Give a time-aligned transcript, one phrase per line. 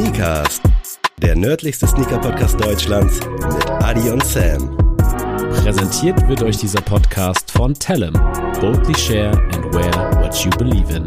[0.00, 0.62] Sneakers,
[1.20, 4.74] der nördlichste Sneaker-Podcast Deutschlands mit Adi und Sam.
[5.62, 8.14] Präsentiert wird euch dieser Podcast von Tellem.
[8.62, 9.92] Boldly share and wear
[10.22, 11.06] what you believe in.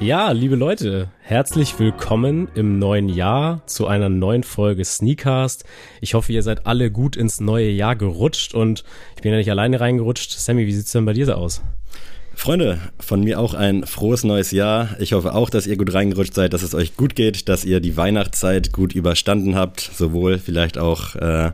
[0.00, 5.64] Ja, liebe Leute, herzlich willkommen im neuen Jahr zu einer neuen Folge Sneakcast.
[6.00, 8.82] Ich hoffe, ihr seid alle gut ins neue Jahr gerutscht und
[9.16, 10.30] ich bin ja nicht alleine reingerutscht.
[10.30, 11.60] Sammy, wie sieht's denn bei dir so aus?
[12.36, 14.96] Freunde, von mir auch ein frohes neues Jahr.
[14.98, 17.80] Ich hoffe auch, dass ihr gut reingerutscht seid, dass es euch gut geht, dass ihr
[17.80, 21.52] die Weihnachtszeit gut überstanden habt, sowohl vielleicht auch äh,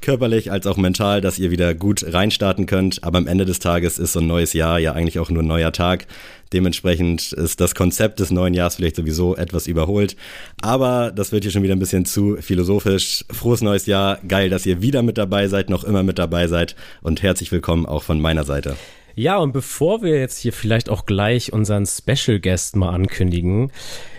[0.00, 3.04] körperlich als auch mental, dass ihr wieder gut reinstarten könnt.
[3.04, 5.46] Aber am Ende des Tages ist so ein neues Jahr ja eigentlich auch nur ein
[5.48, 6.06] neuer Tag.
[6.52, 10.16] Dementsprechend ist das Konzept des neuen Jahres vielleicht sowieso etwas überholt.
[10.60, 13.24] Aber das wird hier schon wieder ein bisschen zu philosophisch.
[13.30, 14.18] Frohes neues Jahr.
[14.26, 16.74] Geil, dass ihr wieder mit dabei seid, noch immer mit dabei seid.
[17.00, 18.76] Und herzlich willkommen auch von meiner Seite.
[19.14, 23.70] Ja, und bevor wir jetzt hier vielleicht auch gleich unseren Special Guest mal ankündigen,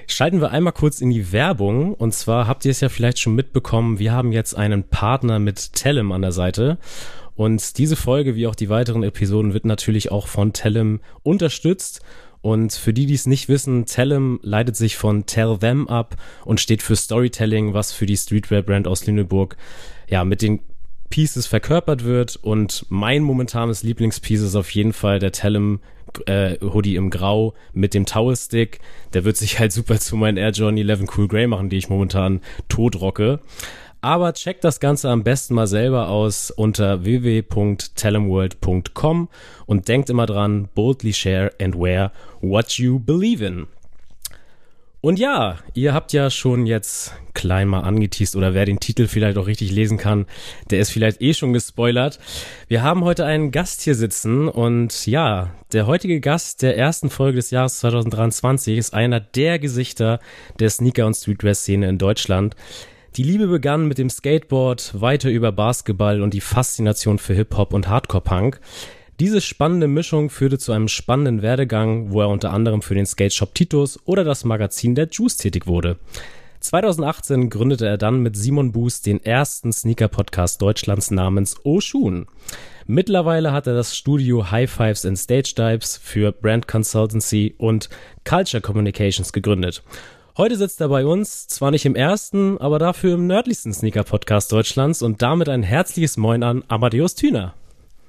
[0.07, 1.93] schalten wir einmal kurz in die Werbung.
[1.93, 5.73] Und zwar habt ihr es ja vielleicht schon mitbekommen, wir haben jetzt einen Partner mit
[5.73, 6.77] Tellem an der Seite.
[7.35, 12.01] Und diese Folge, wie auch die weiteren Episoden, wird natürlich auch von Tellem unterstützt.
[12.41, 16.59] Und für die, die es nicht wissen, Tellem leitet sich von Tell Them ab und
[16.59, 19.55] steht für Storytelling, was für die Streetwear-Brand aus Lüneburg
[20.09, 20.59] ja mit den
[21.13, 22.37] Pieces verkörpert wird.
[22.37, 25.79] Und mein momentanes Lieblingspiece ist auf jeden Fall der Tellem
[26.25, 28.79] äh, Hoodie im Grau mit dem Towel Stick.
[29.13, 31.87] Der wird sich halt super zu meinen Air Jordan 11 Cool Grey machen, die ich
[31.87, 33.41] momentan tot rocke.
[34.01, 39.29] Aber checkt das Ganze am besten mal selber aus unter www.tellemworld.com
[39.67, 42.11] und denkt immer dran, boldly share and wear
[42.41, 43.67] what you believe in.
[45.05, 49.37] Und ja, ihr habt ja schon jetzt klein mal angeteased oder wer den Titel vielleicht
[49.37, 50.27] auch richtig lesen kann,
[50.71, 52.21] der ist vielleicht eh schon gespoilert.
[52.69, 57.35] Wir haben heute einen Gast hier sitzen und ja, der heutige Gast der ersten Folge
[57.35, 60.21] des Jahres 2023 ist einer der Gesichter
[60.59, 62.55] der Sneaker- und Streetwear-Szene in Deutschland.
[63.17, 67.89] Die Liebe begann mit dem Skateboard, weiter über Basketball und die Faszination für Hip-Hop und
[67.89, 68.61] Hardcore-Punk.
[69.19, 73.33] Diese spannende Mischung führte zu einem spannenden Werdegang, wo er unter anderem für den Skate
[73.33, 75.97] Shop Titus oder das Magazin der Juice tätig wurde.
[76.61, 82.25] 2018 gründete er dann mit Simon Boost den ersten Sneaker-Podcast Deutschlands namens Oshun.
[82.87, 87.89] Mittlerweile hat er das Studio High Fives and Stage Dives für Brand Consultancy und
[88.23, 89.83] Culture Communications gegründet.
[90.37, 95.03] Heute sitzt er bei uns, zwar nicht im ersten, aber dafür im nördlichsten Sneaker-Podcast Deutschlands
[95.03, 97.53] und damit ein herzliches Moin an Amadeus Thüner.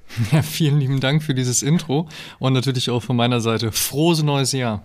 [0.31, 2.07] Ja, vielen lieben Dank für dieses Intro
[2.39, 4.83] und natürlich auch von meiner Seite frohes neues Jahr.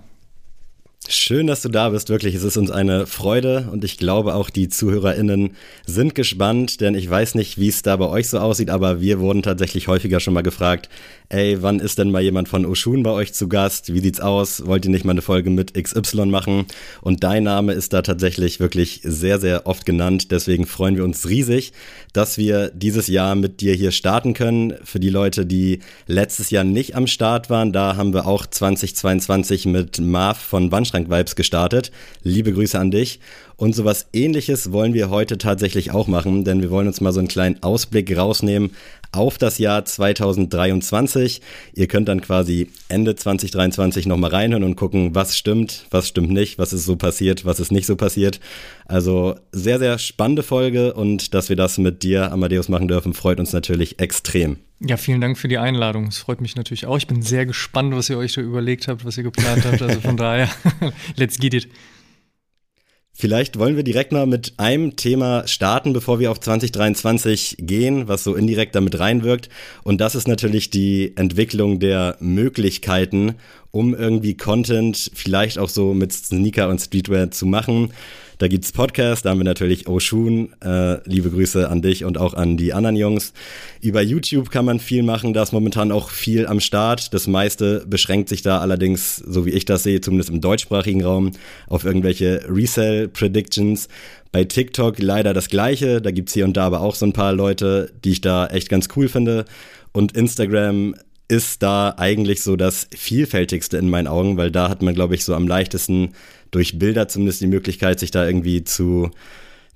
[1.09, 2.35] Schön, dass du da bist, wirklich.
[2.35, 7.09] Es ist uns eine Freude und ich glaube auch die ZuhörerInnen sind gespannt, denn ich
[7.09, 10.35] weiß nicht, wie es da bei euch so aussieht, aber wir wurden tatsächlich häufiger schon
[10.35, 10.89] mal gefragt,
[11.31, 13.95] ey, wann ist denn mal jemand von Oshun bei euch zu Gast?
[13.95, 14.67] Wie sieht's aus?
[14.67, 16.67] Wollt ihr nicht mal eine Folge mit XY machen?
[17.03, 20.33] Und dein Name ist da tatsächlich wirklich sehr, sehr oft genannt.
[20.33, 21.73] Deswegen freuen wir uns riesig,
[22.13, 24.75] dass wir dieses Jahr mit dir hier starten können.
[24.83, 29.67] Für die Leute, die letztes Jahr nicht am Start waren, da haben wir auch 2022
[29.67, 31.93] mit Marv von Wandschrank Vibes gestartet.
[32.25, 33.21] Liebe Grüße an dich.
[33.61, 37.19] Und sowas ähnliches wollen wir heute tatsächlich auch machen, denn wir wollen uns mal so
[37.19, 38.71] einen kleinen Ausblick rausnehmen
[39.13, 41.41] auf das Jahr 2023.
[41.75, 46.59] Ihr könnt dann quasi Ende 2023 nochmal reinhören und gucken, was stimmt, was stimmt nicht,
[46.59, 48.41] was ist so passiert, was ist nicht so passiert.
[48.87, 53.41] Also sehr, sehr spannende Folge und dass wir das mit dir, Amadeus, machen dürfen, freut
[53.41, 54.59] uns natürlich extrem.
[54.81, 56.07] Ja, vielen Dank für die Einladung.
[56.07, 56.97] Es freut mich natürlich auch.
[56.97, 59.83] Ich bin sehr gespannt, was ihr euch da überlegt habt, was ihr geplant habt.
[59.83, 60.49] Also von daher,
[61.17, 61.69] let's get it.
[63.21, 68.25] Vielleicht wollen wir direkt mal mit einem Thema starten, bevor wir auf 2023 gehen, was
[68.25, 69.51] so indirekt damit reinwirkt.
[69.83, 73.35] Und das ist natürlich die Entwicklung der Möglichkeiten,
[73.73, 77.91] um irgendwie Content vielleicht auch so mit Sneaker und Streetwear zu machen.
[78.41, 82.33] Da gibt's Podcasts, da haben wir natürlich Oshun, äh, liebe Grüße an dich und auch
[82.33, 83.35] an die anderen Jungs.
[83.83, 87.13] Über YouTube kann man viel machen, da ist momentan auch viel am Start.
[87.13, 91.33] Das meiste beschränkt sich da allerdings, so wie ich das sehe, zumindest im deutschsprachigen Raum,
[91.67, 93.89] auf irgendwelche Resell-Predictions.
[94.33, 97.35] Bei TikTok leider das gleiche, da gibt's hier und da aber auch so ein paar
[97.35, 99.45] Leute, die ich da echt ganz cool finde.
[99.93, 100.95] Und Instagram
[101.31, 105.25] ist da eigentlich so das vielfältigste in meinen Augen, weil da hat man, glaube ich,
[105.25, 106.15] so am leichtesten
[106.51, 109.11] durch Bilder zumindest die Möglichkeit, sich da irgendwie zu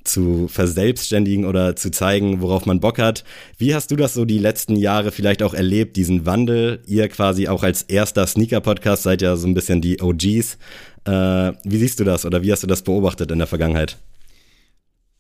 [0.03, 3.25] zu verselbstständigen oder zu zeigen, worauf man Bock hat.
[3.57, 6.83] Wie hast du das so die letzten Jahre vielleicht auch erlebt, diesen Wandel?
[6.87, 10.59] Ihr quasi auch als erster Sneaker-Podcast seid ja so ein bisschen die OGs.
[11.07, 13.97] Äh, wie siehst du das oder wie hast du das beobachtet in der Vergangenheit?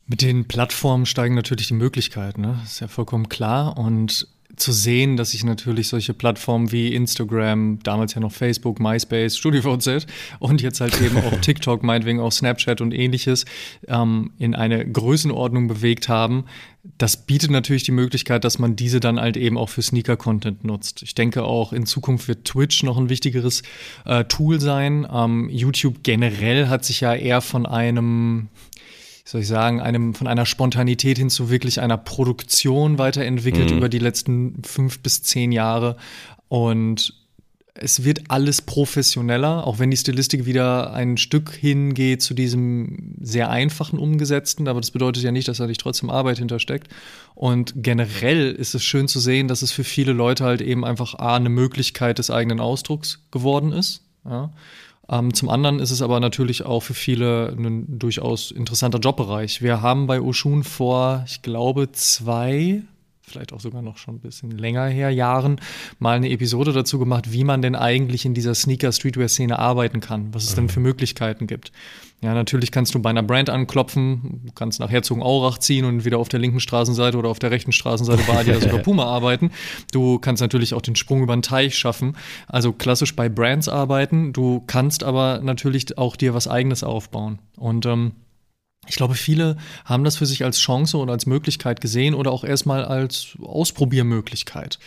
[0.06, 2.60] Mit den Plattformen steigen natürlich die Möglichkeiten, ne?
[2.62, 3.78] ist ja vollkommen klar.
[3.78, 9.36] Und zu sehen, dass sich natürlich solche Plattformen wie Instagram, damals ja noch Facebook, MySpace,
[9.36, 10.06] StudioVZ
[10.38, 13.44] und jetzt halt eben auch TikTok, meinetwegen auch Snapchat und ähnliches,
[13.88, 16.44] ähm, in eine Größenordnung bewegt haben.
[16.98, 21.02] Das bietet natürlich die Möglichkeit, dass man diese dann halt eben auch für Sneaker-Content nutzt.
[21.02, 23.62] Ich denke auch in Zukunft wird Twitch noch ein wichtigeres
[24.04, 25.06] äh, Tool sein.
[25.10, 28.48] Ähm, YouTube generell hat sich ja eher von einem
[29.24, 33.78] soll ich sagen, einem, von einer Spontanität hin zu wirklich einer Produktion weiterentwickelt mhm.
[33.78, 35.96] über die letzten fünf bis zehn Jahre.
[36.48, 37.14] Und
[37.76, 43.50] es wird alles professioneller, auch wenn die Stilistik wieder ein Stück hingeht zu diesem sehr
[43.50, 46.88] einfachen umgesetzten, aber das bedeutet ja nicht, dass da nicht trotzdem Arbeit hintersteckt.
[47.34, 51.16] Und generell ist es schön zu sehen, dass es für viele Leute halt eben einfach
[51.16, 54.02] A, eine Möglichkeit des eigenen Ausdrucks geworden ist.
[54.24, 54.52] Ja.
[55.08, 59.60] Ähm, zum anderen ist es aber natürlich auch für viele ein durchaus interessanter Jobbereich.
[59.60, 62.82] Wir haben bei Oshun vor, ich glaube, zwei,
[63.34, 65.60] vielleicht auch sogar noch schon ein bisschen länger her, Jahren,
[65.98, 70.44] mal eine Episode dazu gemacht, wie man denn eigentlich in dieser Sneaker-Streetwear-Szene arbeiten kann, was
[70.44, 70.56] es mhm.
[70.56, 71.72] denn für Möglichkeiten gibt.
[72.22, 76.28] Ja, natürlich kannst du bei einer Brand anklopfen, kannst nach Herzogenaurach ziehen und wieder auf
[76.28, 79.50] der linken Straßenseite oder auf der rechten Straßenseite bei Adidas oder Puma arbeiten.
[79.92, 82.16] Du kannst natürlich auch den Sprung über den Teich schaffen,
[82.46, 84.32] also klassisch bei Brands arbeiten.
[84.32, 87.40] Du kannst aber natürlich auch dir was Eigenes aufbauen.
[87.56, 88.12] Und ähm,
[88.86, 92.44] ich glaube, viele haben das für sich als Chance oder als Möglichkeit gesehen oder auch
[92.44, 94.78] erstmal als Ausprobiermöglichkeit.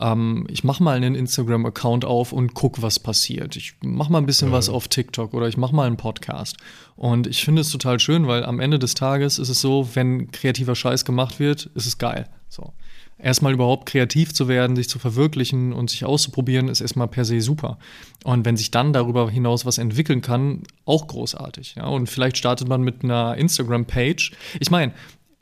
[0.00, 3.56] Ähm, ich mache mal einen Instagram-Account auf und guck, was passiert.
[3.56, 4.54] Ich mache mal ein bisschen ja.
[4.54, 6.56] was auf TikTok oder ich mache mal einen Podcast.
[6.96, 10.30] Und ich finde es total schön, weil am Ende des Tages ist es so, wenn
[10.30, 12.28] kreativer Scheiß gemacht wird, ist es geil.
[12.48, 12.72] So
[13.24, 17.40] erstmal überhaupt kreativ zu werden, sich zu verwirklichen und sich auszuprobieren, ist erstmal per se
[17.40, 17.78] super.
[18.22, 21.76] Und wenn sich dann darüber hinaus was entwickeln kann, auch großartig.
[21.76, 21.86] Ja?
[21.86, 24.32] Und vielleicht startet man mit einer Instagram-Page.
[24.60, 24.92] Ich meine,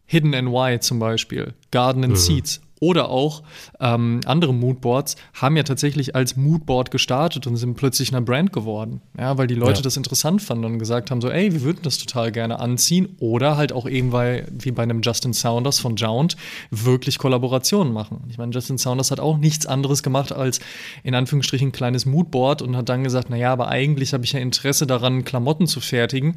[0.07, 2.19] Hidden NY zum Beispiel, Garden and mhm.
[2.19, 3.45] Seeds, oder auch
[3.79, 9.01] ähm, andere Moodboards haben ja tatsächlich als Moodboard gestartet und sind plötzlich eine Brand geworden.
[9.17, 9.83] Ja, weil die Leute ja.
[9.83, 13.15] das interessant fanden und gesagt haben: so, ey, wir würden das total gerne anziehen.
[13.21, 16.37] Oder halt auch eben bei, wie bei einem Justin Saunders von Jount,
[16.73, 18.25] wirklich Kollaborationen machen.
[18.29, 20.59] Ich meine, Justin Saunders hat auch nichts anderes gemacht als
[21.05, 24.41] in Anführungsstrichen ein kleines Moodboard und hat dann gesagt: naja, aber eigentlich habe ich ja
[24.41, 26.37] Interesse daran, Klamotten zu fertigen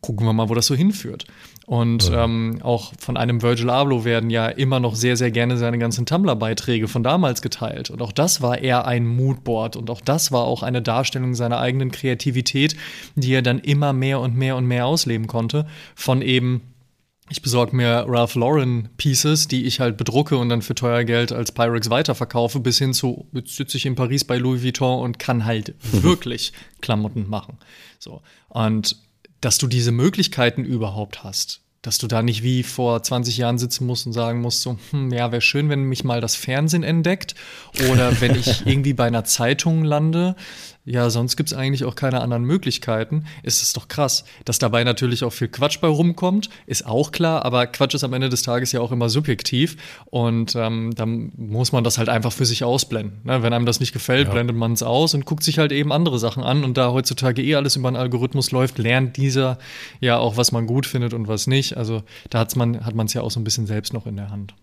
[0.00, 1.26] gucken wir mal, wo das so hinführt.
[1.66, 2.24] Und ja.
[2.24, 6.06] ähm, auch von einem Virgil Abloh werden ja immer noch sehr, sehr gerne seine ganzen
[6.06, 7.90] Tumblr-Beiträge von damals geteilt.
[7.90, 11.60] Und auch das war eher ein Moodboard und auch das war auch eine Darstellung seiner
[11.60, 12.76] eigenen Kreativität,
[13.14, 15.66] die er dann immer mehr und mehr und mehr ausleben konnte.
[15.94, 16.62] Von eben
[17.32, 21.30] ich besorge mir Ralph Lauren Pieces, die ich halt bedrucke und dann für teuer Geld
[21.30, 25.20] als Pyrex weiterverkaufe, bis hin zu, jetzt sitze ich in Paris bei Louis Vuitton und
[25.20, 27.58] kann halt wirklich Klamotten machen.
[28.00, 28.22] So.
[28.48, 28.96] Und
[29.40, 31.60] dass du diese Möglichkeiten überhaupt hast.
[31.82, 35.10] Dass du da nicht wie vor 20 Jahren sitzen musst und sagen musst, so, hm,
[35.12, 37.34] ja, wäre schön, wenn mich mal das Fernsehen entdeckt
[37.90, 40.36] oder wenn ich irgendwie bei einer Zeitung lande
[40.84, 44.24] ja, sonst gibt es eigentlich auch keine anderen Möglichkeiten, ist es doch krass.
[44.44, 48.14] Dass dabei natürlich auch viel Quatsch bei rumkommt, ist auch klar, aber Quatsch ist am
[48.14, 52.32] Ende des Tages ja auch immer subjektiv und ähm, dann muss man das halt einfach
[52.32, 53.20] für sich ausblenden.
[53.24, 53.42] Ne?
[53.42, 54.32] Wenn einem das nicht gefällt, ja.
[54.32, 57.42] blendet man es aus und guckt sich halt eben andere Sachen an und da heutzutage
[57.42, 59.58] eh alles über einen Algorithmus läuft, lernt dieser
[60.00, 61.76] ja auch, was man gut findet und was nicht.
[61.76, 64.16] Also da hat's man, hat man es ja auch so ein bisschen selbst noch in
[64.16, 64.54] der Hand.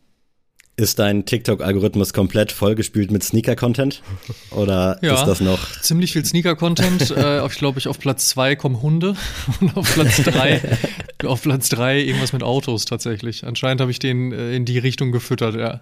[0.80, 4.04] Ist dein TikTok-Algorithmus komplett vollgespült mit Sneaker-Content?
[4.52, 5.82] Oder ja, ist das noch?
[5.82, 7.10] Ziemlich viel Sneaker-Content.
[7.18, 9.16] äh, ich glaube, ich auf Platz zwei kommen Hunde
[9.60, 10.62] und auf Platz drei,
[11.26, 13.44] auf Platz drei irgendwas mit Autos tatsächlich.
[13.44, 15.82] Anscheinend habe ich den äh, in die Richtung gefüttert, ja.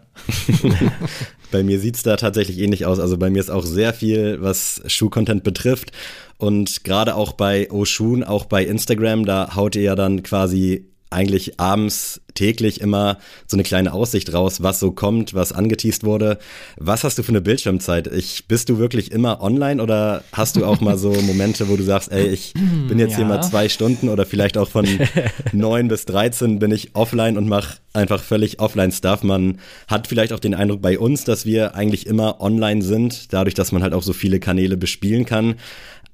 [1.52, 3.00] bei mir sieht's da tatsächlich ähnlich aus.
[3.02, 5.92] Also bei mir ist auch sehr viel, was Schuh-Content betrifft.
[6.38, 11.60] Und gerade auch bei Oshun, auch bei Instagram, da haut ihr ja dann quasi eigentlich
[11.60, 13.18] abends täglich immer
[13.48, 16.38] so eine kleine Aussicht raus, was so kommt, was angeteased wurde.
[16.78, 18.08] Was hast du für eine Bildschirmzeit?
[18.08, 21.84] Ich, bist du wirklich immer online oder hast du auch mal so Momente, wo du
[21.84, 23.18] sagst, ey, ich bin jetzt ja.
[23.18, 24.86] hier mal zwei Stunden oder vielleicht auch von
[25.54, 29.24] neun bis dreizehn bin ich offline und mache einfach völlig Offline-Stuff.
[29.24, 33.56] Man hat vielleicht auch den Eindruck bei uns, dass wir eigentlich immer online sind, dadurch,
[33.56, 35.56] dass man halt auch so viele Kanäle bespielen kann.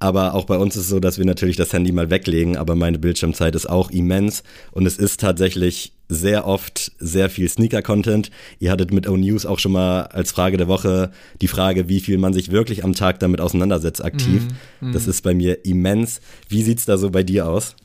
[0.02, 2.74] Aber auch bei uns ist es so, dass wir natürlich das Handy mal weglegen, aber
[2.74, 4.42] meine Bildschirmzeit ist auch immens
[4.72, 8.32] und es ist tatsächlich sehr oft sehr viel Sneaker-Content.
[8.58, 12.18] Ihr hattet mit O-News auch schon mal als Frage der Woche die Frage, wie viel
[12.18, 14.48] man sich wirklich am Tag damit auseinandersetzt aktiv.
[14.82, 14.94] Mm, mm.
[14.94, 16.20] Das ist bei mir immens.
[16.50, 17.76] Wie sieht's da so bei dir aus?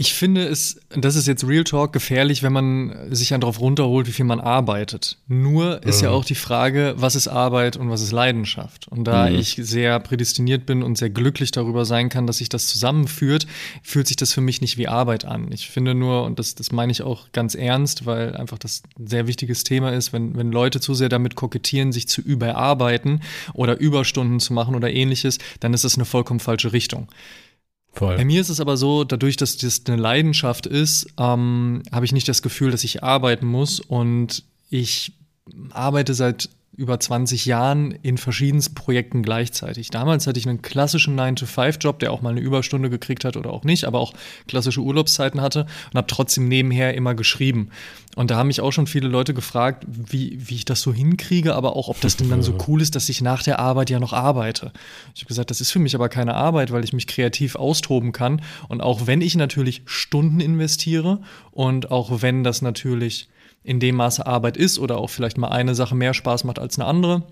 [0.00, 4.06] Ich finde es, das ist jetzt Real Talk, gefährlich, wenn man sich dann darauf runterholt,
[4.06, 5.18] wie viel man arbeitet.
[5.26, 6.04] Nur ist mhm.
[6.04, 8.86] ja auch die Frage, was ist Arbeit und was ist Leidenschaft.
[8.86, 9.34] Und da mhm.
[9.34, 13.48] ich sehr prädestiniert bin und sehr glücklich darüber sein kann, dass sich das zusammenführt,
[13.82, 15.50] fühlt sich das für mich nicht wie Arbeit an.
[15.50, 19.08] Ich finde nur, und das, das meine ich auch ganz ernst, weil einfach das ein
[19.08, 23.20] sehr wichtiges Thema ist, wenn, wenn Leute zu sehr damit kokettieren, sich zu überarbeiten
[23.52, 27.08] oder Überstunden zu machen oder ähnliches, dann ist das eine vollkommen falsche Richtung.
[27.92, 28.16] Voll.
[28.16, 32.12] Bei mir ist es aber so, dadurch, dass das eine Leidenschaft ist, ähm, habe ich
[32.12, 35.12] nicht das Gefühl, dass ich arbeiten muss und ich
[35.70, 39.90] arbeite seit über 20 Jahren in verschiedensten Projekten gleichzeitig.
[39.90, 43.64] Damals hatte ich einen klassischen 9-to-5-Job, der auch mal eine Überstunde gekriegt hat oder auch
[43.64, 44.14] nicht, aber auch
[44.46, 47.70] klassische Urlaubszeiten hatte und habe trotzdem nebenher immer geschrieben.
[48.14, 51.56] Und da haben mich auch schon viele Leute gefragt, wie, wie ich das so hinkriege,
[51.56, 53.98] aber auch, ob das denn dann so cool ist, dass ich nach der Arbeit ja
[53.98, 54.72] noch arbeite.
[55.16, 58.12] Ich habe gesagt, das ist für mich aber keine Arbeit, weil ich mich kreativ austoben
[58.12, 58.40] kann.
[58.68, 61.18] Und auch wenn ich natürlich Stunden investiere
[61.50, 63.28] und auch wenn das natürlich
[63.68, 66.78] in dem Maße Arbeit ist oder auch vielleicht mal eine Sache mehr Spaß macht als
[66.78, 67.22] eine andere.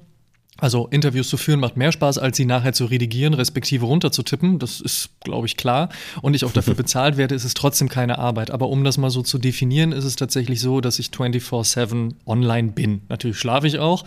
[0.58, 4.58] Also Interviews zu führen macht mehr Spaß, als sie nachher zu redigieren, respektive runterzutippen.
[4.58, 5.90] Das ist, glaube ich, klar.
[6.22, 8.50] Und ich auch dafür bezahlt werde, ist es trotzdem keine Arbeit.
[8.50, 12.72] Aber um das mal so zu definieren, ist es tatsächlich so, dass ich 24-7 online
[12.72, 13.02] bin.
[13.08, 14.04] Natürlich schlafe ich auch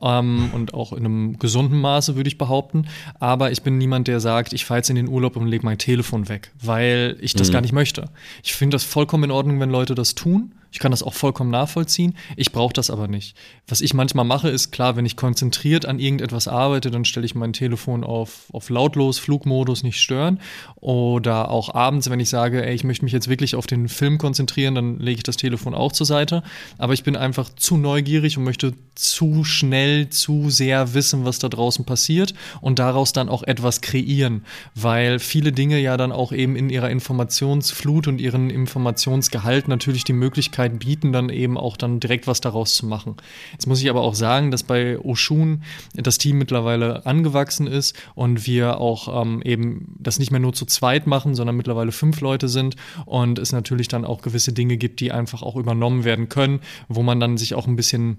[0.00, 2.86] ähm, und auch in einem gesunden Maße, würde ich behaupten.
[3.18, 5.78] Aber ich bin niemand, der sagt, ich fahre jetzt in den Urlaub und lege mein
[5.78, 7.52] Telefon weg, weil ich das mhm.
[7.52, 8.04] gar nicht möchte.
[8.44, 10.52] Ich finde das vollkommen in Ordnung, wenn Leute das tun.
[10.70, 12.14] Ich kann das auch vollkommen nachvollziehen.
[12.36, 13.34] Ich brauche das aber nicht.
[13.66, 17.34] Was ich manchmal mache, ist klar, wenn ich konzentriert an irgendetwas arbeite, dann stelle ich
[17.34, 20.40] mein Telefon auf, auf lautlos, Flugmodus, nicht stören.
[20.76, 24.18] Oder auch abends, wenn ich sage, ey, ich möchte mich jetzt wirklich auf den Film
[24.18, 26.42] konzentrieren, dann lege ich das Telefon auch zur Seite.
[26.76, 31.48] Aber ich bin einfach zu neugierig und möchte zu schnell, zu sehr wissen, was da
[31.48, 34.44] draußen passiert und daraus dann auch etwas kreieren.
[34.74, 40.12] Weil viele Dinge ja dann auch eben in ihrer Informationsflut und ihren Informationsgehalt natürlich die
[40.12, 43.16] Möglichkeit Möglichkeit bieten, dann eben auch dann direkt was daraus zu machen.
[43.52, 45.62] Jetzt muss ich aber auch sagen, dass bei Oshun
[45.94, 50.66] das Team mittlerweile angewachsen ist und wir auch ähm, eben das nicht mehr nur zu
[50.66, 55.00] zweit machen, sondern mittlerweile fünf Leute sind und es natürlich dann auch gewisse Dinge gibt,
[55.00, 58.18] die einfach auch übernommen werden können, wo man dann sich auch ein bisschen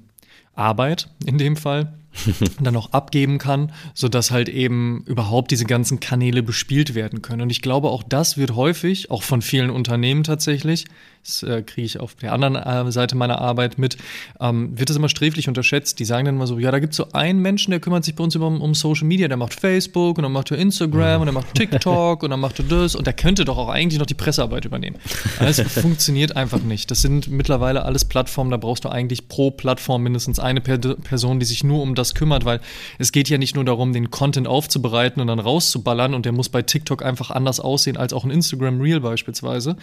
[0.56, 1.99] Arbeit in dem Fall
[2.62, 7.42] dann auch abgeben kann, sodass halt eben überhaupt diese ganzen Kanäle bespielt werden können.
[7.44, 10.86] Und ich glaube, auch das wird häufig, auch von vielen Unternehmen tatsächlich,
[11.24, 13.98] das äh, kriege ich auf der anderen äh, Seite meiner Arbeit mit,
[14.39, 16.00] ähm, wird das immer sträflich unterschätzt.
[16.00, 18.16] Die sagen dann immer so, ja, da gibt es so einen Menschen, der kümmert sich
[18.16, 21.22] bei uns über, um Social Media, der macht Facebook und dann macht er Instagram mhm.
[21.22, 24.00] und dann macht TikTok und dann macht er das und der könnte doch auch eigentlich
[24.00, 24.98] noch die Pressearbeit übernehmen.
[25.39, 26.89] Das funktioniert einfach nicht.
[26.89, 31.39] Das sind mittlerweile alles Plattformen, da brauchst du eigentlich pro Plattform mindestens eine per Person,
[31.39, 32.60] die sich nur um das kümmert, weil
[32.98, 36.50] es geht ja nicht nur darum, den Content aufzubereiten und dann rauszuballern und der muss
[36.50, 39.78] bei TikTok einfach anders aussehen als auch ein Instagram Reel beispielsweise.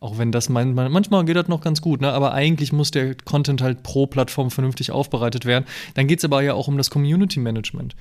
[0.00, 2.12] Auch wenn das mein, manchmal geht das noch ganz gut, ne?
[2.12, 5.64] aber eigentlich muss der Content halt pro Plattform vernünftig aufbereitet werden.
[5.94, 7.96] Dann geht es aber ja auch um das Community Management.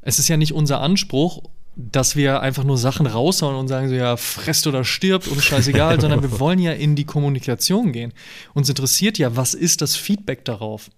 [0.00, 1.42] Es ist ja nicht unser Anspruch,
[1.76, 6.00] dass wir einfach nur Sachen raushauen und sagen so, ja, fresst oder stirbt, uns scheißegal,
[6.00, 8.12] sondern wir wollen ja in die Kommunikation gehen.
[8.54, 10.90] Uns interessiert ja, was ist das Feedback darauf?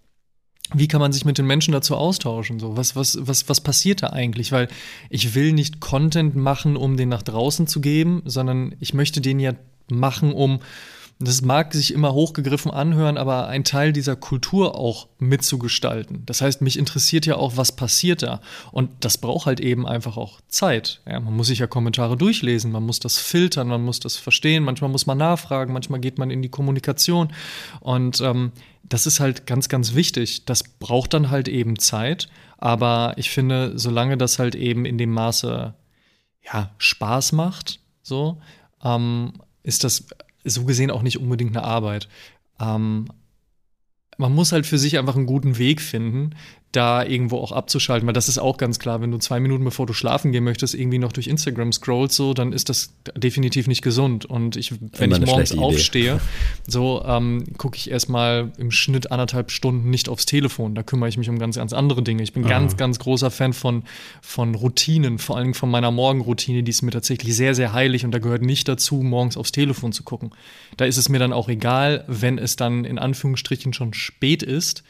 [0.75, 2.59] Wie kann man sich mit den Menschen dazu austauschen?
[2.59, 4.51] So, was, was, was, was passiert da eigentlich?
[4.51, 4.69] Weil
[5.11, 9.39] ich will nicht Content machen, um den nach draußen zu geben, sondern ich möchte den
[9.39, 9.53] ja
[9.89, 10.61] machen, um,
[11.19, 16.25] das mag sich immer hochgegriffen anhören, aber ein Teil dieser Kultur auch mitzugestalten.
[16.27, 18.43] Das heißt, mich interessiert ja auch, was passiert da.
[18.71, 21.01] Und das braucht halt eben einfach auch Zeit.
[21.07, 24.63] Ja, man muss sich ja Kommentare durchlesen, man muss das filtern, man muss das verstehen,
[24.63, 27.33] manchmal muss man nachfragen, manchmal geht man in die Kommunikation.
[27.81, 30.45] Und ähm, das ist halt ganz, ganz wichtig.
[30.45, 32.29] Das braucht dann halt eben Zeit.
[32.59, 35.75] Aber ich finde, solange das halt eben in dem Maße
[36.43, 38.41] ja, Spaß macht, so,
[38.85, 39.33] ähm,
[39.63, 40.07] ist das
[40.55, 42.09] so gesehen auch nicht unbedingt eine Arbeit.
[42.61, 43.09] Ähm,
[44.19, 46.31] man muss halt für sich einfach einen guten Weg finden,
[46.77, 49.87] da irgendwo auch abzuschalten, weil das ist auch ganz klar, wenn du zwei Minuten bevor
[49.87, 53.83] du schlafen gehen möchtest, irgendwie noch durch Instagram scrollst, so, dann ist das definitiv nicht
[53.83, 54.27] gesund.
[54.27, 56.21] Und ich, wenn ich morgens aufstehe,
[56.67, 60.75] so ähm, gucke ich erstmal im Schnitt anderthalb Stunden nicht aufs Telefon.
[60.75, 62.23] Da kümmere ich mich um ganz, ganz andere Dinge.
[62.23, 62.51] Ich bin Aha.
[62.51, 63.85] ganz, ganz großer Fan von,
[64.21, 68.11] von Routinen, vor allem von meiner Morgenroutine, die ist mir tatsächlich sehr, sehr heilig und
[68.11, 70.31] da gehört nicht dazu, morgens aufs Telefon zu gucken.
[70.77, 74.85] Da ist es mir dann auch egal, wenn es dann in Anführungsstrichen schon spät ist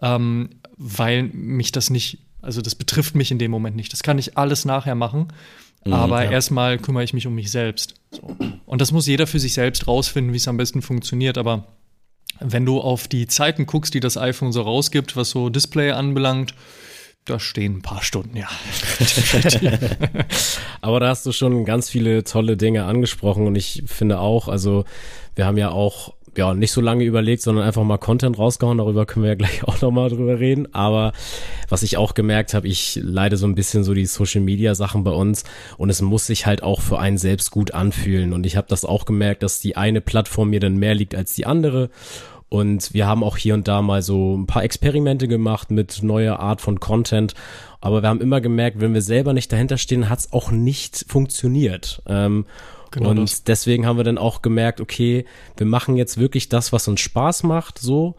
[0.00, 3.92] ähm, weil mich das nicht, also das betrifft mich in dem Moment nicht.
[3.92, 5.28] Das kann ich alles nachher machen.
[5.84, 6.30] Mhm, aber ja.
[6.30, 7.94] erstmal kümmere ich mich um mich selbst.
[8.10, 8.36] So.
[8.64, 11.36] Und das muss jeder für sich selbst rausfinden, wie es am besten funktioniert.
[11.36, 11.66] Aber
[12.40, 16.54] wenn du auf die Zeiten guckst, die das iPhone so rausgibt, was so Display anbelangt,
[17.24, 18.48] Da stehen ein paar Stunden, ja.
[20.80, 24.84] Aber da hast du schon ganz viele tolle Dinge angesprochen und ich finde auch, also
[25.34, 28.78] wir haben ja auch ja, nicht so lange überlegt, sondern einfach mal Content rausgehauen.
[28.78, 30.72] Darüber können wir ja gleich auch nochmal drüber reden.
[30.72, 31.12] Aber
[31.68, 35.02] was ich auch gemerkt habe, ich leide so ein bisschen so die Social Media Sachen
[35.04, 35.42] bei uns
[35.76, 38.32] und es muss sich halt auch für einen selbst gut anfühlen.
[38.32, 41.34] Und ich habe das auch gemerkt, dass die eine Plattform mir dann mehr liegt als
[41.34, 41.90] die andere.
[42.48, 46.38] Und wir haben auch hier und da mal so ein paar Experimente gemacht mit neuer
[46.38, 47.34] Art von Content.
[47.80, 51.04] Aber wir haben immer gemerkt, wenn wir selber nicht dahinter stehen, hat es auch nicht
[51.08, 52.00] funktioniert.
[52.06, 52.46] Ähm,
[52.90, 53.44] Genau und das.
[53.44, 55.24] deswegen haben wir dann auch gemerkt, okay,
[55.56, 58.16] wir machen jetzt wirklich das, was uns Spaß macht, so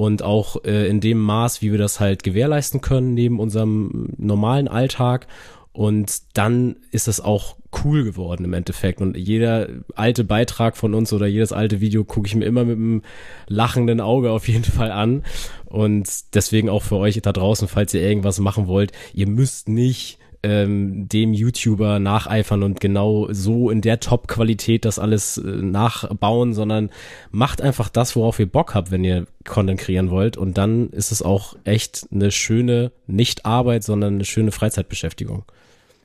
[0.00, 4.66] und auch äh, in dem Maß, wie wir das halt gewährleisten können neben unserem normalen
[4.66, 5.26] Alltag.
[5.72, 9.02] Und dann ist es auch cool geworden im Endeffekt.
[9.02, 12.76] Und jeder alte Beitrag von uns oder jedes alte Video gucke ich mir immer mit
[12.76, 13.02] einem
[13.46, 15.22] lachenden Auge auf jeden Fall an.
[15.66, 20.18] Und deswegen auch für euch da draußen, falls ihr irgendwas machen wollt, ihr müsst nicht
[20.42, 26.90] ähm, dem YouTuber nacheifern und genau so in der Top-Qualität das alles äh, nachbauen, sondern
[27.30, 30.36] macht einfach das, worauf ihr Bock habt, wenn ihr Content kreieren wollt.
[30.36, 35.44] Und dann ist es auch echt eine schöne, nicht Arbeit, sondern eine schöne Freizeitbeschäftigung.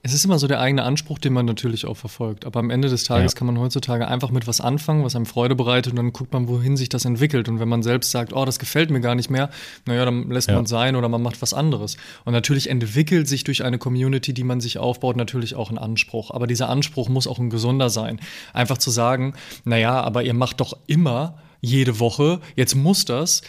[0.06, 2.46] Es ist immer so der eigene Anspruch, den man natürlich auch verfolgt.
[2.46, 3.40] Aber am Ende des Tages ja.
[3.40, 6.48] kann man heutzutage einfach mit was anfangen, was einem Freude bereitet und dann guckt man,
[6.48, 7.50] wohin sich das entwickelt.
[7.50, 9.50] Und wenn man selbst sagt, oh, das gefällt mir gar nicht mehr,
[9.88, 10.54] naja, dann lässt ja.
[10.54, 11.98] man es sein oder man macht was anderes.
[12.24, 16.30] Und natürlich entwickelt sich durch eine Community, die man sich aufbaut, natürlich auch ein Anspruch.
[16.30, 18.20] Aber dieser Anspruch muss auch ein gesunder sein.
[18.54, 19.34] Einfach zu sagen,
[19.64, 23.42] naja, aber ihr macht doch immer jede Woche, jetzt muss das,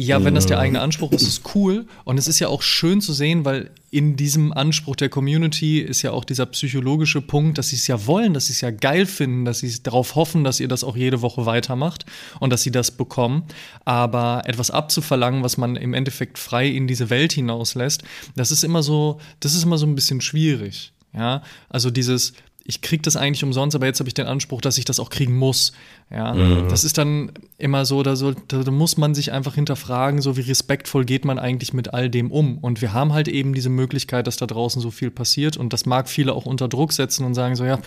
[0.00, 1.86] ja, wenn das der eigene Anspruch ist, ist es cool.
[2.04, 6.00] Und es ist ja auch schön zu sehen, weil in diesem Anspruch der Community ist
[6.00, 9.04] ja auch dieser psychologische Punkt, dass sie es ja wollen, dass sie es ja geil
[9.04, 12.06] finden, dass sie darauf hoffen, dass ihr das auch jede Woche weitermacht
[12.38, 13.44] und dass sie das bekommen.
[13.84, 18.02] Aber etwas abzuverlangen, was man im Endeffekt frei in diese Welt hinauslässt,
[18.36, 20.92] das ist immer so, das ist immer so ein bisschen schwierig.
[21.12, 22.32] Ja, also dieses,
[22.64, 25.10] ich kriege das eigentlich umsonst, aber jetzt habe ich den Anspruch, dass ich das auch
[25.10, 25.72] kriegen muss.
[26.10, 26.68] Ja, mhm.
[26.68, 30.42] das ist dann immer so, da, so, da muss man sich einfach hinterfragen, so wie
[30.42, 32.58] respektvoll geht man eigentlich mit all dem um.
[32.58, 35.86] Und wir haben halt eben diese Möglichkeit, dass da draußen so viel passiert und das
[35.86, 37.78] mag viele auch unter Druck setzen und sagen so, ja,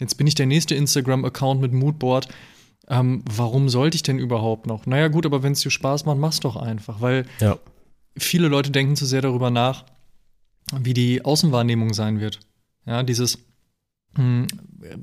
[0.00, 2.28] jetzt bin ich der nächste Instagram-Account mit Moodboard.
[2.88, 4.86] Ähm, warum sollte ich denn überhaupt noch?
[4.86, 7.58] Naja, gut, aber wenn es dir Spaß macht, mach's doch einfach, weil ja.
[8.16, 9.84] viele Leute denken zu sehr darüber nach,
[10.76, 12.40] wie die Außenwahrnehmung sein wird.
[12.84, 13.38] Ja, dieses,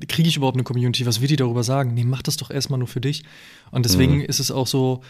[0.08, 1.06] kriege ich überhaupt eine Community?
[1.06, 1.94] Was wird die darüber sagen?
[1.94, 3.22] Nee, mach das doch erstmal nur für dich.
[3.70, 4.24] Und deswegen mhm.
[4.24, 5.04] ist es auch so, hm,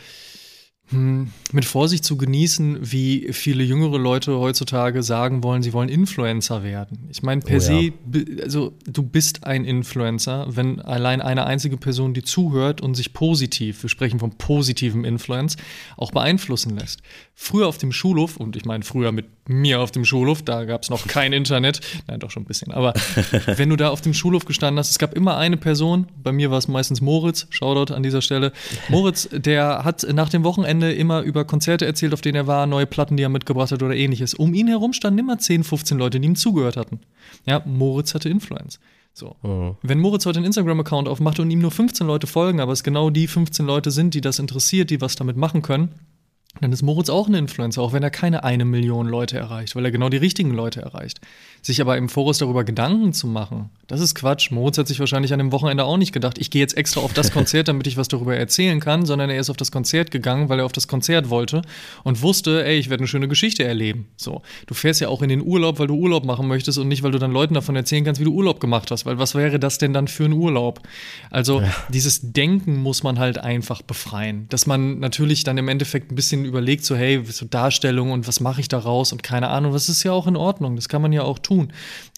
[0.93, 7.09] mit Vorsicht zu genießen, wie viele jüngere Leute heutzutage sagen wollen, sie wollen Influencer werden.
[7.11, 7.93] Ich meine, per oh, se, ja.
[8.43, 13.83] also du bist ein Influencer, wenn allein eine einzige Person, die zuhört und sich positiv,
[13.85, 15.57] wir sprechen von positivem Influence,
[15.97, 17.03] auch beeinflussen lässt.
[17.37, 20.83] Früher auf dem Schulhof, und ich meine früher mit mir auf dem Schulhof, da gab
[20.83, 22.95] es noch kein Internet, nein, doch schon ein bisschen, aber
[23.57, 26.51] wenn du da auf dem Schulhof gestanden hast, es gab immer eine Person, bei mir
[26.51, 28.53] war es meistens Moritz, Shoutout an dieser Stelle,
[28.89, 32.87] Moritz, der hat nach dem Wochenende immer über Konzerte erzählt, auf denen er war, neue
[32.87, 34.35] Platten, die er mitgebracht hat oder ähnliches.
[34.35, 37.01] Um ihn herum standen immer 10, 15 Leute, die ihm zugehört hatten.
[37.47, 38.81] Ja, Moritz hatte Influence.
[39.13, 39.37] So.
[39.43, 39.77] Mhm.
[39.83, 43.11] Wenn Moritz heute einen Instagram-Account aufmacht und ihm nur 15 Leute folgen, aber es genau
[43.11, 45.95] die 15 Leute sind, die das interessiert, die was damit machen können,
[46.61, 49.85] dann ist Moritz auch ein Influencer, auch wenn er keine eine Million Leute erreicht, weil
[49.85, 51.21] er genau die richtigen Leute erreicht.
[51.63, 54.53] Sich aber im Voraus darüber Gedanken zu machen, das ist Quatsch.
[54.53, 57.13] Moritz hat sich wahrscheinlich an dem Wochenende auch nicht gedacht, ich gehe jetzt extra auf
[57.13, 60.49] das Konzert, damit ich was darüber erzählen kann, sondern er ist auf das Konzert gegangen,
[60.49, 61.63] weil er auf das Konzert wollte
[62.05, 64.07] und wusste, ey, ich werde eine schöne Geschichte erleben.
[64.17, 67.03] So, du fährst ja auch in den Urlaub, weil du Urlaub machen möchtest und nicht,
[67.03, 69.59] weil du dann Leuten davon erzählen kannst, wie du Urlaub gemacht hast, weil was wäre
[69.59, 70.81] das denn dann für ein Urlaub?
[71.33, 71.75] Also, ja.
[71.89, 76.45] dieses Denken muss man halt einfach befreien, dass man natürlich dann im Endeffekt ein bisschen
[76.45, 80.05] überlegt, so, hey, so Darstellung und was mache ich daraus und keine Ahnung, das ist
[80.05, 81.50] ja auch in Ordnung, das kann man ja auch tun.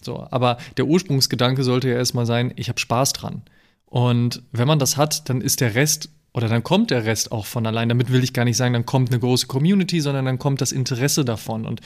[0.01, 3.41] So, aber der Ursprungsgedanke sollte ja erstmal sein, ich habe Spaß dran.
[3.85, 7.45] Und wenn man das hat, dann ist der Rest oder dann kommt der Rest auch
[7.45, 7.89] von allein.
[7.89, 10.71] Damit will ich gar nicht sagen, dann kommt eine große Community, sondern dann kommt das
[10.71, 11.65] Interesse davon.
[11.65, 11.81] Und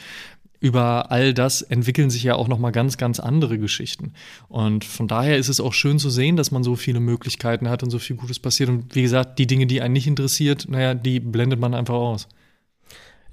[0.60, 4.14] über all das entwickeln sich ja auch noch mal ganz, ganz andere Geschichten.
[4.48, 7.84] Und von daher ist es auch schön zu sehen, dass man so viele Möglichkeiten hat
[7.84, 8.70] und so viel Gutes passiert.
[8.70, 12.28] Und wie gesagt, die Dinge, die einen nicht interessiert, naja, die blendet man einfach aus.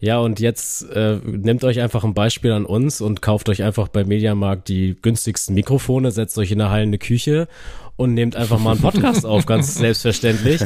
[0.01, 3.89] Ja, und jetzt äh, nehmt euch einfach ein Beispiel an uns und kauft euch einfach
[3.89, 7.49] bei Mediamarkt die günstigsten Mikrofone, setzt euch in eine hallende Küche
[7.97, 10.61] und nehmt einfach mal einen Podcast auf, ganz selbstverständlich.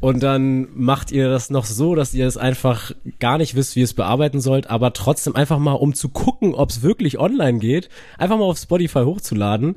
[0.00, 3.80] Und dann macht ihr das noch so, dass ihr es einfach gar nicht wisst, wie
[3.80, 7.58] ihr es bearbeiten sollt, aber trotzdem einfach mal, um zu gucken, ob es wirklich online
[7.58, 9.76] geht, einfach mal auf Spotify hochzuladen.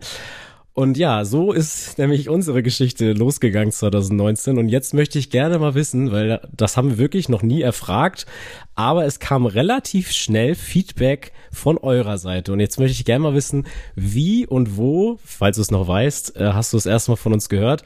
[0.76, 4.58] Und ja, so ist nämlich unsere Geschichte losgegangen 2019.
[4.58, 8.26] Und jetzt möchte ich gerne mal wissen, weil das haben wir wirklich noch nie erfragt,
[8.74, 12.54] aber es kam relativ schnell Feedback von eurer Seite.
[12.54, 16.38] Und jetzt möchte ich gerne mal wissen, wie und wo, falls du es noch weißt,
[16.38, 17.84] äh, hast du es erstmal von uns gehört.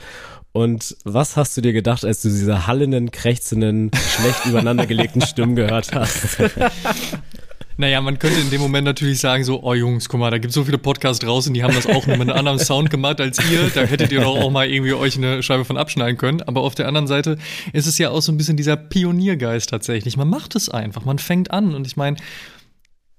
[0.53, 5.93] Und was hast du dir gedacht, als du diese hallenden, krächzenden, schlecht übereinandergelegten Stimmen gehört
[5.93, 6.37] hast?
[7.79, 10.49] Naja, man könnte in dem Moment natürlich sagen, so, oh Jungs, guck mal, da gibt
[10.49, 13.37] es so viele Podcasts draußen, die haben das auch mit einem anderen Sound gemacht als
[13.51, 13.69] ihr.
[13.73, 16.41] Da hättet ihr doch auch mal irgendwie euch eine Scheibe von abschneiden können.
[16.41, 17.37] Aber auf der anderen Seite
[17.73, 20.17] ist es ja auch so ein bisschen dieser Pioniergeist tatsächlich.
[20.17, 21.75] Man macht es einfach, man fängt an.
[21.75, 22.17] Und ich meine,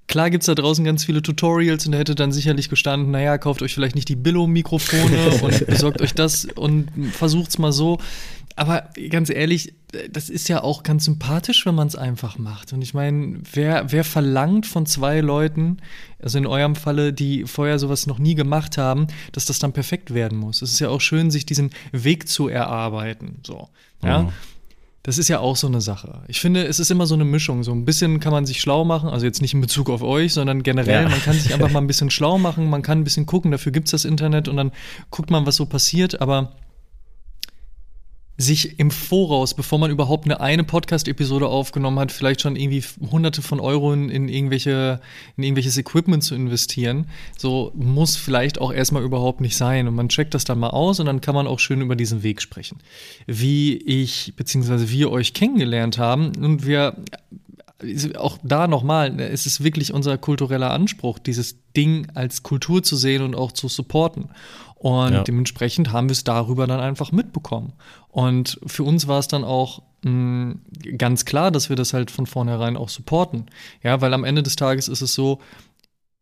[0.09, 3.61] Klar gibt's da draußen ganz viele Tutorials und da hätte dann sicherlich gestanden, naja, kauft
[3.61, 7.99] euch vielleicht nicht die Billo-Mikrofone und besorgt euch das und versucht's mal so.
[8.59, 9.75] Aber ganz ehrlich,
[10.11, 12.73] das ist ja auch ganz sympathisch, wenn man es einfach macht.
[12.73, 15.79] Und ich meine, wer, wer verlangt von zwei Leuten,
[16.21, 20.13] also in eurem Falle, die vorher sowas noch nie gemacht haben, dass das dann perfekt
[20.13, 20.61] werden muss?
[20.61, 23.41] Es ist ja auch schön, sich diesen Weg zu erarbeiten.
[23.47, 23.69] So.
[24.03, 24.23] Ja.
[24.25, 24.33] Mhm.
[25.05, 26.23] Das ist ja auch so eine Sache.
[26.27, 27.63] Ich finde, es ist immer so eine Mischung.
[27.63, 30.35] So ein bisschen kann man sich schlau machen, also jetzt nicht in Bezug auf euch,
[30.35, 31.09] sondern generell, ja.
[31.09, 33.71] man kann sich einfach mal ein bisschen schlau machen, man kann ein bisschen gucken, dafür
[33.71, 34.73] gibt es das Internet und dann
[35.11, 36.53] guckt man, was so passiert, aber
[38.41, 43.43] sich im Voraus, bevor man überhaupt eine eine Podcast-Episode aufgenommen hat, vielleicht schon irgendwie hunderte
[43.43, 45.01] von Euro in, in, irgendwelche,
[45.37, 49.89] in irgendwelches Equipment zu investieren, so muss vielleicht auch erstmal überhaupt nicht sein.
[49.89, 52.23] Und man checkt das dann mal aus und dann kann man auch schön über diesen
[52.23, 52.79] Weg sprechen.
[53.27, 56.95] Wie ich, beziehungsweise wir euch kennengelernt haben und wir
[58.17, 63.23] auch da nochmal, es ist wirklich unser kultureller Anspruch, dieses Ding als Kultur zu sehen
[63.23, 64.31] und auch zu supporten.
[64.79, 65.23] Und ja.
[65.25, 67.73] dementsprechend haben wir es darüber dann einfach mitbekommen.
[68.19, 70.61] Und für uns war es dann auch mh, mm,
[70.99, 73.47] ganz klar, dass wir das halt von vornherein auch supporten.
[73.85, 75.39] Ja, weil am Ende des Tages ist es so,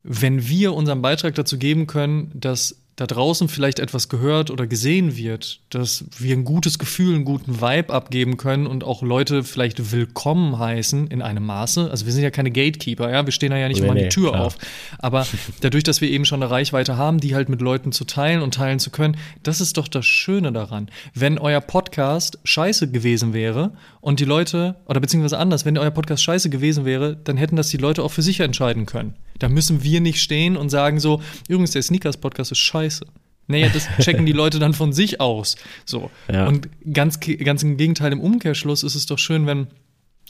[0.03, 5.17] wenn wir unseren Beitrag dazu geben können, dass da draußen vielleicht etwas gehört oder gesehen
[5.17, 9.93] wird, dass wir ein gutes Gefühl, einen guten Vibe abgeben können und auch Leute vielleicht
[9.93, 11.91] willkommen heißen in einem Maße.
[11.91, 14.09] Also wir sind ja keine Gatekeeper, ja, wir stehen da ja nicht nee, mal die
[14.09, 14.47] Tür klar.
[14.47, 14.57] auf.
[14.99, 15.27] Aber
[15.61, 18.55] dadurch, dass wir eben schon eine Reichweite haben, die halt mit Leuten zu teilen und
[18.55, 20.91] teilen zu können, das ist doch das Schöne daran.
[21.13, 26.23] Wenn euer Podcast scheiße gewesen wäre und die Leute, oder beziehungsweise anders, wenn euer Podcast
[26.23, 29.15] scheiße gewesen wäre, dann hätten das die Leute auch für sich entscheiden können.
[29.39, 33.07] Da müssen wir nicht stehen und sagen so, übrigens, der Sneakers-Podcast ist scheiße.
[33.49, 35.57] Naja, das checken die Leute dann von sich aus.
[35.85, 36.11] So.
[36.33, 36.47] Ja.
[36.49, 39.69] Und ganz, ganz im Gegenteil, im Umkehrschluss ist es doch schön, wenn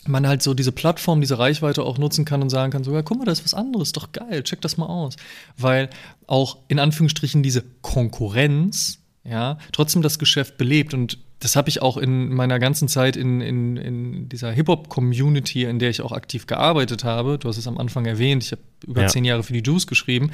[0.07, 3.19] man halt so diese Plattform, diese Reichweite auch nutzen kann und sagen kann, sogar, guck
[3.19, 5.17] mal, da ist was anderes, doch geil, check das mal aus.
[5.57, 5.91] Weil
[6.27, 11.99] auch in Anführungsstrichen diese Konkurrenz, ja, trotzdem das Geschäft belebt und das habe ich auch
[11.99, 17.05] in meiner ganzen Zeit in, in, in dieser Hip-Hop-Community, in der ich auch aktiv gearbeitet
[17.05, 17.39] habe.
[17.39, 19.09] Du hast es am Anfang erwähnt, ich habe über ja.
[19.09, 20.31] zehn Jahre für die Juice geschrieben.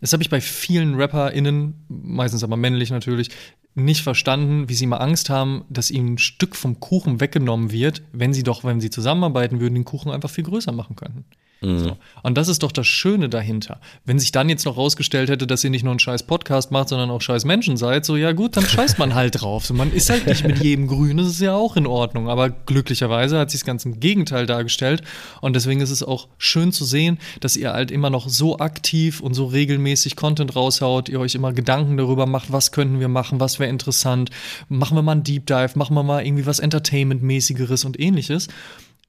[0.00, 3.30] Das habe ich bei vielen RapperInnen, meistens aber männlich natürlich,
[3.74, 8.02] nicht verstanden, wie sie mal Angst haben, dass ihnen ein Stück vom Kuchen weggenommen wird,
[8.12, 11.24] wenn sie doch, wenn sie zusammenarbeiten würden, den Kuchen einfach viel größer machen könnten.
[11.64, 11.78] Mhm.
[11.78, 11.96] So.
[12.22, 13.80] Und das ist doch das Schöne dahinter.
[14.04, 16.88] Wenn sich dann jetzt noch rausgestellt hätte, dass ihr nicht nur einen scheiß Podcast macht,
[16.88, 19.66] sondern auch scheiß Menschen seid, so ja gut, dann scheißt man halt drauf.
[19.66, 22.28] So, man ist halt nicht mit jedem grün, das ist ja auch in Ordnung.
[22.28, 25.02] Aber glücklicherweise hat sich das ganze Gegenteil dargestellt.
[25.40, 29.20] Und deswegen ist es auch schön zu sehen, dass ihr halt immer noch so aktiv
[29.20, 33.40] und so regelmäßig Content raushaut, ihr euch immer Gedanken darüber macht, was könnten wir machen,
[33.40, 34.30] was wäre interessant,
[34.68, 38.48] machen wir mal einen Deep Dive, machen wir mal irgendwie was Entertainment-mäßigeres und ähnliches.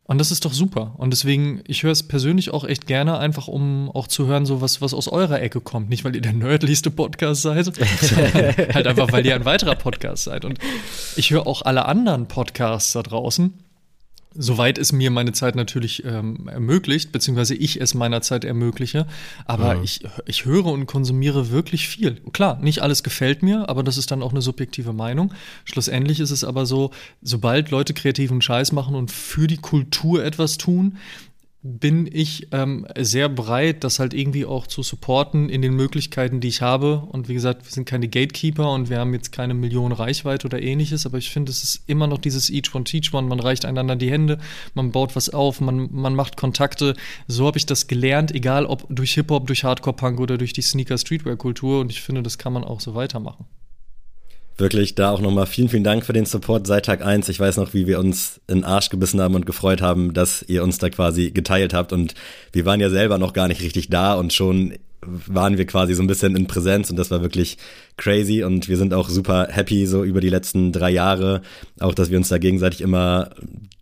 [0.08, 0.94] Und das ist doch super.
[0.98, 4.62] Und deswegen, ich höre es persönlich auch echt gerne, einfach um auch zu hören, so
[4.62, 5.90] was, was aus eurer Ecke kommt.
[5.90, 7.66] Nicht, weil ihr der nerdlichste Podcast seid,
[8.02, 8.34] sondern
[8.74, 10.46] halt einfach, weil ihr ein weiterer Podcast seid.
[10.46, 10.60] Und
[11.16, 13.65] ich höre auch alle anderen Podcasts da draußen
[14.38, 19.08] soweit es mir meine Zeit natürlich ähm, ermöglicht, beziehungsweise ich es meiner Zeit ermögliche.
[19.46, 19.84] Aber ja.
[19.84, 22.22] ich, ich höre und konsumiere wirklich viel.
[22.34, 25.34] Klar, nicht alles gefällt mir, aber das ist dann auch eine subjektive Meinung.
[25.64, 30.58] Schlussendlich ist es aber so, sobald Leute kreativen Scheiß machen und für die Kultur etwas
[30.58, 30.98] tun,
[31.68, 36.48] bin ich ähm, sehr bereit, das halt irgendwie auch zu supporten in den Möglichkeiten, die
[36.48, 37.08] ich habe.
[37.12, 40.62] Und wie gesagt, wir sind keine Gatekeeper und wir haben jetzt keine Millionen Reichweite oder
[40.62, 43.28] ähnliches, aber ich finde, es ist immer noch dieses Each One Teach One.
[43.28, 44.38] Man reicht einander die Hände,
[44.76, 46.94] man baut was auf, man, man macht Kontakte.
[47.28, 51.80] So habe ich das gelernt, egal ob durch Hip-Hop, durch Hardcore-Punk oder durch die Sneaker-Streetwear-Kultur.
[51.80, 53.48] Und ich finde, das kann man auch so weitermachen
[54.58, 57.30] wirklich da auch nochmal vielen, vielen Dank für den Support seit Tag eins.
[57.30, 60.44] Ich weiß noch, wie wir uns in den Arsch gebissen haben und gefreut haben, dass
[60.48, 61.92] ihr uns da quasi geteilt habt.
[61.92, 62.16] Und
[62.52, 64.74] wir waren ja selber noch gar nicht richtig da und schon
[65.08, 67.58] waren wir quasi so ein bisschen in Präsenz und das war wirklich
[67.98, 71.42] crazy und wir sind auch super happy so über die letzten drei Jahre,
[71.80, 73.30] auch dass wir uns da gegenseitig immer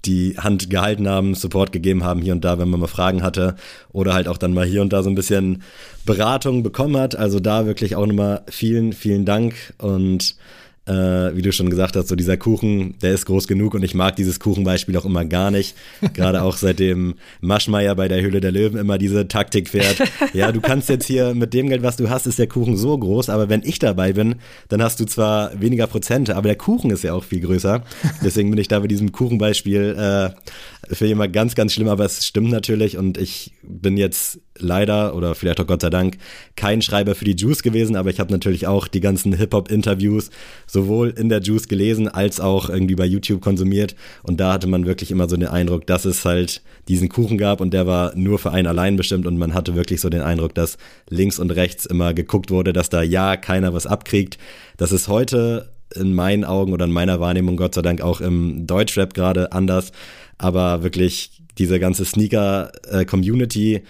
[0.05, 3.55] die Hand gehalten haben, Support gegeben haben hier und da, wenn man mal Fragen hatte
[3.93, 5.63] oder halt auch dann mal hier und da so ein bisschen
[6.05, 7.15] Beratung bekommen hat.
[7.15, 10.35] Also da wirklich auch nochmal vielen, vielen Dank und
[10.85, 13.95] äh, wie du schon gesagt hast, so dieser Kuchen, der ist groß genug und ich
[13.95, 15.75] mag dieses Kuchenbeispiel auch immer gar nicht.
[16.13, 20.01] Gerade auch seitdem Maschmeyer bei der Höhle der Löwen immer diese Taktik fährt.
[20.33, 22.97] Ja, du kannst jetzt hier mit dem Geld, was du hast, ist der Kuchen so
[22.97, 24.35] groß, aber wenn ich dabei bin,
[24.67, 27.83] dann hast du zwar weniger Prozente, aber der Kuchen ist ja auch viel größer.
[28.23, 32.25] Deswegen bin ich da bei diesem Kuchenbeispiel äh, für jemand ganz, ganz schlimm, aber es
[32.25, 36.17] stimmt natürlich und ich bin jetzt leider oder vielleicht auch Gott sei Dank
[36.55, 40.29] kein Schreiber für die Juice gewesen, aber ich habe natürlich auch die ganzen Hip-Hop-Interviews
[40.67, 43.95] sowohl in der Juice gelesen als auch irgendwie bei YouTube konsumiert.
[44.21, 47.61] Und da hatte man wirklich immer so den Eindruck, dass es halt diesen Kuchen gab
[47.61, 49.25] und der war nur für einen allein bestimmt.
[49.25, 50.77] Und man hatte wirklich so den Eindruck, dass
[51.09, 54.37] links und rechts immer geguckt wurde, dass da ja keiner was abkriegt.
[54.77, 58.65] Das ist heute in meinen Augen oder in meiner Wahrnehmung Gott sei Dank auch im
[58.65, 59.91] Deutschrap gerade anders,
[60.37, 63.81] aber wirklich diese ganze Sneaker-Community, äh,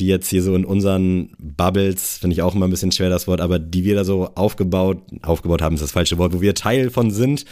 [0.00, 3.26] die jetzt hier so in unseren Bubbles, finde ich auch immer ein bisschen schwer das
[3.26, 6.54] Wort, aber die wir da so aufgebaut, aufgebaut haben ist das falsche Wort, wo wir
[6.54, 7.44] Teil von sind,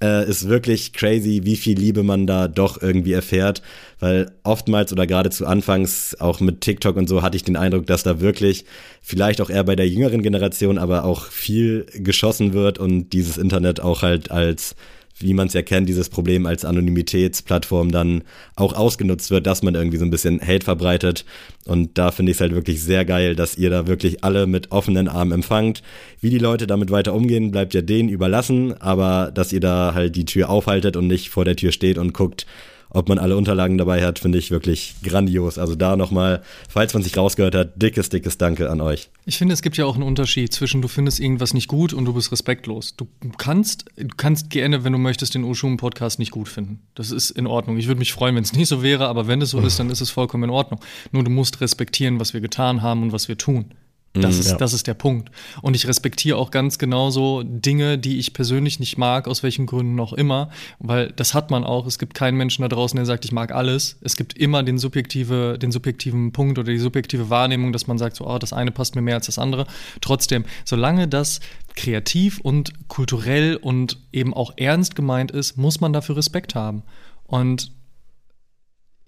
[0.00, 3.62] äh, ist wirklich crazy, wie viel Liebe man da doch irgendwie erfährt,
[4.00, 8.02] weil oftmals oder geradezu anfangs auch mit TikTok und so hatte ich den Eindruck, dass
[8.02, 8.64] da wirklich
[9.00, 13.80] vielleicht auch eher bei der jüngeren Generation, aber auch viel geschossen wird und dieses Internet
[13.80, 14.74] auch halt als
[15.18, 18.22] wie man es ja kennt, dieses Problem als Anonymitätsplattform dann
[18.56, 21.24] auch ausgenutzt wird, dass man irgendwie so ein bisschen Hate verbreitet.
[21.64, 24.72] Und da finde ich es halt wirklich sehr geil, dass ihr da wirklich alle mit
[24.72, 25.82] offenen Armen empfangt.
[26.20, 30.16] Wie die Leute damit weiter umgehen, bleibt ja denen überlassen, aber dass ihr da halt
[30.16, 32.46] die Tür aufhaltet und nicht vor der Tür steht und guckt,
[32.94, 35.58] ob man alle Unterlagen dabei hat, finde ich wirklich grandios.
[35.58, 39.10] Also da nochmal, falls man sich rausgehört hat, dickes, dickes Danke an euch.
[39.24, 42.04] Ich finde, es gibt ja auch einen Unterschied zwischen du findest irgendwas nicht gut und
[42.04, 42.96] du bist respektlos.
[42.96, 46.80] Du kannst, du kannst gerne, wenn du möchtest, den Ushum-Podcast nicht gut finden.
[46.94, 47.78] Das ist in Ordnung.
[47.78, 49.90] Ich würde mich freuen, wenn es nicht so wäre, aber wenn es so ist, dann
[49.90, 50.80] ist es vollkommen in Ordnung.
[51.12, 53.72] Nur du musst respektieren, was wir getan haben und was wir tun.
[54.14, 54.40] Das, mhm.
[54.40, 54.56] ist, ja.
[54.58, 55.30] das ist der Punkt.
[55.62, 59.98] Und ich respektiere auch ganz genauso Dinge, die ich persönlich nicht mag, aus welchen Gründen
[60.00, 61.86] auch immer, weil das hat man auch.
[61.86, 63.96] Es gibt keinen Menschen da draußen, der sagt, ich mag alles.
[64.02, 68.16] Es gibt immer den, subjektive, den subjektiven Punkt oder die subjektive Wahrnehmung, dass man sagt,
[68.16, 69.66] so, oh, das eine passt mir mehr als das andere.
[70.02, 71.40] Trotzdem, solange das
[71.74, 76.82] kreativ und kulturell und eben auch ernst gemeint ist, muss man dafür Respekt haben.
[77.24, 77.72] Und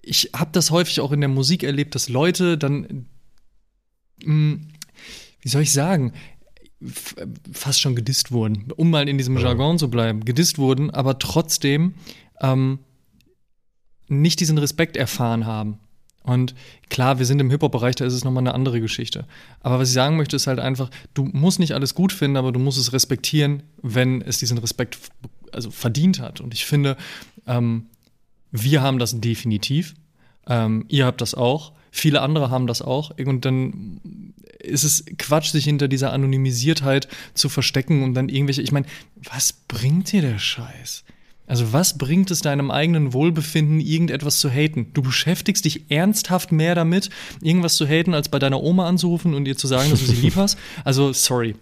[0.01, 3.05] ich habe das häufig auch in der Musik erlebt, dass Leute dann
[4.23, 4.67] mh, mm,
[5.45, 6.11] wie soll ich sagen,
[7.53, 11.93] fast schon gedisst wurden, um mal in diesem Jargon zu bleiben, gedisst wurden, aber trotzdem
[12.41, 12.79] ähm,
[14.07, 15.77] nicht diesen Respekt erfahren haben.
[16.23, 16.55] Und
[16.89, 19.27] klar, wir sind im Hip-Hop-Bereich, da ist es nochmal eine andere Geschichte.
[19.59, 22.51] Aber was ich sagen möchte, ist halt einfach, du musst nicht alles gut finden, aber
[22.51, 24.97] du musst es respektieren, wenn es diesen Respekt
[25.51, 26.41] also verdient hat.
[26.41, 26.97] Und ich finde,
[27.45, 27.85] ähm,
[28.51, 29.93] wir haben das definitiv.
[30.47, 31.73] Ähm, ihr habt das auch.
[31.97, 33.17] Viele andere haben das auch.
[33.17, 38.61] Und dann ist es Quatsch, sich hinter dieser Anonymisiertheit zu verstecken und dann irgendwelche.
[38.61, 38.85] Ich meine,
[39.23, 41.05] was bringt dir der Scheiß?
[41.47, 44.87] Also was bringt es deinem eigenen Wohlbefinden, irgendetwas zu haten?
[44.93, 47.09] Du beschäftigst dich ernsthaft mehr damit,
[47.41, 50.21] irgendwas zu haten, als bei deiner Oma anzurufen und ihr zu sagen, dass du sie
[50.21, 50.57] lieb hast?
[50.83, 51.55] Also sorry.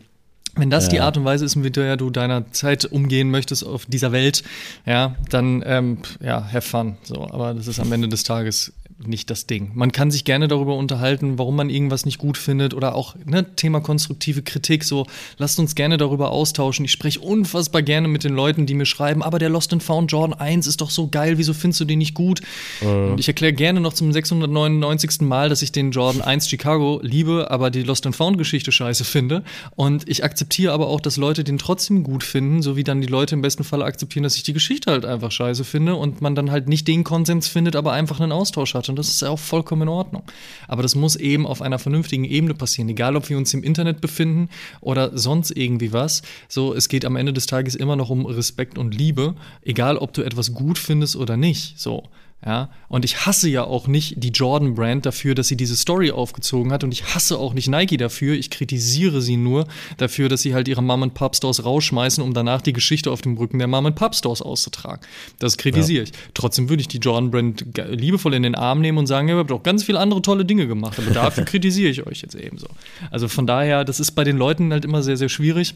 [0.56, 0.90] Wenn das ja.
[0.90, 4.44] die Art und Weise ist, mit der du deiner Zeit umgehen möchtest auf dieser Welt,
[4.86, 6.98] ja, dann ähm, ja, have fun.
[7.04, 8.74] So, aber das ist am Ende des Tages
[9.08, 9.72] nicht das Ding.
[9.74, 13.56] Man kann sich gerne darüber unterhalten, warum man irgendwas nicht gut findet oder auch ne,
[13.56, 14.84] Thema konstruktive Kritik.
[14.84, 15.06] So,
[15.38, 16.86] lasst uns gerne darüber austauschen.
[16.86, 20.12] Ich spreche unfassbar gerne mit den Leuten, die mir schreiben, aber der Lost and Found
[20.12, 22.42] Jordan 1 ist doch so geil, wieso findest du den nicht gut?
[22.82, 25.22] Und ich erkläre gerne noch zum 699.
[25.22, 29.04] Mal, dass ich den Jordan 1 Chicago liebe, aber die Lost and Found Geschichte scheiße
[29.04, 29.44] finde.
[29.76, 33.08] Und ich akzeptiere aber auch, dass Leute den trotzdem gut finden, so wie dann die
[33.08, 36.36] Leute im besten Fall akzeptieren, dass ich die Geschichte halt einfach scheiße finde und man
[36.36, 38.90] dann halt nicht den Konsens findet, aber einfach einen Austausch hat.
[38.94, 40.22] Und das ist auch vollkommen in Ordnung.
[40.68, 44.02] Aber das muss eben auf einer vernünftigen Ebene passieren, egal ob wir uns im Internet
[44.02, 44.50] befinden
[44.82, 46.22] oder sonst irgendwie was.
[46.48, 50.14] So, es geht am Ende des Tages immer noch um Respekt und Liebe, egal ob
[50.14, 51.80] du etwas gut findest oder nicht.
[51.80, 52.04] So.
[52.46, 56.12] Ja, und ich hasse ja auch nicht die Jordan Brand dafür, dass sie diese Story
[56.12, 58.34] aufgezogen hat und ich hasse auch nicht Nike dafür.
[58.36, 59.66] Ich kritisiere sie nur
[59.98, 63.22] dafür, dass sie halt ihre Mom and Pop Stores rausschmeißen, um danach die Geschichte auf
[63.22, 65.00] dem Rücken der Mom and Pop Stores auszutragen.
[65.40, 66.10] Das kritisiere ja.
[66.10, 66.12] ich.
[66.34, 69.52] Trotzdem würde ich die Jordan Brand liebevoll in den Arm nehmen und sagen, ihr habt
[69.54, 72.68] auch ganz viele andere tolle Dinge gemacht, aber dafür kritisiere ich euch jetzt ebenso.
[73.10, 75.76] Also von daher, das ist bei den Leuten halt immer sehr sehr schwierig,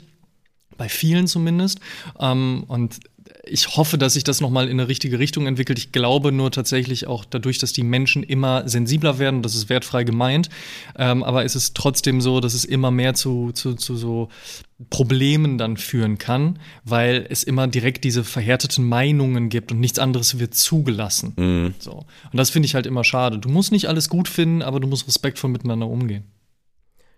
[0.77, 1.80] bei vielen zumindest.
[2.19, 2.99] Ähm, und
[3.49, 5.79] ich hoffe, dass sich das nochmal in eine richtige Richtung entwickelt.
[5.79, 10.03] Ich glaube nur tatsächlich auch dadurch, dass die Menschen immer sensibler werden, das ist wertfrei
[10.03, 10.49] gemeint,
[10.97, 14.29] ähm, aber es ist trotzdem so, dass es immer mehr zu, zu, zu so
[14.89, 20.39] Problemen dann führen kann, weil es immer direkt diese verhärteten Meinungen gibt und nichts anderes
[20.39, 21.33] wird zugelassen.
[21.36, 21.73] Mhm.
[21.79, 22.05] So.
[22.31, 23.39] Und das finde ich halt immer schade.
[23.39, 26.25] Du musst nicht alles gut finden, aber du musst respektvoll miteinander umgehen.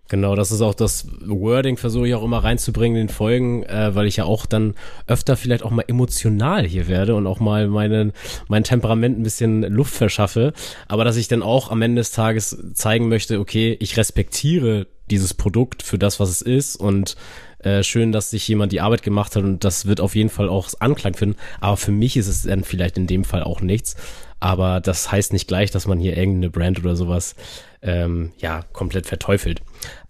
[0.10, 3.94] Genau, das ist auch das Wording, versuche ich auch immer reinzubringen in den Folgen, äh,
[3.94, 4.74] weil ich ja auch dann
[5.06, 8.12] öfter vielleicht auch mal emotional hier werde und auch mal meine,
[8.48, 10.54] mein Temperament ein bisschen Luft verschaffe.
[10.88, 15.36] Aber dass ich dann auch am Ende des Tages zeigen möchte, okay, ich respektiere dieses
[15.36, 17.16] Produkt für das, was es ist und
[17.60, 20.50] äh, schön, dass sich jemand die Arbeit gemacht hat und das wird auf jeden Fall
[20.50, 21.38] auch Anklang finden.
[21.60, 23.96] Aber für mich ist es dann vielleicht in dem Fall auch nichts.
[24.40, 27.36] Aber das heißt nicht gleich, dass man hier irgendeine Brand oder sowas
[27.82, 29.62] ähm, ja komplett verteufelt.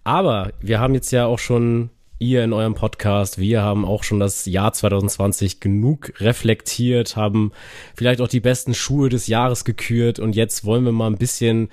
[0.04, 4.20] Aber wir haben jetzt ja auch schon ihr in eurem Podcast, wir haben auch schon
[4.20, 7.50] das Jahr 2020 genug reflektiert, haben
[7.96, 11.70] vielleicht auch die besten Schuhe des Jahres gekürt und jetzt wollen wir mal ein bisschen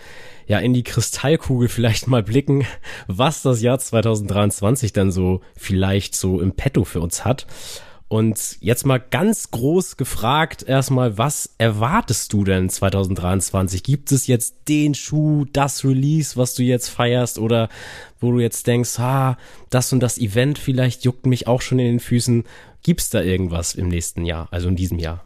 [0.48, 2.66] ja in die Kristallkugel vielleicht mal blicken,
[3.08, 7.46] was das Jahr 2023 dann so vielleicht so im Petto für uns hat.
[8.10, 13.84] Und jetzt mal ganz groß gefragt, erstmal, was erwartest du denn 2023?
[13.84, 17.68] Gibt es jetzt den Schuh, das Release, was du jetzt feierst oder
[18.22, 19.38] wo du jetzt denkst, ha,
[19.70, 22.46] das und das Event vielleicht juckt mich auch schon in den Füßen.
[22.82, 25.26] Gibt es da irgendwas im nächsten Jahr, also in diesem Jahr?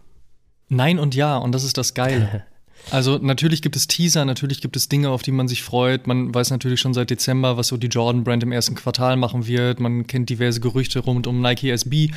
[0.67, 2.45] Nein und ja, und das ist das Geile.
[2.89, 6.07] Also natürlich gibt es Teaser, natürlich gibt es Dinge, auf die man sich freut.
[6.07, 9.45] Man weiß natürlich schon seit Dezember, was so die Jordan Brand im ersten Quartal machen
[9.45, 9.79] wird.
[9.79, 12.09] Man kennt diverse Gerüchte rund um Nike SB.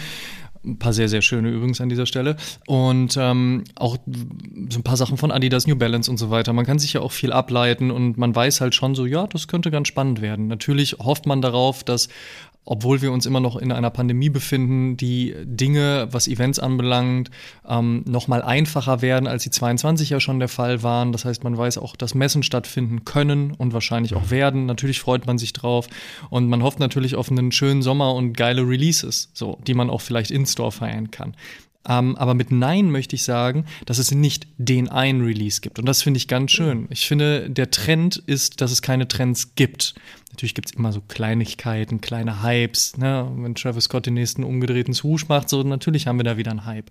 [0.65, 2.37] Ein paar sehr, sehr schöne übrigens an dieser Stelle.
[2.67, 3.99] Und ähm, auch
[4.71, 6.53] so ein paar Sachen von Adidas, New Balance und so weiter.
[6.53, 9.49] Man kann sich ja auch viel ableiten und man weiß halt schon so, ja, das
[9.49, 10.47] könnte ganz spannend werden.
[10.47, 12.09] Natürlich hofft man darauf, dass
[12.65, 17.31] obwohl wir uns immer noch in einer Pandemie befinden, die Dinge, was Events anbelangt,
[17.69, 21.13] ähm, noch mal einfacher werden, als sie 22 ja schon der Fall waren.
[21.13, 24.67] Das heißt, man weiß auch, dass Messen stattfinden können und wahrscheinlich auch werden.
[24.67, 25.89] Natürlich freut man sich drauf
[26.31, 30.01] und man hofft natürlich auf einen schönen Sommer und geile Releases, so, die man auch
[30.01, 31.35] vielleicht in-store feiern kann.
[31.87, 35.79] Ähm, aber mit Nein möchte ich sagen, dass es nicht den einen Release gibt.
[35.79, 36.87] Und das finde ich ganz schön.
[36.91, 39.95] Ich finde, der Trend ist, dass es keine Trends gibt.
[40.31, 42.97] Natürlich gibt es immer so Kleinigkeiten, kleine Hypes.
[42.97, 43.31] Ne?
[43.37, 46.65] Wenn Travis Scott den nächsten umgedrehten Swoosh macht, so natürlich haben wir da wieder einen
[46.65, 46.91] Hype.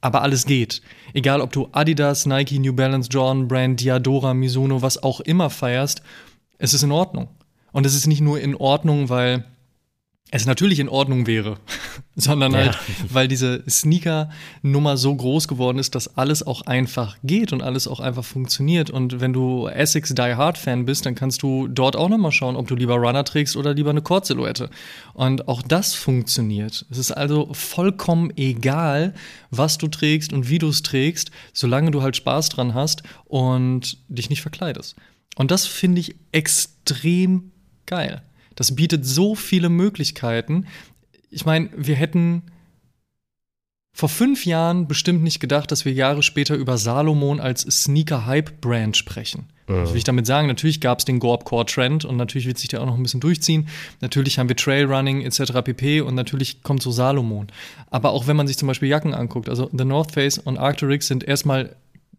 [0.00, 0.80] Aber alles geht.
[1.12, 6.02] Egal, ob du Adidas, Nike, New Balance, Jordan Brand, Diadora, Mizuno, was auch immer feierst,
[6.58, 7.28] es ist in Ordnung.
[7.72, 9.44] Und es ist nicht nur in Ordnung, weil
[10.32, 11.56] es natürlich in Ordnung wäre,
[12.14, 17.62] sondern halt, weil diese Sneaker-Nummer so groß geworden ist, dass alles auch einfach geht und
[17.62, 18.90] alles auch einfach funktioniert.
[18.90, 22.56] Und wenn du Essex Die Hard Fan bist, dann kannst du dort auch nochmal schauen,
[22.56, 24.70] ob du lieber Runner trägst oder lieber eine Cord-Silhouette.
[25.14, 26.86] Und auch das funktioniert.
[26.90, 29.14] Es ist also vollkommen egal,
[29.50, 33.98] was du trägst und wie du es trägst, solange du halt Spaß dran hast und
[34.08, 34.94] dich nicht verkleidest.
[35.36, 37.50] Und das finde ich extrem
[37.86, 38.22] geil.
[38.60, 40.66] Das bietet so viele Möglichkeiten.
[41.30, 42.42] Ich meine, wir hätten
[43.94, 49.48] vor fünf Jahren bestimmt nicht gedacht, dass wir Jahre später über Salomon als Sneaker-Hype-Brand sprechen.
[49.66, 50.46] Was will ich damit sagen?
[50.46, 53.66] Natürlich gab es den Gorb-Core-Trend und natürlich wird sich der auch noch ein bisschen durchziehen.
[54.02, 55.52] Natürlich haben wir Trailrunning etc.
[55.64, 56.02] pp.
[56.02, 57.46] und natürlich kommt so Salomon.
[57.90, 61.04] Aber auch wenn man sich zum Beispiel Jacken anguckt, also The North Face und Arc'teryx
[61.04, 61.76] sind erstmal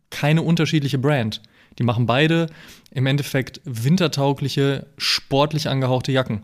[0.09, 1.39] keine unterschiedliche Brand.
[1.79, 2.47] Die machen beide
[2.91, 6.43] im Endeffekt wintertaugliche, sportlich angehauchte Jacken.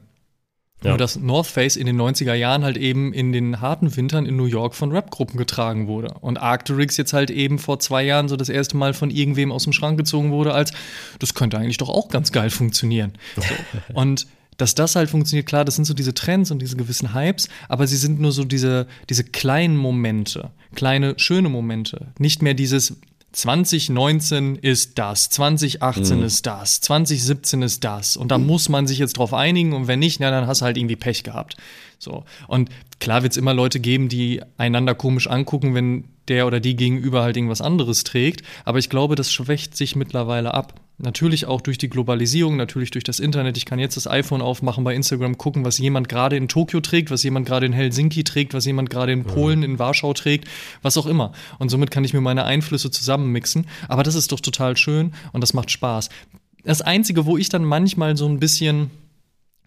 [0.83, 0.89] Ja.
[0.89, 4.35] Nur dass North Face in den 90er Jahren halt eben in den harten Wintern in
[4.35, 6.13] New York von Rap-Gruppen getragen wurde.
[6.21, 9.63] Und Arcteryx jetzt halt eben vor zwei Jahren so das erste Mal von irgendwem aus
[9.63, 10.71] dem Schrank gezogen wurde, als
[11.17, 13.13] das könnte eigentlich doch auch ganz geil funktionieren.
[13.35, 13.43] So.
[13.93, 17.47] Und dass das halt funktioniert, klar, das sind so diese Trends und diese gewissen Hypes,
[17.69, 22.07] aber sie sind nur so diese, diese kleinen Momente, kleine, schöne Momente.
[22.17, 22.99] Nicht mehr dieses,
[23.37, 26.23] 2019 ist das, 2018 mhm.
[26.23, 28.17] ist das, 2017 ist das.
[28.17, 30.65] Und da muss man sich jetzt drauf einigen und wenn nicht, na, dann hast du
[30.65, 31.55] halt irgendwie Pech gehabt.
[31.99, 32.23] So.
[32.47, 32.69] Und
[32.99, 37.21] klar wird es immer Leute geben, die einander komisch angucken, wenn der oder die gegenüber
[37.21, 38.41] halt irgendwas anderes trägt.
[38.65, 40.73] Aber ich glaube, das schwächt sich mittlerweile ab.
[40.99, 43.55] Natürlich auch durch die Globalisierung, natürlich durch das Internet.
[43.55, 47.11] Ich kann jetzt das iPhone aufmachen, bei Instagram gucken, was jemand gerade in Tokio trägt,
[47.11, 50.47] was jemand gerade in Helsinki trägt, was jemand gerade in Polen, in Warschau trägt,
[50.81, 51.33] was auch immer.
[51.59, 53.67] Und somit kann ich mir meine Einflüsse zusammenmixen.
[53.87, 56.09] Aber das ist doch total schön und das macht Spaß.
[56.63, 58.89] Das Einzige, wo ich dann manchmal so ein bisschen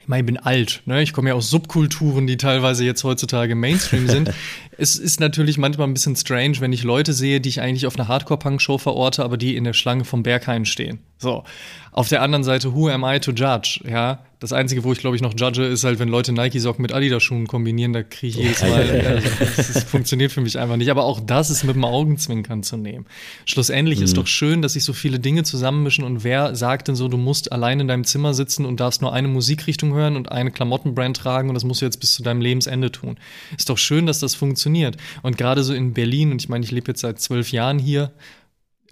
[0.01, 1.03] ich meine, ich bin alt, ne?
[1.03, 4.33] ich komme ja aus Subkulturen, die teilweise jetzt heutzutage Mainstream sind.
[4.79, 7.97] es ist natürlich manchmal ein bisschen strange, wenn ich Leute sehe, die ich eigentlich auf
[7.97, 11.01] einer Hardcore-Punk-Show verorte, aber die in der Schlange vom Berghain stehen.
[11.21, 11.45] So.
[11.93, 13.81] Auf der anderen Seite, who am I to judge?
[13.89, 14.21] Ja.
[14.39, 17.47] Das Einzige, wo ich glaube ich noch judge, ist halt, wenn Leute Nike-Socken mit Adidas-Schuhen
[17.47, 20.91] kombinieren, da kriege ich jedes Mal, also, das, das, funktioniert für mich einfach nicht.
[20.91, 23.05] Aber auch das ist mit dem Augenzwinkern zu nehmen.
[23.45, 24.05] Schlussendlich mhm.
[24.07, 27.19] ist doch schön, dass sich so viele Dinge zusammenmischen und wer sagt denn so, du
[27.19, 31.19] musst allein in deinem Zimmer sitzen und darfst nur eine Musikrichtung hören und eine Klamottenbrand
[31.19, 33.19] tragen und das musst du jetzt bis zu deinem Lebensende tun.
[33.59, 34.97] Ist doch schön, dass das funktioniert.
[35.21, 38.11] Und gerade so in Berlin, und ich meine, ich lebe jetzt seit zwölf Jahren hier,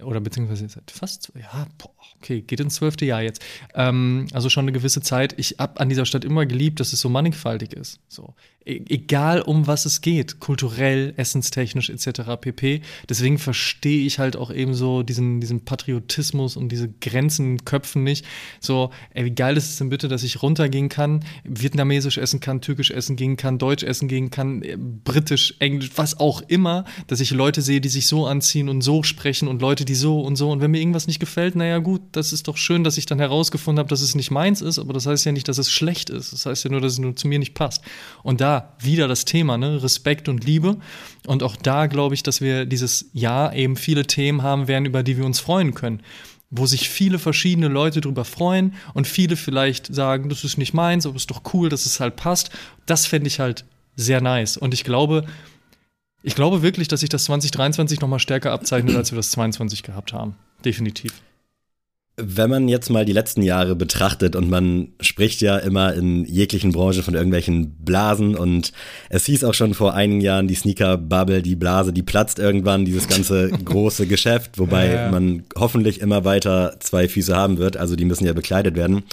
[0.03, 1.89] oder beziehungsweise seit fast, ja, boah,
[2.21, 3.43] okay, geht ins zwölfte Jahr jetzt.
[3.73, 5.33] Ähm, also schon eine gewisse Zeit.
[5.37, 7.99] Ich habe an dieser Stadt immer geliebt, dass es so mannigfaltig ist.
[8.07, 8.33] So.
[8.65, 12.21] E egal um was es geht, kulturell, essenstechnisch etc.
[12.41, 12.81] pp.
[13.07, 18.25] Deswegen verstehe ich halt auch eben so diesen, diesen Patriotismus und diese Grenzen Köpfen nicht.
[18.59, 22.59] So, ey, wie geil ist es denn bitte, dass ich runtergehen kann, vietnamesisch essen kann,
[22.59, 27.21] türkisch essen gehen kann, deutsch essen gehen kann, äh, britisch, englisch, was auch immer, dass
[27.21, 30.35] ich Leute sehe, die sich so anziehen und so sprechen und Leute, die so und
[30.35, 30.51] so.
[30.51, 33.19] Und wenn mir irgendwas nicht gefällt, naja gut, das ist doch schön, dass ich dann
[33.19, 36.09] herausgefunden habe, dass es nicht meins ist, aber das heißt ja nicht, dass es schlecht
[36.09, 36.33] ist.
[36.33, 37.81] Das heißt ja nur, dass es nur zu mir nicht passt.
[38.21, 38.48] Und da
[38.79, 39.81] wieder das Thema, ne?
[39.81, 40.77] Respekt und Liebe.
[41.27, 45.03] Und auch da glaube ich, dass wir dieses Jahr eben viele Themen haben werden, über
[45.03, 46.01] die wir uns freuen können
[46.51, 51.05] wo sich viele verschiedene Leute drüber freuen und viele vielleicht sagen, das ist nicht meins,
[51.05, 52.49] aber es ist doch cool, dass es halt passt.
[52.85, 54.57] Das fände ich halt sehr nice.
[54.57, 55.25] Und ich glaube,
[56.23, 59.83] ich glaube wirklich, dass sich das 2023 noch mal stärker abzeichnet, als wir das 2022
[59.83, 60.35] gehabt haben.
[60.65, 61.13] Definitiv.
[62.21, 66.71] Wenn man jetzt mal die letzten Jahre betrachtet und man spricht ja immer in jeglichen
[66.71, 68.73] Branchen von irgendwelchen Blasen und
[69.09, 73.07] es hieß auch schon vor einigen Jahren, die Sneaker-Bubble, die Blase, die platzt irgendwann, dieses
[73.07, 75.11] ganze große Geschäft, wobei ja.
[75.11, 79.03] man hoffentlich immer weiter zwei Füße haben wird, also die müssen ja bekleidet werden.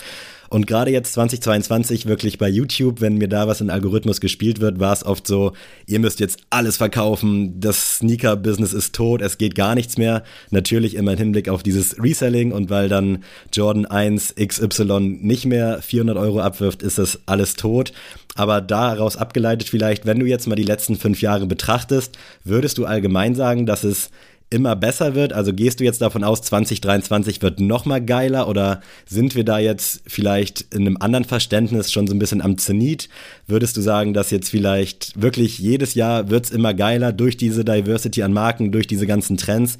[0.49, 4.81] Und gerade jetzt 2022 wirklich bei YouTube, wenn mir da was in Algorithmus gespielt wird,
[4.81, 5.53] war es oft so,
[5.87, 10.23] ihr müsst jetzt alles verkaufen, das Sneaker-Business ist tot, es geht gar nichts mehr.
[10.51, 15.81] Natürlich immer im Hinblick auf dieses Reselling und weil dann Jordan 1 XY nicht mehr
[15.83, 17.93] 400 Euro abwirft, ist das alles tot.
[18.35, 22.85] Aber daraus abgeleitet vielleicht, wenn du jetzt mal die letzten fünf Jahre betrachtest, würdest du
[22.85, 24.11] allgemein sagen, dass es
[24.51, 25.33] immer besser wird?
[25.33, 29.59] Also gehst du jetzt davon aus, 2023 wird noch mal geiler oder sind wir da
[29.59, 33.09] jetzt vielleicht in einem anderen Verständnis schon so ein bisschen am Zenit?
[33.47, 38.23] Würdest du sagen, dass jetzt vielleicht wirklich jedes Jahr wird's immer geiler durch diese Diversity
[38.23, 39.79] an Marken, durch diese ganzen Trends?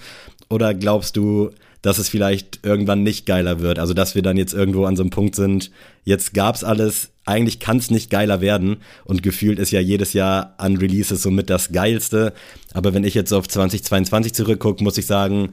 [0.49, 1.51] Oder glaubst du,
[1.87, 3.79] dass es vielleicht irgendwann nicht geiler wird.
[3.79, 5.71] Also dass wir dann jetzt irgendwo an so einem Punkt sind,
[6.03, 8.79] jetzt gab's alles, eigentlich kann es nicht geiler werden.
[9.05, 12.33] Und gefühlt ist ja jedes Jahr an Releases somit das Geilste.
[12.75, 15.53] Aber wenn ich jetzt auf 2022 zurückgucke, muss ich sagen,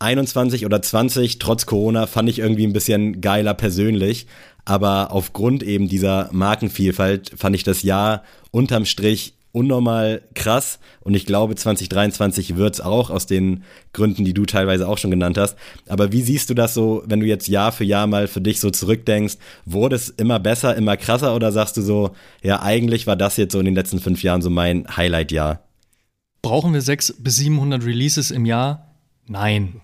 [0.00, 4.26] 21 oder 20, trotz Corona, fand ich irgendwie ein bisschen geiler persönlich.
[4.64, 11.26] Aber aufgrund eben dieser Markenvielfalt fand ich das Jahr unterm Strich unnormal krass und ich
[11.26, 15.56] glaube 2023 wird's auch aus den Gründen, die du teilweise auch schon genannt hast.
[15.88, 18.60] Aber wie siehst du das so, wenn du jetzt Jahr für Jahr mal für dich
[18.60, 19.36] so zurückdenkst?
[19.64, 22.10] Wurde es immer besser, immer krasser oder sagst du so,
[22.42, 25.64] ja eigentlich war das jetzt so in den letzten fünf Jahren so mein Highlight-Jahr?
[26.42, 28.89] Brauchen wir sechs bis 700 Releases im Jahr?
[29.30, 29.80] Nein.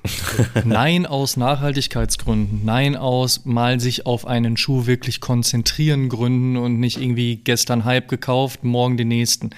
[0.64, 2.62] Nein aus Nachhaltigkeitsgründen.
[2.64, 8.09] Nein aus mal sich auf einen Schuh wirklich konzentrieren Gründen und nicht irgendwie gestern Hype
[8.09, 9.51] gekauft, morgen den nächsten.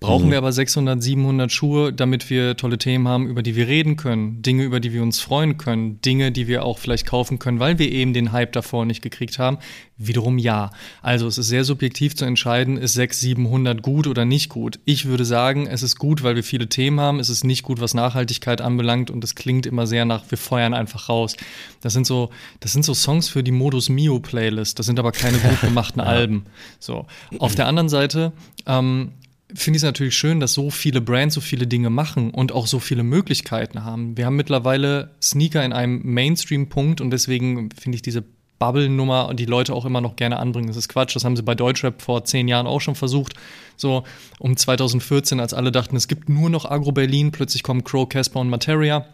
[0.00, 0.30] Brauchen mhm.
[0.30, 4.40] wir aber 600, 700 Schuhe, damit wir tolle Themen haben, über die wir reden können,
[4.40, 7.78] Dinge, über die wir uns freuen können, Dinge, die wir auch vielleicht kaufen können, weil
[7.78, 9.58] wir eben den Hype davor nicht gekriegt haben?
[9.98, 10.70] Wiederum ja.
[11.02, 14.80] Also es ist sehr subjektiv zu entscheiden, ist 600, 700 gut oder nicht gut.
[14.86, 17.20] Ich würde sagen, es ist gut, weil wir viele Themen haben.
[17.20, 20.72] Es ist nicht gut, was Nachhaltigkeit anbelangt und es klingt immer sehr nach, wir feuern
[20.72, 21.36] einfach raus.
[21.82, 22.30] Das sind so,
[22.60, 24.78] das sind so Songs für die Modus Mio Playlist.
[24.78, 26.46] Das sind aber keine gut gemachten Alben.
[26.78, 27.04] So.
[27.38, 28.32] Auf der anderen Seite,
[28.66, 29.12] ähm,
[29.54, 32.66] finde ich es natürlich schön, dass so viele Brands so viele Dinge machen und auch
[32.66, 34.16] so viele Möglichkeiten haben.
[34.16, 38.24] Wir haben mittlerweile Sneaker in einem Mainstream-Punkt und deswegen finde ich diese
[38.58, 40.68] Bubble-Nummer, die Leute auch immer noch gerne anbringen.
[40.68, 41.16] Das ist Quatsch.
[41.16, 43.34] Das haben sie bei Deutschrap vor zehn Jahren auch schon versucht.
[43.76, 44.04] So
[44.38, 48.40] um 2014, als alle dachten, es gibt nur noch Agro Berlin, plötzlich kommen Crow, Casper
[48.40, 49.06] und Materia.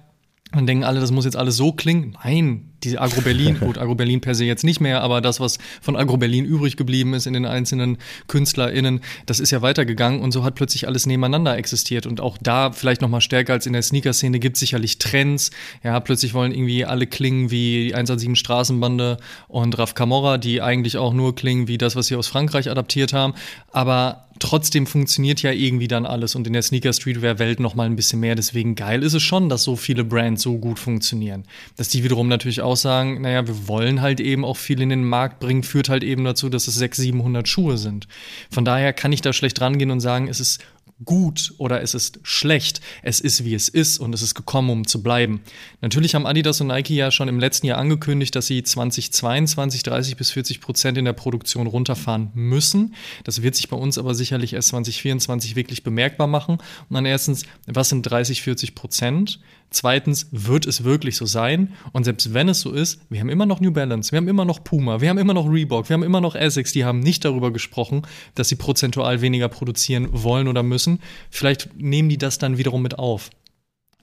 [0.54, 2.16] Und denken alle, das muss jetzt alles so klingen.
[2.22, 5.58] Nein, die Agro Berlin, gut, Agro Berlin per se jetzt nicht mehr, aber das, was
[5.82, 10.30] von Agro Berlin übrig geblieben ist in den einzelnen KünstlerInnen, das ist ja weitergegangen und
[10.30, 12.06] so hat plötzlich alles nebeneinander existiert.
[12.06, 15.50] Und auch da vielleicht nochmal stärker als in der Sneaker-Szene gibt es sicherlich Trends.
[15.82, 19.18] Ja, plötzlich wollen irgendwie alle klingen wie die 117 Straßenbande
[19.48, 23.12] und Raf Camorra, die eigentlich auch nur klingen wie das, was sie aus Frankreich adaptiert
[23.12, 23.34] haben.
[23.72, 28.34] Aber trotzdem funktioniert ja irgendwie dann alles und in der Sneaker-Streetwear-Welt nochmal ein bisschen mehr.
[28.34, 31.44] Deswegen geil ist es schon, dass so viele Brands so gut funktionieren.
[31.76, 35.04] Dass die wiederum natürlich auch sagen, naja, wir wollen halt eben auch viel in den
[35.04, 38.08] Markt bringen, führt halt eben dazu, dass es 600, 700 Schuhe sind.
[38.50, 40.60] Von daher kann ich da schlecht rangehen und sagen, es ist
[41.04, 42.80] gut oder es ist schlecht.
[43.02, 45.42] Es ist, wie es ist und es ist gekommen, um zu bleiben.
[45.82, 50.16] Natürlich haben Adidas und Nike ja schon im letzten Jahr angekündigt, dass sie 2022 30
[50.16, 52.94] bis 40 Prozent in der Produktion runterfahren müssen.
[53.24, 56.58] Das wird sich bei uns aber sicherlich erst 2024 wirklich bemerkbar machen.
[56.88, 59.40] Und dann erstens, was sind 30, 40 Prozent?
[59.70, 61.74] Zweitens, wird es wirklich so sein?
[61.92, 64.44] Und selbst wenn es so ist, wir haben immer noch New Balance, wir haben immer
[64.44, 67.24] noch Puma, wir haben immer noch Reebok, wir haben immer noch Essex, die haben nicht
[67.24, 68.02] darüber gesprochen,
[68.34, 71.00] dass sie prozentual weniger produzieren wollen oder müssen.
[71.30, 73.30] Vielleicht nehmen die das dann wiederum mit auf.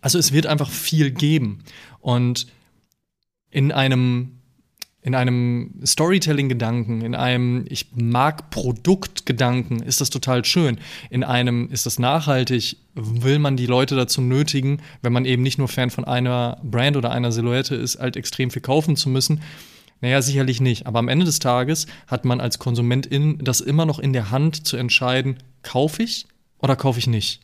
[0.01, 1.63] Also es wird einfach viel geben.
[2.01, 2.47] Und
[3.49, 4.42] in einem
[5.03, 10.79] in einem Storytelling-Gedanken, in einem ich mag Produkt-Gedanken ist das total schön.
[11.09, 15.57] In einem ist das nachhaltig, will man die Leute dazu nötigen, wenn man eben nicht
[15.57, 19.41] nur Fan von einer Brand oder einer Silhouette ist, halt extrem viel kaufen zu müssen.
[19.99, 20.87] Naja, sicherlich nicht.
[20.87, 24.65] Aber am Ende des Tages hat man als Konsumentin das immer noch in der Hand
[24.65, 26.27] zu entscheiden, kaufe ich
[26.59, 27.41] oder kaufe ich nicht.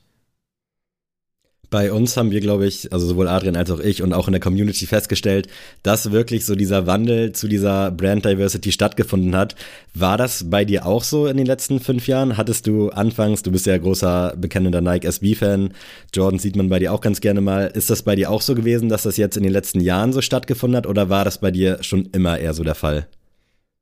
[1.70, 4.32] Bei uns haben wir, glaube ich, also sowohl Adrian als auch ich und auch in
[4.32, 5.48] der Community festgestellt,
[5.84, 9.56] dass wirklich so dieser Wandel zu dieser Brand Diversity stattgefunden hat.
[9.94, 12.38] War das bei dir auch so in den letzten fünf Jahren?
[12.38, 15.74] Hattest du anfangs, du bist ja großer, bekennender Nike SB-Fan,
[16.14, 17.68] Jordan sieht man bei dir auch ganz gerne mal.
[17.68, 20.22] Ist das bei dir auch so gewesen, dass das jetzt in den letzten Jahren so
[20.22, 23.08] stattgefunden hat oder war das bei dir schon immer eher so der Fall?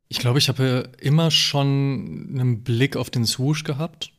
[0.09, 4.11] Ich glaube, ich habe immer schon einen Blick auf den Swoosh gehabt.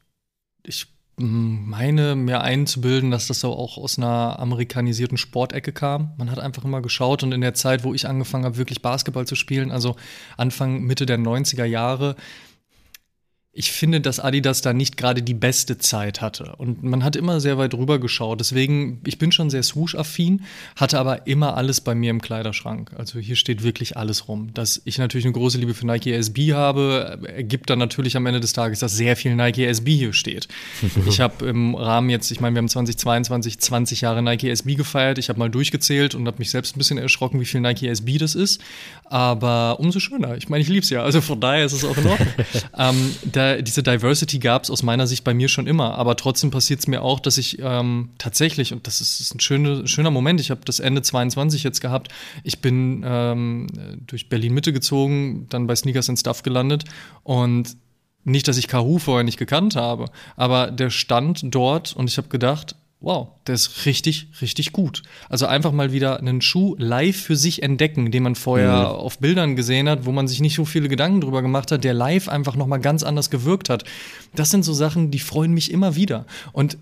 [0.62, 0.86] Ich
[1.18, 6.12] meine, mir einzubilden, dass das so auch aus einer amerikanisierten Sportecke kam.
[6.16, 9.26] Man hat einfach immer geschaut und in der Zeit, wo ich angefangen habe, wirklich Basketball
[9.26, 9.96] zu spielen, also
[10.36, 12.16] Anfang, Mitte der 90er Jahre,
[13.58, 16.54] ich finde, dass Adidas da nicht gerade die beste Zeit hatte.
[16.58, 18.38] Und man hat immer sehr weit rüber geschaut.
[18.38, 20.42] Deswegen, ich bin schon sehr swoosh-affin,
[20.76, 22.92] hatte aber immer alles bei mir im Kleiderschrank.
[22.96, 24.54] Also hier steht wirklich alles rum.
[24.54, 28.38] Dass ich natürlich eine große Liebe für Nike SB habe, ergibt dann natürlich am Ende
[28.38, 30.46] des Tages, dass sehr viel Nike SB hier steht.
[31.08, 35.18] ich habe im Rahmen jetzt, ich meine, wir haben 2022 20 Jahre Nike SB gefeiert.
[35.18, 38.18] Ich habe mal durchgezählt und habe mich selbst ein bisschen erschrocken, wie viel Nike SB
[38.18, 38.60] das ist.
[39.04, 40.36] Aber umso schöner.
[40.36, 41.02] Ich meine, ich liebe es ja.
[41.02, 42.28] Also von daher ist es auch in Ordnung.
[42.78, 45.96] ähm, da diese Diversity gab es aus meiner Sicht bei mir schon immer.
[45.96, 49.40] Aber trotzdem passiert es mir auch, dass ich ähm, tatsächlich, und das ist, ist ein
[49.40, 52.12] schöne, schöner Moment, ich habe das Ende 22 jetzt gehabt,
[52.44, 53.66] ich bin ähm,
[54.06, 56.84] durch Berlin-Mitte gezogen, dann bei Sneakers and Stuff gelandet
[57.22, 57.76] und
[58.24, 62.28] nicht, dass ich Kahoo vorher nicht gekannt habe, aber der stand dort und ich habe
[62.28, 65.02] gedacht, wow, der ist richtig, richtig gut.
[65.28, 68.84] Also einfach mal wieder einen Schuh live für sich entdecken, den man vorher mhm.
[68.86, 71.94] auf Bildern gesehen hat, wo man sich nicht so viele Gedanken drüber gemacht hat, der
[71.94, 73.84] live einfach noch mal ganz anders gewirkt hat.
[74.34, 76.26] Das sind so Sachen, die freuen mich immer wieder.
[76.52, 76.76] Und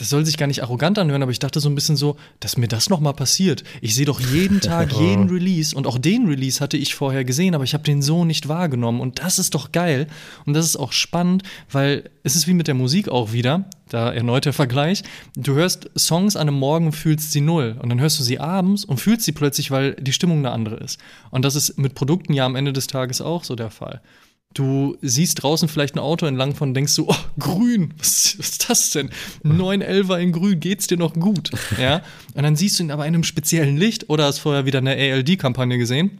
[0.00, 2.56] das soll sich gar nicht arrogant anhören, aber ich dachte so ein bisschen so, dass
[2.56, 3.64] mir das noch mal passiert.
[3.82, 7.54] Ich sehe doch jeden Tag jeden Release und auch den Release hatte ich vorher gesehen,
[7.54, 10.06] aber ich habe den so nicht wahrgenommen und das ist doch geil
[10.46, 14.12] und das ist auch spannend, weil es ist wie mit der Musik auch wieder, da
[14.12, 15.02] erneut der Vergleich.
[15.36, 18.84] Du hörst Songs an einem Morgen, fühlst sie null und dann hörst du sie abends
[18.84, 20.98] und fühlst sie plötzlich, weil die Stimmung eine andere ist.
[21.30, 24.00] Und das ist mit Produkten ja am Ende des Tages auch so der Fall.
[24.52, 28.70] Du siehst draußen vielleicht ein Auto entlang von, denkst du, oh, grün, was, was ist
[28.70, 29.10] das denn?
[29.44, 31.50] 911er in grün, geht's dir noch gut?
[31.80, 32.02] Ja.
[32.34, 34.96] Und dann siehst du ihn aber in einem speziellen Licht oder hast vorher wieder eine
[34.96, 36.18] ALD-Kampagne gesehen.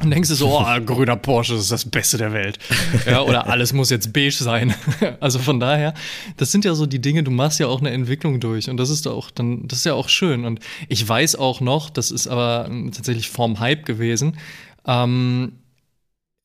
[0.00, 2.58] Und denkst du so, oh, grüner Porsche, das ist das Beste der Welt.
[3.06, 4.74] Ja, oder alles muss jetzt beige sein.
[5.20, 5.94] Also von daher,
[6.36, 8.70] das sind ja so die Dinge, du machst ja auch eine Entwicklung durch.
[8.70, 10.44] Und das ist auch dann, das ist ja auch schön.
[10.44, 14.38] Und ich weiß auch noch, das ist aber tatsächlich vorm Hype gewesen,
[14.86, 15.58] ähm,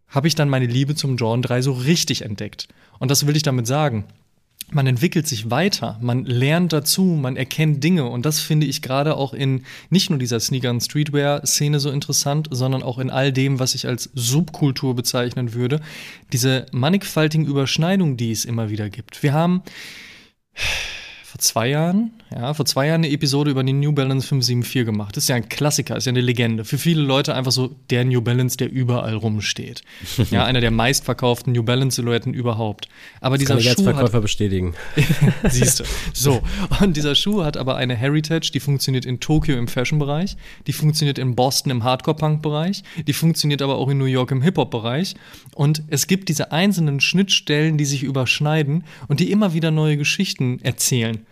[0.07, 2.67] habe ich dann meine Liebe zum Jordan 3 so richtig entdeckt.
[2.99, 4.05] Und das will ich damit sagen.
[4.71, 9.15] Man entwickelt sich weiter, man lernt dazu, man erkennt Dinge und das finde ich gerade
[9.15, 13.59] auch in nicht nur dieser Sneaker- und Streetwear-Szene so interessant, sondern auch in all dem,
[13.59, 15.79] was ich als Subkultur bezeichnen würde,
[16.31, 19.21] diese mannigfaltigen Überschneidungen, die es immer wieder gibt.
[19.21, 19.61] Wir haben
[21.33, 25.17] vor zwei Jahren, ja, vor zwei Jahren eine Episode über den New Balance 574 gemacht.
[25.17, 26.63] Das ist ja ein Klassiker, ist ja eine Legende.
[26.63, 29.81] Für viele Leute einfach so der New Balance, der überall rumsteht.
[30.29, 32.87] ja, einer der meistverkauften New Balance Silhouetten überhaupt.
[33.19, 34.75] Aber das dieser kann ich als Schuh Verkäufer hat, bestätigen.
[35.49, 35.85] Siehst du.
[36.13, 36.43] So.
[36.79, 41.17] Und dieser Schuh hat aber eine Heritage, die funktioniert in Tokio im Fashion-Bereich, die funktioniert
[41.17, 45.15] in Boston im Hardcore-Punk-Bereich, die funktioniert aber auch in New York im Hip-Hop-Bereich.
[45.55, 50.59] Und es gibt diese einzelnen Schnittstellen, die sich überschneiden und die immer wieder neue Geschichten
[50.61, 51.22] erzählen.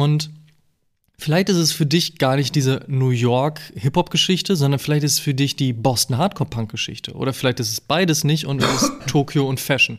[0.00, 0.30] Und
[1.18, 5.18] vielleicht ist es für dich gar nicht diese New York Hip-Hop-Geschichte, sondern vielleicht ist es
[5.18, 7.12] für dich die Boston Hardcore-Punk-Geschichte.
[7.12, 9.98] Oder vielleicht ist es beides nicht und es ist Tokio und Fashion.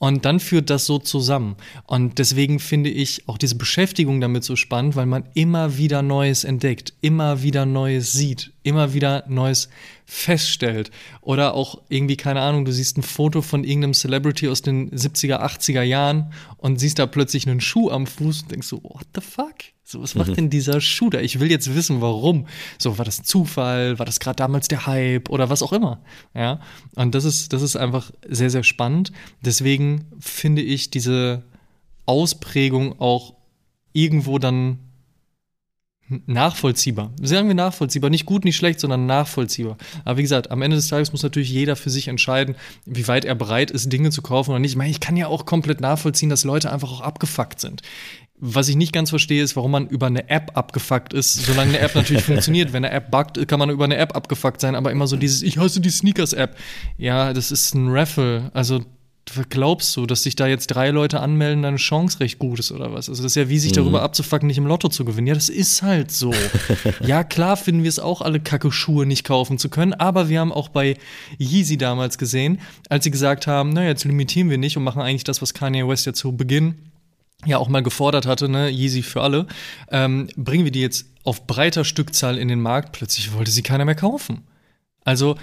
[0.00, 1.56] Und dann führt das so zusammen.
[1.86, 6.44] Und deswegen finde ich auch diese Beschäftigung damit so spannend, weil man immer wieder Neues
[6.44, 9.68] entdeckt, immer wieder Neues sieht, immer wieder Neues
[10.06, 10.90] feststellt.
[11.20, 15.42] Oder auch irgendwie, keine Ahnung, du siehst ein Foto von irgendeinem Celebrity aus den 70er,
[15.42, 19.20] 80er Jahren und siehst da plötzlich einen Schuh am Fuß und denkst so, what the
[19.20, 19.56] fuck?
[19.90, 21.18] So, was macht denn dieser Schuh da?
[21.18, 22.46] Ich will jetzt wissen, warum.
[22.78, 23.98] So, war das ein Zufall?
[23.98, 26.00] War das gerade damals der Hype oder was auch immer?
[26.32, 26.60] Ja.
[26.94, 29.10] Und das ist, das ist einfach sehr, sehr spannend.
[29.44, 31.42] Deswegen finde ich diese
[32.06, 33.34] Ausprägung auch
[33.92, 34.78] irgendwo dann
[36.26, 37.12] nachvollziehbar.
[37.20, 38.10] Sagen wir nachvollziehbar.
[38.10, 39.76] Nicht gut, nicht schlecht, sondern nachvollziehbar.
[40.04, 43.24] Aber wie gesagt, am Ende des Tages muss natürlich jeder für sich entscheiden, wie weit
[43.24, 44.72] er bereit ist, Dinge zu kaufen oder nicht.
[44.72, 47.82] Ich meine, ich kann ja auch komplett nachvollziehen, dass Leute einfach auch abgefuckt sind.
[48.42, 51.78] Was ich nicht ganz verstehe, ist, warum man über eine App abgefuckt ist, solange eine
[51.80, 52.72] App natürlich funktioniert.
[52.72, 55.42] Wenn eine App buggt, kann man über eine App abgefuckt sein, aber immer so dieses,
[55.42, 56.56] ich hasse die Sneakers-App.
[56.96, 58.50] Ja, das ist ein Raffle.
[58.54, 58.80] Also
[59.48, 62.92] glaubst du, dass sich da jetzt drei Leute anmelden, deine Chance recht gut ist oder
[62.92, 63.08] was?
[63.08, 63.76] Also das ist ja wie sich mhm.
[63.76, 65.26] darüber abzufacken, nicht im Lotto zu gewinnen.
[65.26, 66.32] Ja, das ist halt so.
[67.00, 70.40] ja, klar finden wir es auch alle kacke Schuhe nicht kaufen zu können, aber wir
[70.40, 70.96] haben auch bei
[71.38, 75.24] Yeezy damals gesehen, als sie gesagt haben, naja, jetzt limitieren wir nicht und machen eigentlich
[75.24, 76.89] das, was Kanye West ja zu Beginn
[77.46, 79.46] ja auch mal gefordert hatte, ne, Yeezy für alle,
[79.90, 83.84] ähm, bringen wir die jetzt auf breiter Stückzahl in den Markt, plötzlich wollte sie keiner
[83.84, 84.46] mehr kaufen.
[85.04, 85.36] Also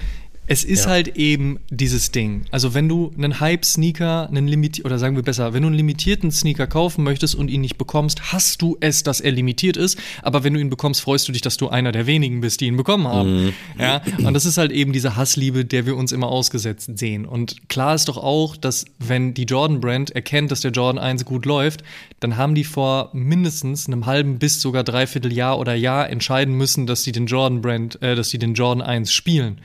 [0.47, 0.91] es ist ja.
[0.91, 2.45] halt eben dieses Ding.
[2.51, 6.31] Also wenn du einen Hype-Sneaker, einen limitiert oder sagen wir besser, wenn du einen limitierten
[6.31, 9.99] Sneaker kaufen möchtest und ihn nicht bekommst, hast du es, dass er limitiert ist.
[10.21, 12.67] Aber wenn du ihn bekommst, freust du dich, dass du einer der wenigen bist, die
[12.67, 13.45] ihn bekommen haben.
[13.45, 13.53] Mhm.
[13.77, 14.01] Ja.
[14.25, 17.25] Und das ist halt eben diese Hassliebe, der wir uns immer ausgesetzt sehen.
[17.25, 21.25] Und klar ist doch auch, dass wenn die Jordan Brand erkennt, dass der Jordan 1
[21.25, 21.83] gut läuft,
[22.21, 26.87] dann haben die vor mindestens einem halben bis sogar dreiviertel Jahr oder Jahr entscheiden müssen,
[26.87, 29.59] dass sie den Jordan Brand, äh, dass sie den Jordan 1 spielen.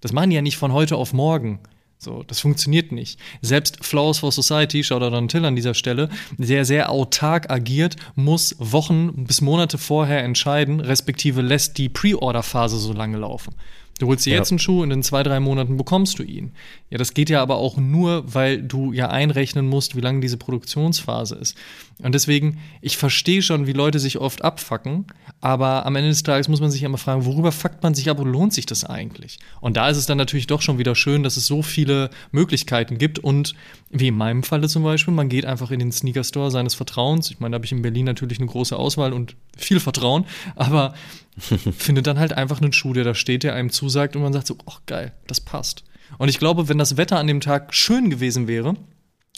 [0.00, 1.60] Das machen die ja nicht von heute auf morgen.
[2.02, 3.20] So, das funktioniert nicht.
[3.42, 8.56] Selbst Flowers for Society, schaut an Till an dieser Stelle, der sehr autark agiert, muss
[8.58, 13.54] Wochen bis Monate vorher entscheiden, respektive lässt die Pre-Order-Phase so lange laufen.
[14.00, 14.38] Du holst dir ja.
[14.38, 16.52] jetzt einen Schuh, in den zwei, drei Monaten bekommst du ihn.
[16.88, 20.38] Ja, das geht ja aber auch nur, weil du ja einrechnen musst, wie lange diese
[20.38, 21.54] Produktionsphase ist.
[22.02, 25.04] Und deswegen, ich verstehe schon, wie Leute sich oft abfacken,
[25.42, 28.18] aber am Ende des Tages muss man sich immer fragen, worüber fuckt man sich ab
[28.20, 29.38] und lohnt sich das eigentlich?
[29.60, 32.96] Und da ist es dann natürlich doch schon wieder schön, dass es so viele Möglichkeiten
[32.96, 33.54] gibt und
[33.90, 37.30] wie in meinem Falle zum Beispiel, man geht einfach in den Sneaker Store seines Vertrauens.
[37.30, 40.24] Ich meine, da habe ich in Berlin natürlich eine große Auswahl und viel Vertrauen,
[40.56, 40.94] aber
[41.76, 44.46] findet dann halt einfach einen Schuh, der da steht, der einem zusagt und man sagt
[44.46, 45.84] so, ach geil, das passt.
[46.18, 48.76] Und ich glaube, wenn das Wetter an dem Tag schön gewesen wäre,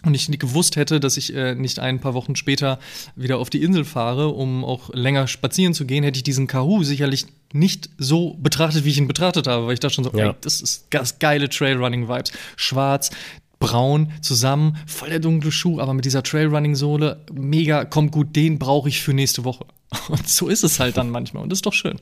[0.05, 2.79] und ich nicht gewusst hätte, dass ich äh, nicht ein paar Wochen später
[3.15, 6.83] wieder auf die Insel fahre, um auch länger spazieren zu gehen, hätte ich diesen Kahoo
[6.83, 10.31] sicherlich nicht so betrachtet, wie ich ihn betrachtet habe, weil ich dachte schon so, ja.
[10.31, 12.33] ey, das ist ganz geile Trailrunning-Vibes.
[12.57, 13.11] Schwarz,
[13.63, 18.89] braun zusammen, voll der dunkle Schuh, aber mit dieser Trailrunning-Sohle, mega, kommt gut, den brauche
[18.89, 19.65] ich für nächste Woche.
[20.09, 21.99] Und so ist es halt dann manchmal und das ist doch schön.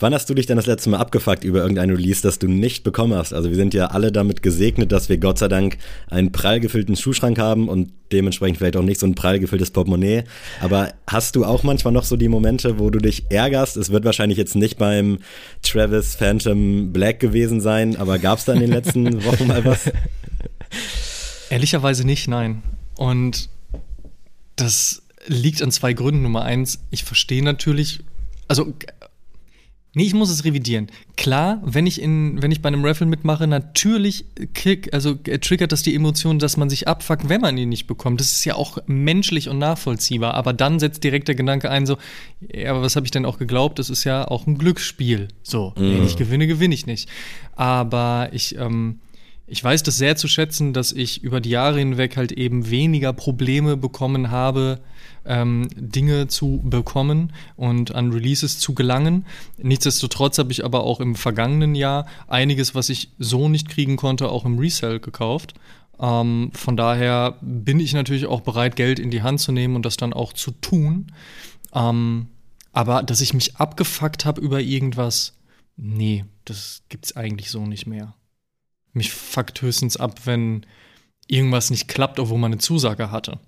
[0.00, 2.84] Wann hast du dich denn das letzte Mal abgefuckt über irgendein Release, das du nicht
[2.84, 3.32] bekommen hast?
[3.32, 5.76] Also wir sind ja alle damit gesegnet, dass wir Gott sei Dank
[6.08, 10.22] einen prall gefüllten Schuhschrank haben und dementsprechend vielleicht auch nicht so ein prall gefülltes Portemonnaie.
[10.60, 13.76] Aber hast du auch manchmal noch so die Momente, wo du dich ärgerst?
[13.76, 15.18] Es wird wahrscheinlich jetzt nicht beim
[15.64, 19.90] Travis Phantom Black gewesen sein, aber gab es da in den letzten Wochen mal was?
[21.50, 22.62] Ehrlicherweise nicht, nein.
[22.96, 23.48] Und
[24.56, 26.22] das liegt an zwei Gründen.
[26.22, 28.00] Nummer eins, ich verstehe natürlich,
[28.48, 28.74] also
[29.94, 30.88] Nee, ich muss es revidieren.
[31.16, 35.82] Klar, wenn ich in, wenn ich bei einem Raffle mitmache, natürlich kick, also triggert das
[35.82, 38.20] die Emotion, dass man sich abfuckt, wenn man ihn nicht bekommt.
[38.20, 40.34] Das ist ja auch menschlich und nachvollziehbar.
[40.34, 41.96] Aber dann setzt direkt der Gedanke ein, so,
[42.52, 43.80] ja, aber was habe ich denn auch geglaubt?
[43.80, 45.28] Das ist ja auch ein Glücksspiel.
[45.42, 45.80] So, mm.
[45.80, 47.08] wenn ich gewinne, gewinne ich nicht.
[47.56, 49.00] Aber ich, ähm,
[49.48, 53.12] ich weiß das sehr zu schätzen, dass ich über die Jahre hinweg halt eben weniger
[53.12, 54.80] Probleme bekommen habe,
[55.24, 59.24] ähm, Dinge zu bekommen und an Releases zu gelangen.
[59.56, 64.28] Nichtsdestotrotz habe ich aber auch im vergangenen Jahr einiges, was ich so nicht kriegen konnte,
[64.28, 65.54] auch im Resell gekauft.
[65.98, 69.86] Ähm, von daher bin ich natürlich auch bereit, Geld in die Hand zu nehmen und
[69.86, 71.12] das dann auch zu tun.
[71.74, 72.28] Ähm,
[72.72, 75.34] aber dass ich mich abgefuckt habe über irgendwas,
[75.76, 78.14] nee, das gibt's eigentlich so nicht mehr.
[78.98, 80.66] Mich fuckt höchstens ab, wenn
[81.26, 83.38] irgendwas nicht klappt, obwohl man eine Zusage hatte.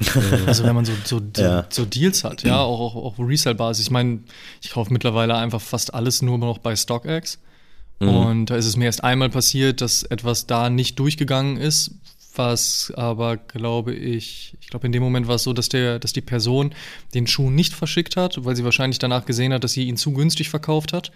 [0.46, 1.66] also wenn man so, so, ja.
[1.70, 3.86] so Deals hat, ja, auch, auch, auch Resale-Basis.
[3.86, 4.20] Ich meine,
[4.60, 7.38] ich kaufe mittlerweile einfach fast alles nur noch bei StockX.
[8.00, 8.08] Mhm.
[8.08, 11.92] Und da ist es mir erst einmal passiert, dass etwas da nicht durchgegangen ist,
[12.36, 16.12] was aber, glaube ich, ich glaube, in dem Moment war es so, dass der, dass
[16.12, 16.74] die Person
[17.14, 20.12] den Schuh nicht verschickt hat, weil sie wahrscheinlich danach gesehen hat, dass sie ihn zu
[20.12, 21.12] günstig verkauft hat.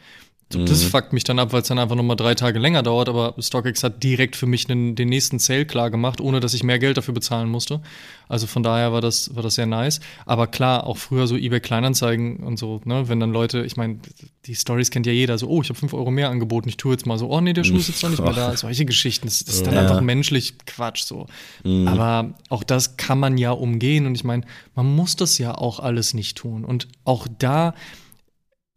[0.51, 0.66] So, mhm.
[0.66, 3.34] Das fuckt mich dann ab, weil es dann einfach nochmal drei Tage länger dauert, aber
[3.38, 6.78] StockX hat direkt für mich den, den nächsten Sale klar gemacht, ohne dass ich mehr
[6.78, 7.82] Geld dafür bezahlen musste.
[8.28, 10.01] Also von daher war das, war das sehr nice.
[10.24, 13.99] Aber klar, auch früher so eBay Kleinanzeigen und so, ne, wenn dann Leute, ich meine,
[14.46, 16.92] die Stories kennt ja jeder, so, oh, ich habe fünf Euro mehr angeboten, ich tue
[16.92, 18.57] jetzt mal so, oh nee, der Schuh ist jetzt noch nicht mehr da.
[18.57, 19.82] Solche Geschichten, das, das ist dann ja.
[19.82, 21.26] einfach menschlich Quatsch so.
[21.62, 21.88] Mhm.
[21.88, 24.44] Aber auch das kann man ja umgehen und ich meine,
[24.74, 26.64] man muss das ja auch alles nicht tun.
[26.64, 27.74] Und auch da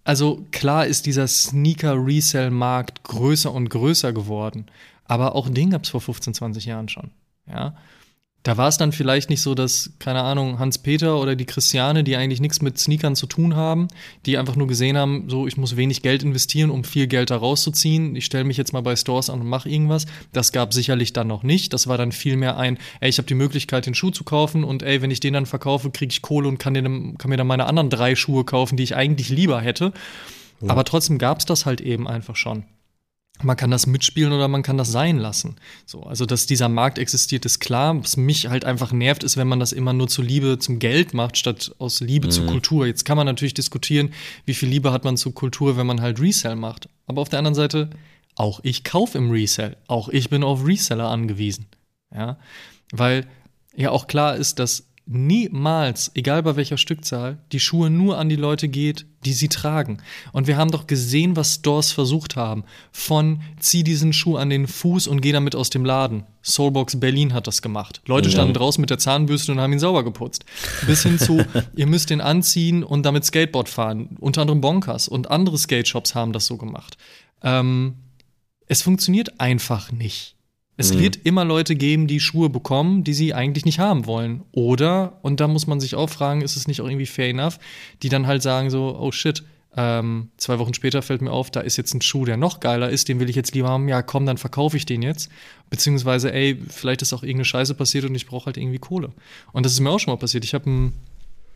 [0.03, 4.65] also klar ist dieser Sneaker-Resell-Markt größer und größer geworden,
[5.05, 7.11] aber auch den gab es vor 15, 20 Jahren schon.
[7.47, 7.75] Ja,
[8.43, 12.15] da war es dann vielleicht nicht so, dass, keine Ahnung, Hans-Peter oder die Christiane, die
[12.15, 13.87] eigentlich nichts mit Sneakern zu tun haben,
[14.25, 17.37] die einfach nur gesehen haben, so, ich muss wenig Geld investieren, um viel Geld da
[17.37, 18.15] rauszuziehen.
[18.15, 20.07] Ich stelle mich jetzt mal bei Stores an und mache irgendwas.
[20.33, 21.71] Das gab sicherlich dann noch nicht.
[21.73, 24.81] Das war dann vielmehr ein, ey, ich habe die Möglichkeit, den Schuh zu kaufen und
[24.81, 27.47] ey, wenn ich den dann verkaufe, kriege ich Kohle und kann, den, kann mir dann
[27.47, 29.93] meine anderen drei Schuhe kaufen, die ich eigentlich lieber hätte.
[30.61, 30.69] Ja.
[30.69, 32.63] Aber trotzdem gab es das halt eben einfach schon.
[33.43, 35.55] Man kann das mitspielen oder man kann das sein lassen.
[35.85, 38.01] So, also, dass dieser Markt existiert, ist klar.
[38.01, 41.13] Was mich halt einfach nervt, ist, wenn man das immer nur zur Liebe zum Geld
[41.13, 42.31] macht, statt aus Liebe mhm.
[42.31, 42.85] zur Kultur.
[42.85, 44.13] Jetzt kann man natürlich diskutieren,
[44.45, 46.89] wie viel Liebe hat man zur Kultur, wenn man halt Resell macht.
[47.07, 47.89] Aber auf der anderen Seite,
[48.35, 49.77] auch ich kaufe im Resell.
[49.87, 51.67] Auch ich bin auf Reseller angewiesen.
[52.13, 52.37] Ja,
[52.91, 53.25] weil
[53.75, 58.35] ja auch klar ist, dass niemals, egal bei welcher Stückzahl, die Schuhe nur an die
[58.35, 59.97] Leute geht, die sie tragen.
[60.31, 62.63] Und wir haben doch gesehen, was Stores versucht haben.
[62.91, 66.23] Von zieh diesen Schuh an den Fuß und geh damit aus dem Laden.
[66.43, 68.01] Soulbox Berlin hat das gemacht.
[68.05, 68.33] Leute ja.
[68.33, 70.45] standen draußen mit der Zahnbürste und haben ihn sauber geputzt.
[70.87, 71.43] Bis hin zu,
[71.75, 74.17] ihr müsst den anziehen und damit Skateboard fahren.
[74.19, 76.97] Unter anderem Bonkers und andere Skate Shops haben das so gemacht.
[77.43, 77.95] Ähm,
[78.67, 80.35] es funktioniert einfach nicht.
[80.81, 80.99] Es mhm.
[80.99, 84.41] wird immer Leute geben, die Schuhe bekommen, die sie eigentlich nicht haben wollen.
[84.51, 87.59] Oder, und da muss man sich auch fragen, ist es nicht auch irgendwie fair enough,
[88.01, 89.43] die dann halt sagen so, oh shit,
[89.77, 92.89] ähm, zwei Wochen später fällt mir auf, da ist jetzt ein Schuh, der noch geiler
[92.89, 93.87] ist, den will ich jetzt lieber haben.
[93.87, 95.29] Ja, komm, dann verkaufe ich den jetzt.
[95.69, 99.11] Beziehungsweise, ey, vielleicht ist auch irgendeine Scheiße passiert und ich brauche halt irgendwie Kohle.
[99.53, 100.43] Und das ist mir auch schon mal passiert.
[100.43, 100.93] Ich habe einen,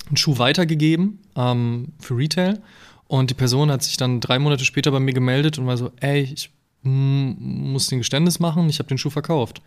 [0.07, 2.61] einen, Schuh weitergegeben ähm, für Retail
[3.07, 5.91] und die Person hat sich dann drei Monate später bei mir gemeldet und war so,
[5.99, 6.51] ey, ich
[6.85, 9.61] musste ein Geständnis machen, ich habe den Schuh verkauft.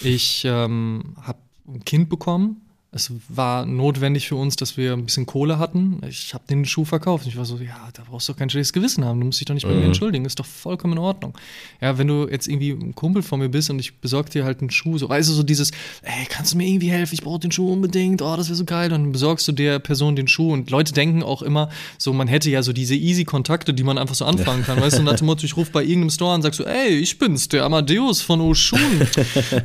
[0.00, 2.60] Ich ähm, habe ein Kind bekommen
[2.94, 6.02] es war notwendig für uns, dass wir ein bisschen Kohle hatten.
[6.06, 7.26] Ich habe den Schuh verkauft.
[7.26, 9.18] Ich war so, ja, da brauchst du doch kein schlechtes Gewissen haben.
[9.18, 9.78] Du musst dich doch nicht bei mhm.
[9.80, 10.26] mir entschuldigen.
[10.26, 11.32] Ist doch vollkommen in Ordnung.
[11.80, 14.60] Ja, wenn du jetzt irgendwie ein Kumpel von mir bist und ich besorge dir halt
[14.60, 15.70] einen Schuh, so, weißt du, so dieses,
[16.02, 17.14] ey, kannst du mir irgendwie helfen?
[17.14, 18.20] Ich brauche den Schuh unbedingt.
[18.20, 18.92] Oh, das wäre so geil.
[18.92, 20.52] Und dann besorgst du der Person den Schuh.
[20.52, 23.96] Und Leute denken auch immer, so, man hätte ja so diese easy Kontakte, die man
[23.96, 24.78] einfach so anfangen kann.
[24.78, 26.90] Weißt du, nach dem Motto, ich rufe bei irgendeinem Store an und sag so, ey,
[26.90, 29.08] ich bin's, der Amadeus von Oshun.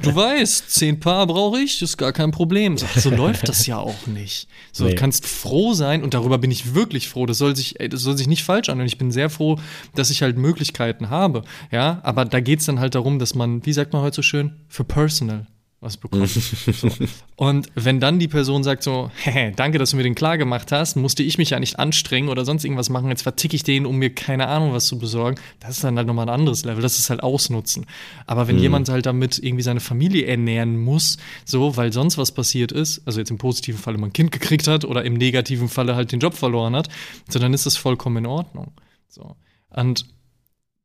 [0.01, 2.77] Du weißt, zehn Paar brauche ich, ist gar kein Problem.
[2.77, 4.47] So, so läuft das ja auch nicht.
[4.71, 4.91] So, nee.
[4.91, 7.25] du kannst froh sein und darüber bin ich wirklich froh.
[7.25, 8.87] Das soll sich, ey, das soll sich nicht falsch anhören.
[8.87, 9.59] Ich bin sehr froh,
[9.95, 11.43] dass ich halt Möglichkeiten habe.
[11.71, 14.21] Ja, aber da geht es dann halt darum, dass man, wie sagt man heute so
[14.21, 15.47] schön, für personal
[15.87, 16.27] was bekommen.
[16.27, 16.89] so.
[17.37, 20.71] Und wenn dann die Person sagt so, hey, danke, dass du mir den klar gemacht
[20.71, 23.85] hast, musste ich mich ja nicht anstrengen oder sonst irgendwas machen, jetzt verticke ich den,
[23.85, 26.81] um mir keine Ahnung was zu besorgen, das ist dann halt nochmal ein anderes Level,
[26.81, 27.85] das ist halt Ausnutzen.
[28.25, 28.61] Aber wenn mhm.
[28.61, 33.19] jemand halt damit irgendwie seine Familie ernähren muss, so, weil sonst was passiert ist, also
[33.19, 36.19] jetzt im positiven Falle man ein Kind gekriegt hat oder im negativen Falle halt den
[36.19, 36.89] Job verloren hat,
[37.29, 38.73] so dann ist das vollkommen in Ordnung.
[39.07, 39.35] So.
[39.69, 40.05] Und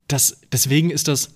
[0.07, 1.35] das, deswegen ist das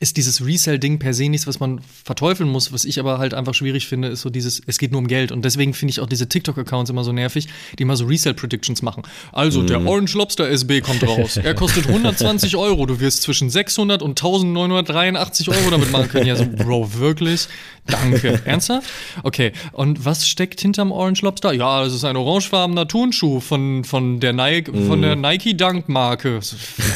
[0.00, 2.72] ist dieses Resell-Ding per se nichts, was man verteufeln muss.
[2.72, 5.30] Was ich aber halt einfach schwierig finde, ist so dieses, es geht nur um Geld.
[5.30, 7.48] Und deswegen finde ich auch diese TikTok-Accounts immer so nervig,
[7.78, 9.02] die immer so Resell-Predictions machen.
[9.30, 9.66] Also, mhm.
[9.66, 11.36] der Orange Lobster SB kommt raus.
[11.36, 12.86] er kostet 120 Euro.
[12.86, 16.26] Du wirst zwischen 600 und 1983 Euro damit machen können.
[16.26, 17.46] Ja, so, Bro, wirklich?
[17.86, 18.40] Danke.
[18.46, 18.88] Ernsthaft?
[19.22, 19.52] Okay.
[19.72, 21.52] Und was steckt hinterm Orange Lobster?
[21.52, 26.40] Ja, es ist ein orangefarbener Turnschuh von, von der Nike, von der Nike Dunk Marke.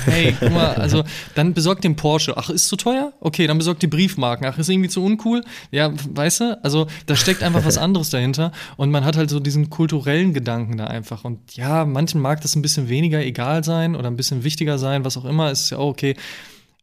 [0.07, 2.37] Hey, guck mal, also dann besorgt den Porsche.
[2.39, 3.13] Ach, ist zu teuer teuer?
[3.21, 4.47] Okay, dann besorgt die Briefmarken.
[4.47, 5.45] Ach, ist irgendwie zu uncool?
[5.71, 6.65] Ja, weißt du?
[6.65, 10.77] Also da steckt einfach was anderes dahinter und man hat halt so diesen kulturellen Gedanken
[10.77, 11.25] da einfach.
[11.25, 15.05] Und ja, manchen mag das ein bisschen weniger egal sein oder ein bisschen wichtiger sein,
[15.05, 16.17] was auch immer, ist ja auch okay.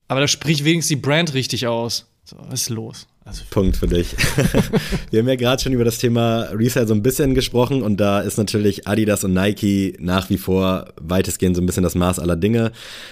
[0.07, 2.07] Aber da spricht wenigstens die Brand richtig aus.
[2.23, 3.07] So, was ist los?
[3.23, 4.15] Also Punkt für dich.
[5.11, 8.19] Wir haben ja gerade schon über das Thema Resale so ein bisschen gesprochen und da
[8.19, 12.35] ist natürlich Adidas und Nike nach wie vor weitestgehend so ein bisschen das Maß aller
[12.35, 12.71] Dinge.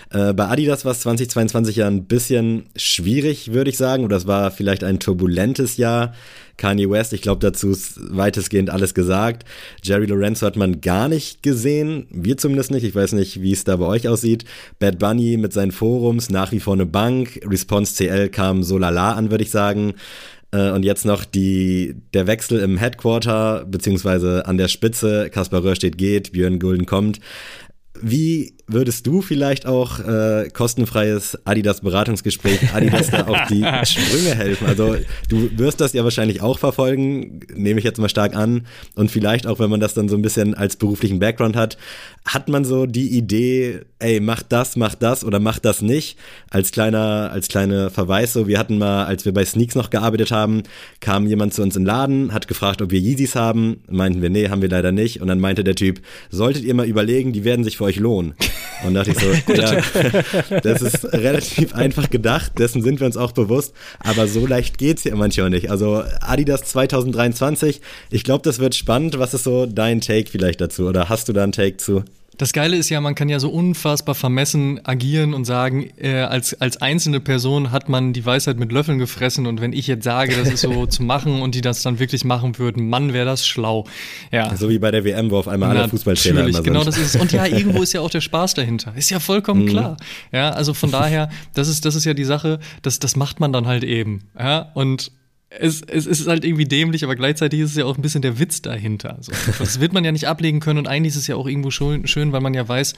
[0.09, 4.25] Äh, bei Adidas war es 2022 ja ein bisschen schwierig, würde ich sagen, oder es
[4.25, 6.15] war vielleicht ein turbulentes Jahr.
[6.59, 9.45] Kanye West, ich glaube, dazu ist weitestgehend alles gesagt.
[9.81, 12.83] Jerry Lorenzo hat man gar nicht gesehen, wir zumindest nicht.
[12.83, 14.45] Ich weiß nicht, wie es da bei euch aussieht.
[14.77, 17.39] Bad Bunny mit seinen Forums, nach wie vor eine Bank.
[17.45, 19.95] Response CL kam so lala an, würde ich sagen.
[20.51, 25.29] Äh, und jetzt noch die, der Wechsel im Headquarter, beziehungsweise an der Spitze.
[25.29, 27.19] Kaspar Röhr steht geht, Björn Gulden kommt.
[28.01, 34.67] Wie würdest du vielleicht auch äh, kostenfreies Adidas Beratungsgespräch Adidas da auf die Sprünge helfen?
[34.67, 34.95] Also
[35.27, 38.67] du wirst das ja wahrscheinlich auch verfolgen, nehme ich jetzt mal stark an.
[38.95, 41.77] Und vielleicht auch, wenn man das dann so ein bisschen als beruflichen Background hat,
[42.33, 46.15] hat man so die Idee, ey, mach das, mach das oder mach das nicht.
[46.51, 50.29] Als kleiner, als kleine Verweis so, wir hatten mal, als wir bei Sneaks noch gearbeitet
[50.29, 50.61] haben,
[50.99, 53.81] kam jemand zu uns im Laden, hat gefragt, ob wir Yeezys haben.
[53.89, 55.21] Meinten wir, nee, haben wir leider nicht.
[55.21, 58.35] Und dann meinte der Typ, solltet ihr mal überlegen, die werden sich für euch lohnen.
[58.85, 59.81] Und dachte ich so, ja,
[60.61, 65.03] das ist relativ einfach gedacht, dessen sind wir uns auch bewusst, aber so leicht geht's
[65.03, 65.71] ja manchmal nicht.
[65.71, 69.17] Also Adidas 2023, ich glaube, das wird spannend.
[69.17, 70.87] Was ist so dein Take vielleicht dazu?
[70.87, 72.03] Oder hast du da einen Take zu?
[72.39, 76.59] Das Geile ist ja, man kann ja so unfassbar vermessen agieren und sagen, äh, als,
[76.61, 80.37] als einzelne Person hat man die Weisheit mit Löffeln gefressen und wenn ich jetzt sage,
[80.37, 83.45] das ist so zu machen und die das dann wirklich machen würden, Mann, wäre das
[83.45, 83.85] schlau.
[84.31, 84.55] Ja.
[84.55, 86.63] So wie bei der WM, wo auf einmal alle Fußballtrainer immer sind.
[86.63, 87.21] Genau, das ist es.
[87.21, 88.93] Und ja, irgendwo ist ja auch der Spaß dahinter.
[88.95, 89.69] Ist ja vollkommen mhm.
[89.69, 89.97] klar.
[90.31, 93.51] Ja, also von daher, das ist, das ist ja die Sache, das, das macht man
[93.51, 94.29] dann halt eben.
[94.39, 95.11] Ja, und
[95.49, 98.39] es, es, ist halt irgendwie dämlich, aber gleichzeitig ist es ja auch ein bisschen der
[98.39, 99.17] Witz dahinter.
[99.21, 99.31] So.
[99.59, 102.07] Das wird man ja nicht ablegen können und eigentlich ist es ja auch irgendwo schön,
[102.07, 102.93] schön, weil man ja weiß,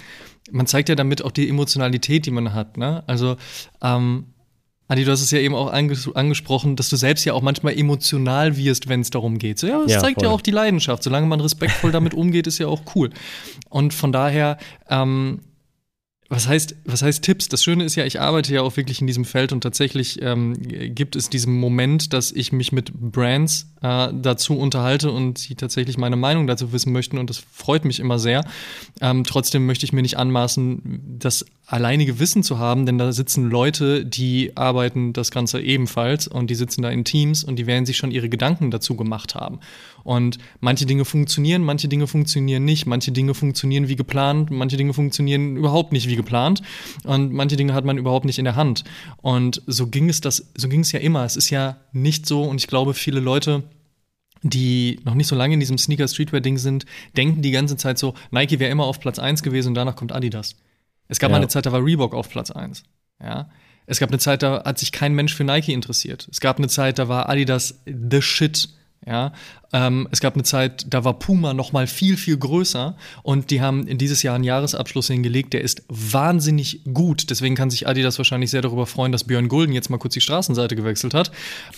[0.52, 2.78] man zeigt ja damit auch die Emotionalität, die man hat.
[2.78, 3.04] Ne?
[3.08, 3.38] Also,
[3.82, 4.26] ähm,
[4.92, 7.78] Adi, du hast es ja eben auch anges angesprochen, dass du selbst ja auch manchmal
[7.78, 9.58] emotional wirst, wenn es darum geht.
[9.58, 10.26] So, ja, das ja, zeigt voll.
[10.26, 11.02] ja auch die Leidenschaft.
[11.04, 13.10] Solange man respektvoll damit umgeht, ist ja auch cool.
[13.70, 14.58] Und von daher,
[14.90, 15.40] ähm,
[16.32, 17.50] was heißt, was heißt Tipps?
[17.50, 20.54] Das Schöne ist ja, ich arbeite ja auch wirklich in diesem Feld und tatsächlich ähm,
[20.96, 25.98] gibt es diesen Moment, dass ich mich mit Brands äh, dazu unterhalte und sie tatsächlich
[25.98, 28.46] meine Meinung dazu wissen möchten und das freut mich immer sehr.
[29.02, 33.50] Ähm, trotzdem möchte ich mir nicht anmaßen, das alleinige Wissen zu haben, denn da sitzen
[33.50, 37.86] Leute, die arbeiten das Ganze ebenfalls und die sitzen da in Teams und die werden
[37.86, 39.60] sich schon ihre Gedanken dazu gemacht haben.
[40.04, 44.94] Und manche Dinge funktionieren, manche Dinge funktionieren nicht, manche Dinge funktionieren wie geplant, manche Dinge
[44.94, 46.62] funktionieren überhaupt nicht wie geplant
[47.04, 48.84] und manche Dinge hat man überhaupt nicht in der Hand.
[49.18, 51.26] Und so ging es das, so ging es ja immer.
[51.26, 53.64] Es ist ja nicht so und ich glaube, viele Leute
[54.44, 56.86] die noch nicht so lange in diesem Sneaker-Streetwear-Ding sind,
[57.16, 60.12] denken die ganze Zeit so, Nike wäre immer auf Platz 1 gewesen und danach kommt
[60.12, 60.56] Adidas.
[61.08, 61.34] Es gab ja.
[61.34, 62.84] mal eine Zeit, da war Reebok auf Platz 1.
[63.22, 63.50] Ja.
[63.86, 66.28] Es gab eine Zeit, da hat sich kein Mensch für Nike interessiert.
[66.32, 68.70] Es gab eine Zeit, da war Adidas the shit.
[69.08, 69.34] Ja,
[69.74, 73.60] ähm, es gab eine Zeit, da war Puma noch mal viel viel größer und die
[73.60, 77.32] haben in dieses Jahr einen Jahresabschluss hingelegt, der ist wahnsinnig gut.
[77.32, 80.22] Deswegen kann sich Adidas wahrscheinlich sehr darüber freuen, dass Björn Gulden jetzt mal kurz die
[80.22, 81.32] Straßenseite gewechselt hat.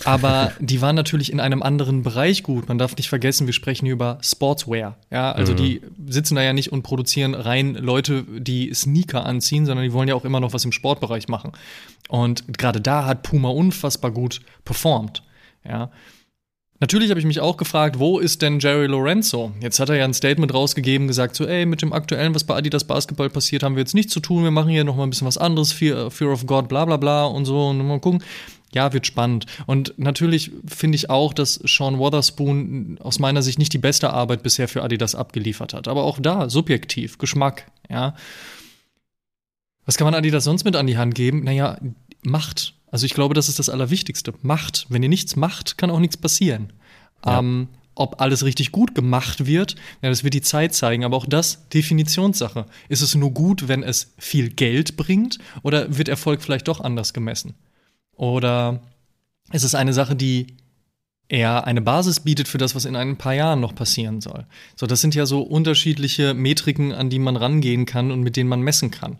[0.04, 2.68] Aber die waren natürlich in einem anderen Bereich gut.
[2.68, 4.98] Man darf nicht vergessen, wir sprechen hier über Sportswear.
[5.10, 5.56] Ja, also mhm.
[5.56, 10.08] die sitzen da ja nicht und produzieren rein Leute, die Sneaker anziehen, sondern die wollen
[10.08, 11.52] ja auch immer noch was im Sportbereich machen.
[12.10, 15.22] Und gerade da hat Puma unfassbar gut performt.
[15.66, 15.90] Ja.
[16.80, 19.52] Natürlich habe ich mich auch gefragt, wo ist denn Jerry Lorenzo?
[19.60, 22.56] Jetzt hat er ja ein Statement rausgegeben, gesagt so, ey, mit dem aktuellen, was bei
[22.56, 24.42] Adidas Basketball passiert, haben wir jetzt nichts zu tun.
[24.42, 26.96] Wir machen hier noch mal ein bisschen was anderes, Fear, Fear of God, bla bla
[26.96, 28.22] bla und so und mal gucken.
[28.74, 29.46] Ja, wird spannend.
[29.66, 34.42] Und natürlich finde ich auch, dass Sean Wotherspoon aus meiner Sicht nicht die beste Arbeit
[34.42, 35.86] bisher für Adidas abgeliefert hat.
[35.86, 38.16] Aber auch da, subjektiv, Geschmack, ja.
[39.86, 41.44] Was kann man Adidas sonst mit an die Hand geben?
[41.44, 41.78] Naja,
[42.24, 42.74] Macht.
[42.94, 44.34] Also ich glaube, das ist das Allerwichtigste.
[44.42, 44.86] Macht.
[44.88, 46.72] Wenn ihr nichts macht, kann auch nichts passieren.
[47.26, 47.40] Ja.
[47.40, 47.66] Ähm,
[47.96, 51.04] ob alles richtig gut gemacht wird, ja, das wird die Zeit zeigen.
[51.04, 52.66] Aber auch das Definitionssache.
[52.88, 55.40] Ist es nur gut, wenn es viel Geld bringt?
[55.64, 57.54] Oder wird Erfolg vielleicht doch anders gemessen?
[58.14, 58.80] Oder
[59.50, 60.56] ist es eine Sache, die
[61.28, 64.46] eher eine Basis bietet für das, was in ein paar Jahren noch passieren soll?
[64.76, 68.48] So, das sind ja so unterschiedliche Metriken, an die man rangehen kann und mit denen
[68.48, 69.16] man messen kann.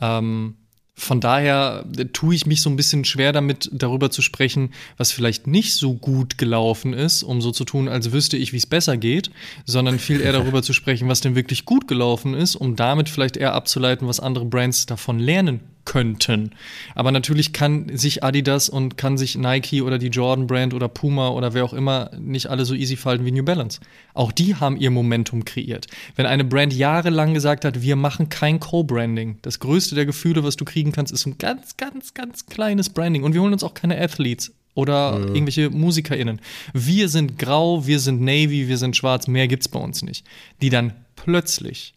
[0.00, 0.54] Ähm,
[0.98, 5.12] von daher äh, tue ich mich so ein bisschen schwer damit, darüber zu sprechen, was
[5.12, 8.66] vielleicht nicht so gut gelaufen ist, um so zu tun, als wüsste ich, wie es
[8.66, 9.30] besser geht,
[9.64, 13.36] sondern viel eher darüber zu sprechen, was denn wirklich gut gelaufen ist, um damit vielleicht
[13.36, 16.50] eher abzuleiten, was andere Brands davon lernen könnten.
[16.94, 21.30] Aber natürlich kann sich Adidas und kann sich Nike oder die Jordan Brand oder Puma
[21.30, 23.80] oder wer auch immer nicht alle so easy falten wie New Balance.
[24.12, 25.86] Auch die haben ihr Momentum kreiert.
[26.14, 30.56] Wenn eine Brand jahrelang gesagt hat, wir machen kein Co-Branding, das größte der Gefühle, was
[30.56, 33.22] du kriegen kannst, ist ein ganz, ganz, ganz kleines Branding.
[33.22, 35.34] Und wir holen uns auch keine Athletes oder mhm.
[35.34, 36.38] irgendwelche MusikerInnen.
[36.74, 40.26] Wir sind grau, wir sind Navy, wir sind schwarz, mehr gibt's bei uns nicht.
[40.60, 41.94] Die dann plötzlich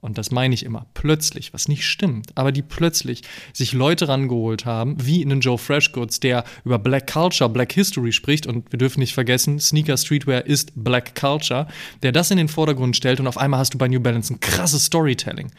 [0.00, 3.22] und das meine ich immer, plötzlich, was nicht stimmt, aber die plötzlich
[3.52, 8.46] sich Leute rangeholt haben, wie einen Joe Freshgoods, der über Black Culture, Black History spricht
[8.46, 11.66] und wir dürfen nicht vergessen, Sneaker Streetwear ist Black Culture,
[12.02, 14.40] der das in den Vordergrund stellt und auf einmal hast du bei New Balance ein
[14.40, 15.50] krasses Storytelling.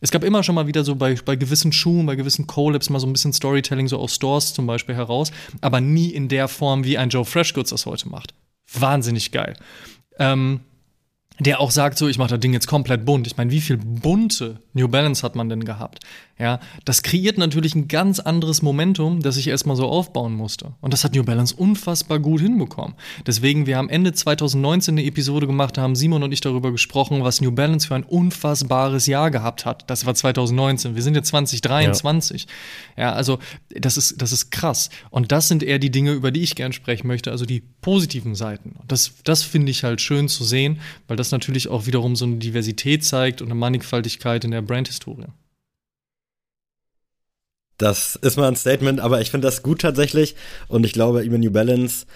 [0.00, 3.00] Es gab immer schon mal wieder so bei, bei gewissen Schuhen, bei gewissen Collabs mal
[3.00, 5.32] so ein bisschen Storytelling, so aus Stores zum Beispiel heraus,
[5.62, 8.34] aber nie in der Form, wie ein Joe Freshgoods das heute macht.
[8.72, 9.56] Wahnsinnig geil.
[10.18, 10.60] Ähm,
[11.38, 13.26] der auch sagt so, ich mache das Ding jetzt komplett bunt.
[13.26, 16.00] Ich meine, wie viel bunte New Balance hat man denn gehabt?
[16.38, 20.74] Ja, das kreiert natürlich ein ganz anderes Momentum, das ich erstmal so aufbauen musste.
[20.82, 22.94] Und das hat New Balance unfassbar gut hinbekommen.
[23.26, 27.24] Deswegen, wir haben Ende 2019 eine Episode gemacht, da haben Simon und ich darüber gesprochen,
[27.24, 29.88] was New Balance für ein unfassbares Jahr gehabt hat.
[29.88, 30.94] Das war 2019.
[30.94, 32.46] Wir sind jetzt 2023.
[32.98, 33.38] Ja, ja also
[33.70, 34.90] das ist, das ist krass.
[35.08, 38.34] Und das sind eher die Dinge, über die ich gern sprechen möchte, also die positiven
[38.34, 38.74] Seiten.
[38.78, 42.26] Und das, das finde ich halt schön zu sehen, weil das natürlich auch wiederum so
[42.26, 45.28] eine Diversität zeigt und eine Mannigfaltigkeit in der Brandhistorie.
[47.78, 50.34] Das ist mal ein Statement, aber ich finde das gut tatsächlich.
[50.68, 52.06] Und ich glaube, über New Balance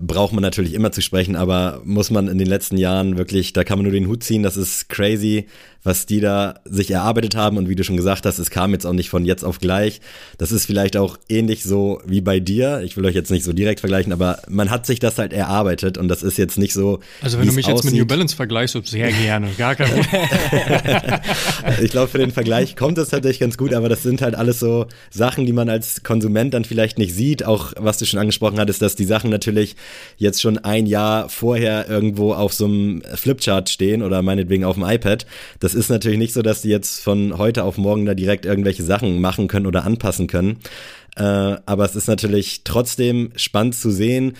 [0.00, 3.64] braucht man natürlich immer zu sprechen, aber muss man in den letzten Jahren wirklich, da
[3.64, 5.46] kann man nur den Hut ziehen, das ist crazy,
[5.84, 8.86] was die da sich erarbeitet haben und wie du schon gesagt hast, es kam jetzt
[8.86, 10.00] auch nicht von jetzt auf gleich.
[10.38, 12.82] Das ist vielleicht auch ähnlich so wie bei dir.
[12.84, 15.98] Ich will euch jetzt nicht so direkt vergleichen, aber man hat sich das halt erarbeitet
[15.98, 17.00] und das ist jetzt nicht so.
[17.20, 21.20] Also wenn du mich jetzt mit New Balance vergleichst, sehr gerne, gar kein Problem.
[21.82, 24.60] ich glaube, für den Vergleich kommt es tatsächlich ganz gut, aber das sind halt alles
[24.60, 27.44] so Sachen, die man als Konsument dann vielleicht nicht sieht.
[27.44, 29.74] Auch was du schon angesprochen hattest, dass die Sachen natürlich
[30.16, 34.84] jetzt schon ein Jahr vorher irgendwo auf so einem Flipchart stehen oder meinetwegen auf dem
[34.84, 35.26] iPad.
[35.60, 38.82] Das ist natürlich nicht so, dass die jetzt von heute auf morgen da direkt irgendwelche
[38.82, 40.58] Sachen machen können oder anpassen können.
[41.16, 41.22] Äh,
[41.66, 44.34] aber es ist natürlich trotzdem spannend zu sehen,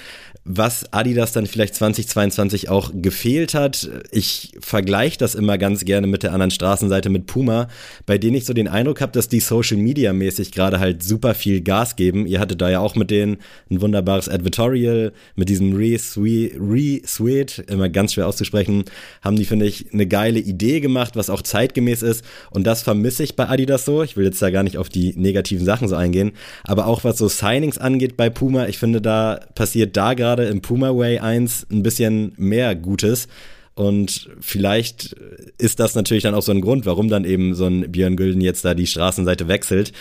[0.45, 3.89] was Adidas dann vielleicht 2022 auch gefehlt hat.
[4.11, 7.69] Ich vergleiche das immer ganz gerne mit der anderen Straßenseite mit Puma,
[8.07, 11.35] bei denen ich so den Eindruck habe, dass die Social Media mäßig gerade halt super
[11.35, 12.27] viel Gas geben.
[12.27, 13.37] Ihr hattet da ja auch mit denen
[13.71, 18.85] ein wunderbares Advertorial, mit diesem Re-Sweet, immer ganz schwer auszusprechen,
[19.23, 22.25] haben die, finde ich, eine geile Idee gemacht, was auch zeitgemäß ist.
[22.51, 24.03] Und das vermisse ich bei Adidas so.
[24.03, 26.33] Ich will jetzt da gar nicht auf die negativen Sachen so eingehen,
[26.65, 30.49] aber auch was so Signings angeht bei Puma, ich finde, da passiert da gerade gerade
[30.49, 33.29] im Puma Way 1 ein bisschen mehr Gutes.
[33.75, 35.15] Und vielleicht
[35.59, 38.41] ist das natürlich dann auch so ein Grund, warum dann eben so ein Björn Gülden
[38.41, 39.93] jetzt da die Straßenseite wechselt.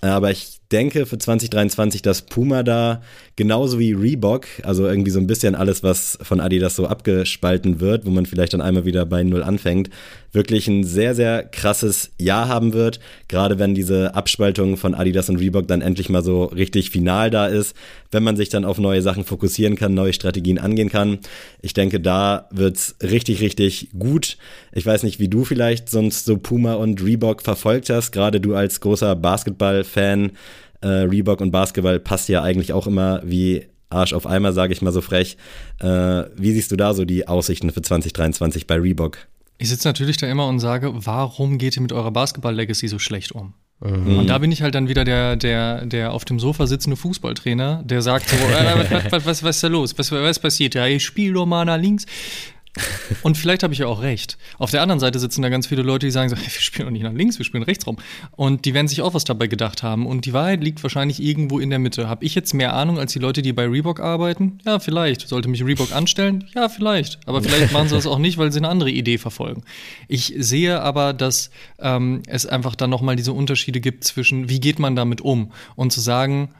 [0.00, 3.02] Aber ich denke für 2023, dass Puma da
[3.36, 8.06] genauso wie Reebok, also irgendwie so ein bisschen alles, was von Adidas so abgespalten wird,
[8.06, 9.90] wo man vielleicht dann einmal wieder bei Null anfängt,
[10.32, 13.00] wirklich ein sehr, sehr krasses Jahr haben wird.
[13.28, 17.46] Gerade wenn diese Abspaltung von Adidas und Reebok dann endlich mal so richtig final da
[17.46, 17.76] ist,
[18.10, 21.18] wenn man sich dann auf neue Sachen fokussieren kann, neue Strategien angehen kann.
[21.60, 24.38] Ich denke, da wird's richtig, richtig gut.
[24.72, 28.54] Ich weiß nicht, wie du vielleicht sonst so Puma und Reebok verfolgt hast, gerade du
[28.54, 30.32] als großer Basketball-Fan
[30.80, 34.82] äh, Reebok und Basketball passt ja eigentlich auch immer wie Arsch auf Eimer, sage ich
[34.82, 35.36] mal so frech.
[35.78, 39.18] Äh, wie siehst du da so die Aussichten für 2023 bei Reebok?
[39.58, 43.32] Ich sitze natürlich da immer und sage, warum geht ihr mit eurer Basketball-Legacy so schlecht
[43.32, 43.54] um?
[43.80, 44.18] Mhm.
[44.18, 47.82] Und da bin ich halt dann wieder der, der, der auf dem Sofa sitzende Fußballtrainer,
[47.84, 49.98] der sagt so, äh, was, was, was, was, ist da los?
[49.98, 50.74] Was, was passiert?
[50.74, 52.06] Ja, ich spiele doch mal nach links.
[53.22, 54.38] Und vielleicht habe ich ja auch recht.
[54.58, 56.86] Auf der anderen Seite sitzen da ganz viele Leute, die sagen so, hey, wir spielen
[56.86, 57.98] doch nicht nach links, wir spielen rechts rum.
[58.32, 60.06] Und die werden sich auch was dabei gedacht haben.
[60.06, 62.08] Und die Wahrheit liegt wahrscheinlich irgendwo in der Mitte.
[62.08, 64.58] Habe ich jetzt mehr Ahnung als die Leute, die bei Reebok arbeiten?
[64.64, 65.28] Ja, vielleicht.
[65.28, 66.48] Sollte mich Reebok anstellen?
[66.54, 67.18] Ja, vielleicht.
[67.26, 69.62] Aber vielleicht machen sie das auch nicht, weil sie eine andere Idee verfolgen.
[70.08, 74.78] Ich sehe aber, dass ähm, es einfach dann nochmal diese Unterschiede gibt zwischen, wie geht
[74.78, 75.52] man damit um?
[75.76, 76.50] Und zu sagen,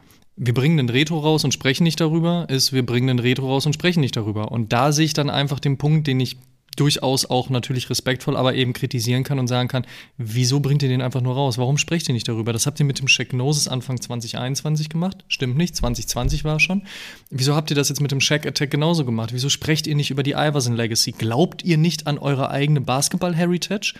[0.45, 3.65] wir bringen den Retro raus und sprechen nicht darüber, ist, wir bringen den Retro raus
[3.65, 4.51] und sprechen nicht darüber.
[4.51, 6.37] Und da sehe ich dann einfach den Punkt, den ich
[6.75, 9.87] durchaus auch natürlich respektvoll, aber eben kritisieren kann und sagen kann,
[10.17, 11.59] wieso bringt ihr den einfach nur raus?
[11.59, 12.53] Warum sprecht ihr nicht darüber?
[12.53, 15.25] Das habt ihr mit dem Checknosis Anfang 2021 gemacht?
[15.29, 16.83] Stimmt nicht, 2020 war schon.
[17.31, 19.33] Wieso habt ihr das jetzt mit dem Check Attack genauso gemacht?
[19.33, 21.13] Wieso sprecht ihr nicht über die Iverson Legacy?
[21.13, 23.95] Glaubt ihr nicht an eure eigene Basketball-Heritage?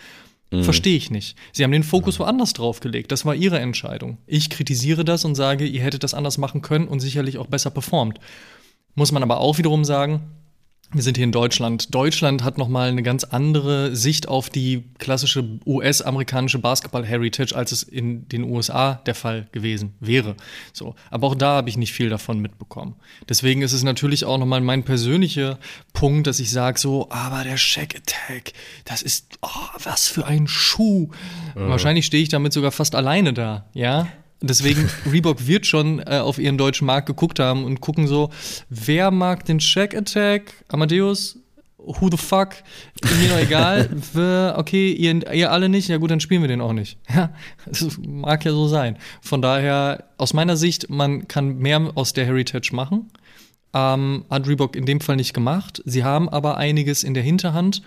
[0.53, 0.65] Mhm.
[0.65, 1.37] Verstehe ich nicht.
[1.53, 3.11] Sie haben den Fokus woanders drauf gelegt.
[3.11, 4.19] Das war ihre Entscheidung.
[4.27, 7.71] Ich kritisiere das und sage, ihr hättet das anders machen können und sicherlich auch besser
[7.71, 8.19] performt.
[8.95, 10.21] Muss man aber auch wiederum sagen,
[10.93, 11.95] wir sind hier in Deutschland.
[11.95, 18.29] Deutschland hat nochmal eine ganz andere Sicht auf die klassische US-amerikanische Basketball-Heritage, als es in
[18.29, 20.37] den USA der Fall gewesen wäre.
[20.73, 20.95] So.
[21.11, 22.95] Aber auch da habe ich nicht viel davon mitbekommen.
[23.29, 25.59] Deswegen ist es natürlich auch nochmal mein persönlicher
[25.95, 28.53] Punkt, dass ich sage so, aber der Shack Attack,
[28.85, 29.49] das ist, oh,
[29.83, 31.09] was für ein Schuh.
[31.55, 31.69] Mhm.
[31.69, 34.09] Wahrscheinlich stehe ich damit sogar fast alleine da, ja.
[34.43, 38.31] Deswegen, Reebok wird schon äh, auf ihren deutschen Markt geguckt haben und gucken so,
[38.69, 40.53] wer mag den Check Attack?
[40.69, 41.39] Amadeus?
[41.85, 42.51] Who the fuck?
[43.21, 43.91] Mir doch egal.
[44.57, 46.99] okay, ihr, ihr alle nicht, ja gut, dann spielen wir den auch nicht.
[47.13, 47.33] Ja,
[47.67, 48.97] das mag ja so sein.
[49.21, 53.11] Von daher, aus meiner Sicht, man kann mehr aus der Heritage machen.
[53.75, 55.83] Ähm, hat Reebok in dem Fall nicht gemacht.
[55.85, 57.83] Sie haben aber einiges in der Hinterhand.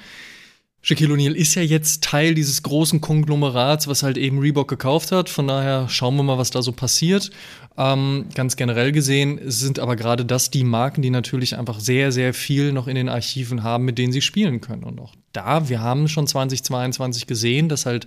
[0.87, 5.29] Shaquille O'Neal ist ja jetzt Teil dieses großen Konglomerats, was halt eben Reebok gekauft hat.
[5.29, 7.31] Von daher schauen wir mal, was da so passiert.
[7.75, 12.35] Ähm, ganz generell gesehen sind aber gerade das die Marken, die natürlich einfach sehr, sehr
[12.35, 14.83] viel noch in den Archiven haben, mit denen sie spielen können.
[14.83, 18.05] Und auch da, wir haben schon 2022 gesehen, dass halt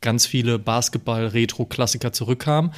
[0.00, 2.70] ganz viele Basketball-Retro-Klassiker zurückkamen.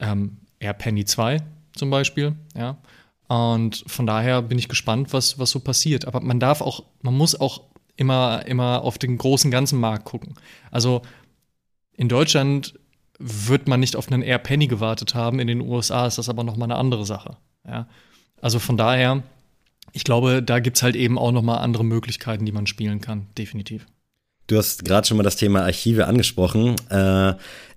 [0.00, 1.38] Ähm, Air Penny 2
[1.74, 2.76] zum Beispiel, ja.
[3.26, 6.04] Und von daher bin ich gespannt, was, was so passiert.
[6.04, 10.34] Aber man darf auch, man muss auch immer, immer auf den großen ganzen Markt gucken.
[10.70, 11.02] Also
[11.92, 12.74] in Deutschland
[13.18, 16.44] wird man nicht auf einen Air Penny gewartet haben, in den USA ist das aber
[16.44, 17.36] nochmal eine andere Sache.
[17.66, 17.86] Ja?
[18.40, 19.22] Also von daher,
[19.92, 23.28] ich glaube, da gibt es halt eben auch nochmal andere Möglichkeiten, die man spielen kann,
[23.38, 23.86] definitiv.
[24.48, 26.74] Du hast gerade schon mal das Thema Archive angesprochen.
[26.90, 27.34] Äh,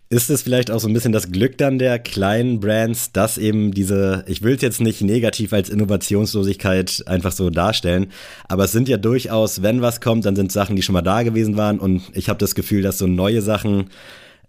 [0.10, 3.72] ist es vielleicht auch so ein bisschen das Glück dann der kleinen Brands, dass eben
[3.74, 8.12] diese, ich will es jetzt nicht negativ als Innovationslosigkeit einfach so darstellen,
[8.48, 11.24] aber es sind ja durchaus, wenn was kommt, dann sind Sachen, die schon mal da
[11.24, 11.80] gewesen waren.
[11.80, 13.90] Und ich habe das Gefühl, dass so neue Sachen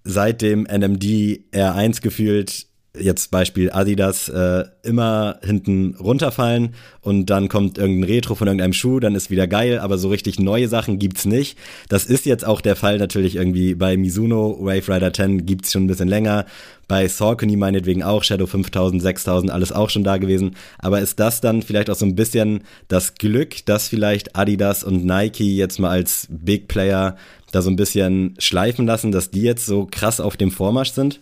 [0.05, 1.05] seit dem NMD
[1.53, 2.67] R1 gefühlt
[3.01, 9.01] jetzt Beispiel Adidas, äh, immer hinten runterfallen und dann kommt irgendein Retro von irgendeinem Schuh,
[9.01, 11.59] dann ist wieder geil, aber so richtig neue Sachen gibt's nicht.
[11.89, 15.85] Das ist jetzt auch der Fall natürlich irgendwie bei Mizuno, Wave Rider 10 gibt's schon
[15.85, 16.47] ein bisschen länger,
[16.89, 20.57] bei Saucony meinetwegen auch, Shadow 5000, 6000, alles auch schon da gewesen.
[20.79, 25.05] Aber ist das dann vielleicht auch so ein bisschen das Glück, dass vielleicht Adidas und
[25.05, 27.17] Nike jetzt mal als Big Player
[27.53, 31.21] da so ein bisschen schleifen lassen, dass die jetzt so krass auf dem Vormarsch sind?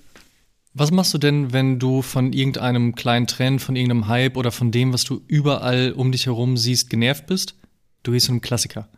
[0.77, 4.73] Was machst du denn, wenn du von irgendeinem kleinen Trend, von irgendeinem Hype oder von
[4.73, 7.55] dem, was du überall um dich herum siehst, genervt bist?
[8.03, 8.89] Du gehst zu einem Klassiker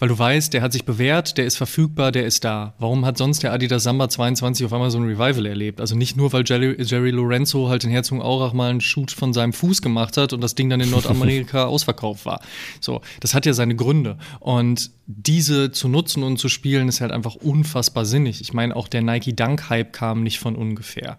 [0.00, 2.74] weil du weißt, der hat sich bewährt, der ist verfügbar, der ist da.
[2.78, 5.78] Warum hat sonst der Adidas Samba 22 auf einmal so ein Revival erlebt?
[5.78, 9.52] Also nicht nur, weil Jerry, Jerry Lorenzo halt in Herzogenaurach mal einen Shoot von seinem
[9.52, 12.40] Fuß gemacht hat und das Ding dann in Nordamerika ausverkauft war.
[12.80, 14.16] So, das hat ja seine Gründe.
[14.40, 18.40] Und diese zu nutzen und zu spielen ist halt einfach unfassbar sinnig.
[18.40, 21.18] Ich meine, auch der Nike Dunk Hype kam nicht von ungefähr.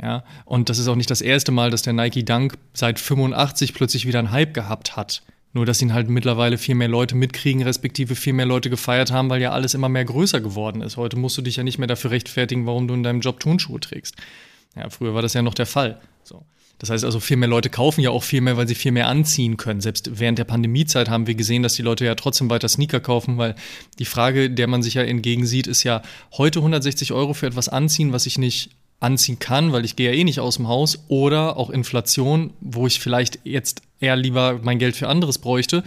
[0.00, 3.74] Ja, und das ist auch nicht das erste Mal, dass der Nike Dunk seit 85
[3.74, 5.22] plötzlich wieder einen Hype gehabt hat.
[5.54, 9.30] Nur, dass ihn halt mittlerweile viel mehr Leute mitkriegen, respektive viel mehr Leute gefeiert haben,
[9.30, 10.96] weil ja alles immer mehr größer geworden ist.
[10.96, 13.78] Heute musst du dich ja nicht mehr dafür rechtfertigen, warum du in deinem Job Turnschuhe
[13.78, 14.16] trägst.
[14.74, 16.00] Ja, früher war das ja noch der Fall.
[16.24, 16.44] So.
[16.78, 19.06] Das heißt also, viel mehr Leute kaufen ja auch viel mehr, weil sie viel mehr
[19.06, 19.80] anziehen können.
[19.80, 23.38] Selbst während der Pandemiezeit haben wir gesehen, dass die Leute ja trotzdem weiter Sneaker kaufen,
[23.38, 23.54] weil
[24.00, 26.02] die Frage, der man sich ja entgegensieht, ist ja
[26.32, 28.70] heute 160 Euro für etwas anziehen, was ich nicht
[29.04, 32.86] anziehen kann, weil ich gehe ja eh nicht aus dem Haus, oder auch Inflation, wo
[32.86, 35.84] ich vielleicht jetzt eher lieber mein Geld für anderes bräuchte.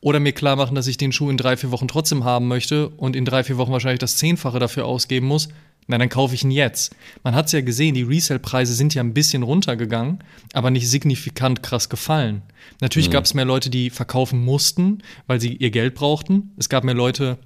[0.00, 2.88] Oder mir klar machen, dass ich den Schuh in drei, vier Wochen trotzdem haben möchte
[2.90, 5.48] und in drei, vier Wochen wahrscheinlich das Zehnfache dafür ausgeben muss.
[5.88, 6.94] Na, dann kaufe ich ihn jetzt.
[7.22, 10.18] Man hat es ja gesehen, die Resale-Preise sind ja ein bisschen runtergegangen,
[10.52, 12.42] aber nicht signifikant krass gefallen.
[12.80, 13.12] Natürlich mhm.
[13.12, 16.52] gab es mehr Leute, die verkaufen mussten, weil sie ihr Geld brauchten.
[16.56, 17.38] Es gab mehr Leute,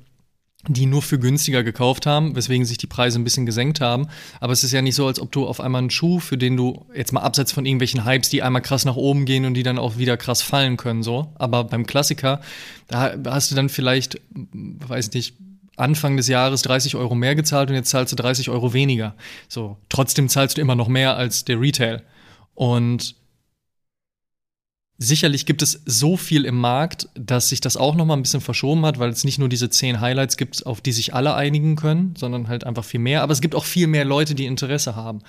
[0.69, 4.09] die nur für günstiger gekauft haben, weswegen sich die Preise ein bisschen gesenkt haben.
[4.41, 6.57] Aber es ist ja nicht so, als ob du auf einmal einen Schuh, für den
[6.57, 9.63] du jetzt mal abseits von irgendwelchen Hypes, die einmal krass nach oben gehen und die
[9.63, 11.33] dann auch wieder krass fallen können, so.
[11.37, 12.41] Aber beim Klassiker,
[12.89, 15.35] da hast du dann vielleicht, weiß nicht,
[15.77, 19.15] Anfang des Jahres 30 Euro mehr gezahlt und jetzt zahlst du 30 Euro weniger.
[19.49, 19.79] So.
[19.89, 22.03] Trotzdem zahlst du immer noch mehr als der Retail.
[22.55, 23.17] Und
[25.03, 28.43] Sicherlich gibt es so viel im Markt, dass sich das auch noch mal ein bisschen
[28.43, 31.75] verschoben hat, weil es nicht nur diese zehn Highlights gibt, auf die sich alle einigen
[31.75, 33.23] können, sondern halt einfach viel mehr.
[33.23, 35.23] Aber es gibt auch viel mehr Leute, die Interesse haben.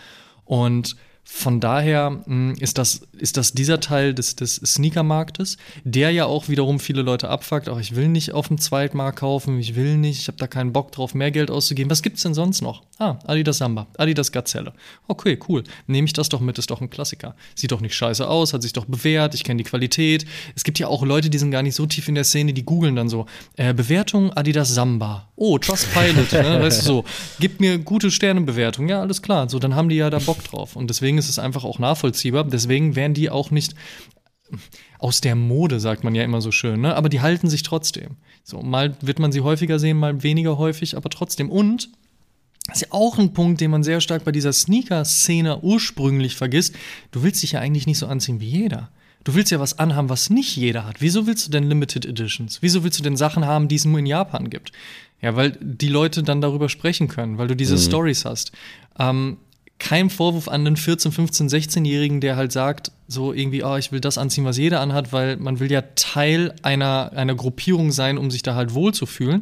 [0.44, 6.26] Und von daher hm, ist, das, ist das dieser Teil des, des Sneakermarktes, der ja
[6.26, 7.70] auch wiederum viele Leute abfuckt.
[7.70, 10.74] Auch ich will nicht auf dem Zweitmarkt kaufen, ich will nicht, ich habe da keinen
[10.74, 11.90] Bock drauf, mehr Geld auszugeben.
[11.90, 12.84] Was gibt's denn sonst noch?
[13.00, 14.74] Ah, Adidas Samba, Adidas Gazelle.
[15.08, 15.64] Okay, cool.
[15.88, 17.36] Nehme ich das doch mit, ist doch ein Klassiker.
[17.56, 20.26] Sieht doch nicht scheiße aus, hat sich doch bewährt, ich kenne die Qualität.
[20.56, 22.66] Es gibt ja auch Leute, die sind gar nicht so tief in der Szene, die
[22.66, 23.26] googeln dann so,
[23.58, 25.30] äh, Bewertung Adidas Samba.
[25.36, 26.62] Oh, Trustpilot, ne?
[26.62, 27.06] weißt du so,
[27.40, 28.88] gibt mir gute Sternebewertung.
[28.90, 29.50] Ja, alles klar.
[29.50, 30.76] So, dann haben die ja da Bock drauf.
[30.76, 32.44] Und deswegen ist es einfach auch nachvollziehbar.
[32.44, 33.76] Deswegen werden die auch nicht
[35.00, 36.96] aus der Mode, sagt man ja immer so schön, ne?
[36.96, 38.18] aber die halten sich trotzdem.
[38.44, 41.50] So, mal wird man sie häufiger sehen, mal weniger häufig, aber trotzdem.
[41.50, 41.90] Und
[42.68, 46.76] das ist ja auch ein Punkt, den man sehr stark bei dieser Sneaker-Szene ursprünglich vergisst.
[47.12, 48.90] Du willst dich ja eigentlich nicht so anziehen wie jeder.
[49.24, 50.98] Du willst ja was anhaben, was nicht jeder hat.
[51.00, 52.62] Wieso willst du denn Limited Editions?
[52.62, 54.72] Wieso willst du denn Sachen haben, die es nur in Japan gibt?
[55.22, 57.80] Ja, weil die Leute dann darüber sprechen können, weil du diese mhm.
[57.80, 58.52] Stories hast.
[58.98, 59.38] Ähm,
[59.82, 64.00] kein Vorwurf an den 14, 15, 16-Jährigen, der halt sagt, so irgendwie, oh, ich will
[64.00, 68.30] das anziehen, was jeder anhat, weil man will ja Teil einer, einer Gruppierung sein, um
[68.30, 69.42] sich da halt wohlzufühlen.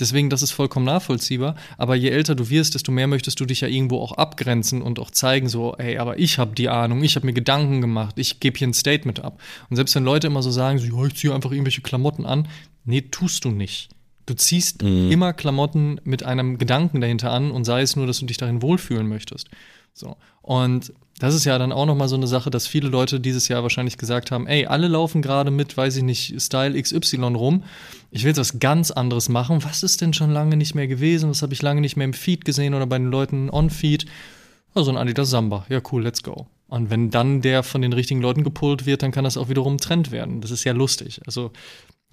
[0.00, 1.54] Deswegen, das ist vollkommen nachvollziehbar.
[1.78, 4.98] Aber je älter du wirst, desto mehr möchtest du dich ja irgendwo auch abgrenzen und
[4.98, 8.40] auch zeigen, so, ey, aber ich habe die Ahnung, ich habe mir Gedanken gemacht, ich
[8.40, 9.40] gebe hier ein Statement ab.
[9.70, 12.48] Und selbst wenn Leute immer so sagen, so, ja, ich ziehe einfach irgendwelche Klamotten an,
[12.84, 13.90] nee, tust du nicht.
[14.26, 15.12] Du ziehst mhm.
[15.12, 18.60] immer Klamotten mit einem Gedanken dahinter an und sei es nur, dass du dich darin
[18.60, 19.48] wohlfühlen möchtest.
[19.96, 20.16] So.
[20.42, 23.62] Und das ist ja dann auch nochmal so eine Sache, dass viele Leute dieses Jahr
[23.62, 27.64] wahrscheinlich gesagt haben, ey, alle laufen gerade mit, weiß ich nicht, Style XY rum.
[28.10, 29.64] Ich will jetzt was ganz anderes machen.
[29.64, 31.30] Was ist denn schon lange nicht mehr gewesen?
[31.30, 34.04] Was habe ich lange nicht mehr im Feed gesehen oder bei den Leuten on-Feed?
[34.74, 35.64] Also ein Adidas Samba.
[35.70, 36.46] Ja, cool, let's go.
[36.68, 39.78] Und wenn dann der von den richtigen Leuten gepult wird, dann kann das auch wiederum
[39.78, 40.42] Trend werden.
[40.42, 41.20] Das ist ja lustig.
[41.24, 41.52] Also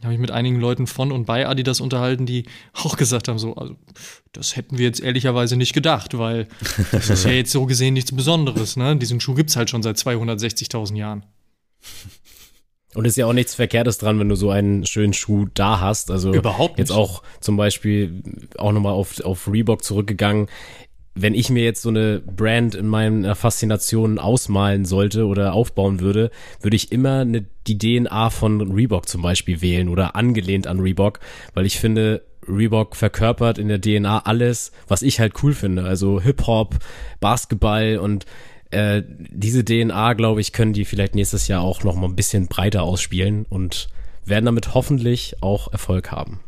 [0.02, 3.56] habe ich mit einigen Leuten von und bei Adidas unterhalten, die auch gesagt haben, so,
[3.56, 3.76] also,
[4.32, 6.48] das hätten wir jetzt ehrlicherweise nicht gedacht, weil
[6.92, 8.98] das ist ja jetzt so gesehen nichts Besonderes, ne?
[8.98, 11.26] Diesen Schuh gibt es halt schon seit 260.000 Jahren.
[12.96, 16.12] Und ist ja auch nichts Verkehrtes dran, wenn du so einen schönen Schuh da hast.
[16.12, 16.90] Also Überhaupt nicht.
[16.90, 18.22] jetzt auch zum Beispiel
[18.58, 20.48] auch nochmal auf, auf Reebok zurückgegangen
[21.16, 26.32] wenn ich mir jetzt so eine Brand in meiner Faszination ausmalen sollte oder aufbauen würde,
[26.62, 31.20] würde ich immer eine, die DNA von Reebok zum Beispiel wählen oder angelehnt an Reebok,
[31.54, 35.84] weil ich finde, Reebok verkörpert in der DNA alles, was ich halt cool finde.
[35.84, 36.76] Also Hip-Hop,
[37.20, 38.26] Basketball und
[38.72, 42.48] äh, diese DNA, glaube ich, können die vielleicht nächstes Jahr auch noch mal ein bisschen
[42.48, 43.88] breiter ausspielen und
[44.26, 46.40] werden damit hoffentlich auch Erfolg haben.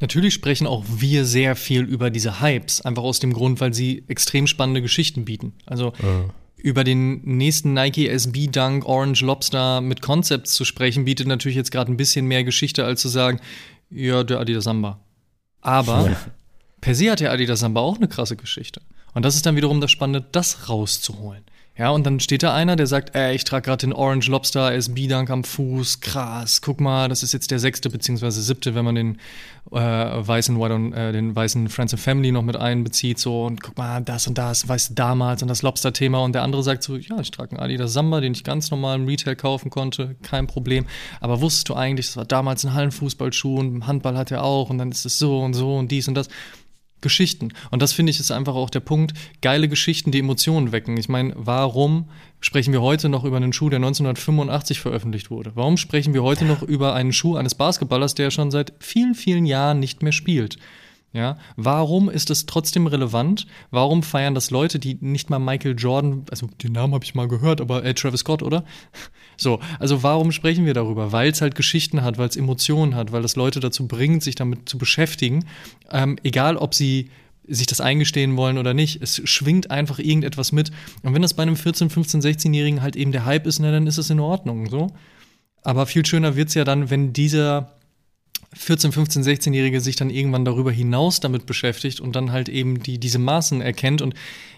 [0.00, 4.04] Natürlich sprechen auch wir sehr viel über diese Hypes, einfach aus dem Grund, weil sie
[4.08, 5.52] extrem spannende Geschichten bieten.
[5.66, 6.24] Also ja.
[6.56, 11.70] über den nächsten Nike SB Dunk Orange Lobster mit Concepts zu sprechen, bietet natürlich jetzt
[11.70, 13.40] gerade ein bisschen mehr Geschichte, als zu sagen,
[13.90, 15.00] ja, der Adidas Samba.
[15.60, 16.16] Aber ja.
[16.80, 18.80] per se hat der Adidas Samba auch eine krasse Geschichte.
[19.12, 21.42] Und das ist dann wiederum das Spannende, das rauszuholen.
[21.80, 24.70] Ja, und dann steht da einer, der sagt, ey, ich trage gerade den Orange Lobster
[24.70, 28.96] SB-Dunk am Fuß, krass, guck mal, das ist jetzt der sechste beziehungsweise siebte, wenn man
[28.96, 29.18] den
[29.72, 33.62] äh, weißen White on, äh, den weißen Friends and Family noch mit einbezieht, so, und
[33.62, 36.18] guck mal, das und das, weißt du, damals und das Lobster-Thema.
[36.18, 38.96] Und der andere sagt so, ja, ich trage einen Adidas Samba, den ich ganz normal
[38.96, 40.84] im Retail kaufen konnte, kein Problem,
[41.22, 44.76] aber wusstest du eigentlich, das war damals ein Hallenfußballschuh und Handball hat er auch und
[44.76, 46.28] dann ist es so und so und dies und das
[47.00, 47.52] Geschichten.
[47.70, 49.14] Und das finde ich ist einfach auch der Punkt.
[49.40, 50.96] Geile Geschichten, die Emotionen wecken.
[50.96, 52.08] Ich meine, warum
[52.40, 55.52] sprechen wir heute noch über einen Schuh, der 1985 veröffentlicht wurde?
[55.54, 59.46] Warum sprechen wir heute noch über einen Schuh eines Basketballers, der schon seit vielen, vielen
[59.46, 60.58] Jahren nicht mehr spielt?
[61.12, 63.48] Ja, warum ist es trotzdem relevant?
[63.72, 67.26] Warum feiern das Leute, die nicht mal Michael Jordan, also den Namen habe ich mal
[67.26, 68.64] gehört, aber äh, Travis Scott, oder?
[69.40, 71.12] So, also warum sprechen wir darüber?
[71.12, 74.34] Weil es halt Geschichten hat, weil es Emotionen hat, weil es Leute dazu bringt, sich
[74.34, 75.46] damit zu beschäftigen,
[75.90, 77.10] ähm, egal ob sie
[77.48, 79.02] sich das eingestehen wollen oder nicht.
[79.02, 80.70] Es schwingt einfach irgendetwas mit.
[81.02, 83.86] Und wenn das bei einem 14, 15, 16-Jährigen halt eben der Hype ist, na, dann
[83.86, 84.88] ist es in Ordnung, so.
[85.62, 87.72] Aber viel schöner wird es ja dann, wenn dieser
[88.52, 92.98] 14, 15, 16-Jährige sich dann irgendwann darüber hinaus damit beschäftigt und dann halt eben die,
[92.98, 94.14] diese Maßen erkennt und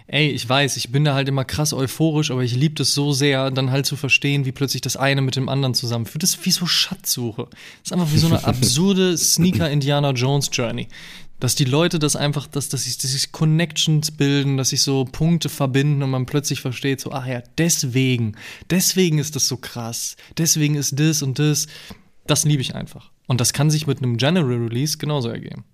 [0.07, 3.13] ey, ich weiß, ich bin da halt immer krass euphorisch, aber ich liebe es so
[3.13, 6.23] sehr, dann halt zu verstehen, wie plötzlich das eine mit dem anderen zusammenführt.
[6.23, 7.47] Das ist wie so Schatzsuche.
[7.49, 10.87] Das ist einfach wie so eine absurde Sneaker-Indiana Jones Journey.
[11.39, 15.03] Dass die Leute das einfach, dass, dass, sich, dass sich Connections bilden, dass sich so
[15.05, 18.35] Punkte verbinden und man plötzlich versteht, so, ach ja, deswegen,
[18.69, 21.67] deswegen ist das so krass, deswegen ist das und das.
[22.25, 23.11] Das liebe ich einfach.
[23.27, 25.65] Und das kann sich mit einem General Release genauso ergeben.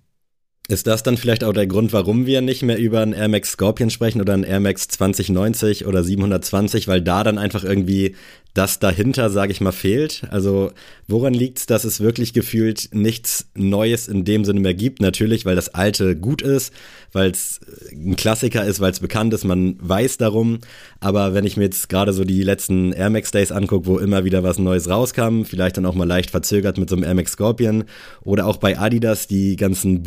[0.70, 3.50] Ist das dann vielleicht auch der Grund, warum wir nicht mehr über einen Air Max
[3.50, 8.14] Scorpion sprechen oder einen Air Max 2090 oder 720, weil da dann einfach irgendwie
[8.54, 10.24] das dahinter, sage ich mal, fehlt?
[10.30, 10.72] Also
[11.06, 15.00] woran liegt es, dass es wirklich gefühlt nichts Neues in dem Sinne mehr gibt?
[15.00, 16.72] Natürlich, weil das Alte gut ist,
[17.12, 17.60] weil es
[17.92, 20.58] ein Klassiker ist, weil es bekannt ist, man weiß darum.
[20.98, 24.24] Aber wenn ich mir jetzt gerade so die letzten Air Max Days angucke, wo immer
[24.24, 27.32] wieder was Neues rauskam, vielleicht dann auch mal leicht verzögert mit so einem Air Max
[27.32, 27.84] Scorpion
[28.22, 30.02] oder auch bei Adidas die ganzen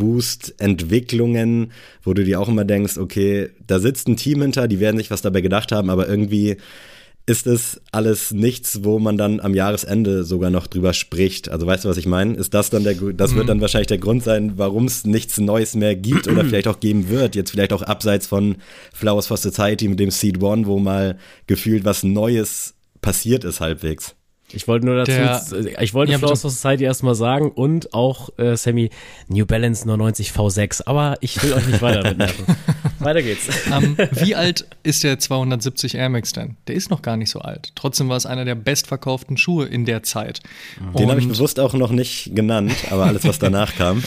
[0.54, 1.72] Boost-Entwicklungen,
[2.04, 5.12] wo du dir auch immer denkst, okay, da sitzt ein Team hinter, die werden sich
[5.12, 6.58] was dabei gedacht haben, aber irgendwie
[7.26, 11.50] ist es alles nichts, wo man dann am Jahresende sogar noch drüber spricht.
[11.50, 12.36] Also weißt du, was ich meine?
[12.36, 13.36] Ist das dann der, das mhm.
[13.38, 16.82] wird dann wahrscheinlich der Grund sein, warum es nichts Neues mehr gibt oder vielleicht auch
[16.82, 17.36] geben wird.
[17.36, 18.58] Jetzt vielleicht auch abseits von
[18.94, 21.18] Flowers for Society mit dem Seed One, wo mal
[21.48, 24.16] gefühlt was Neues passiert ist halbwegs.
[24.54, 28.56] Ich wollte nur dazu, der, ich wollte ja, for Society erstmal sagen und auch äh,
[28.56, 28.90] Sammy
[29.28, 32.46] New Balance 99 V6, aber ich will euch nicht weiter mitnerven.
[33.00, 33.48] weiter geht's.
[33.68, 36.58] Um, ähm, wie alt ist der 270 Air Max denn?
[36.68, 37.72] Der ist noch gar nicht so alt.
[37.76, 40.42] Trotzdem war es einer der bestverkauften Schuhe in der Zeit.
[40.98, 44.04] Den habe ich bewusst auch noch nicht genannt, aber alles, was danach kam.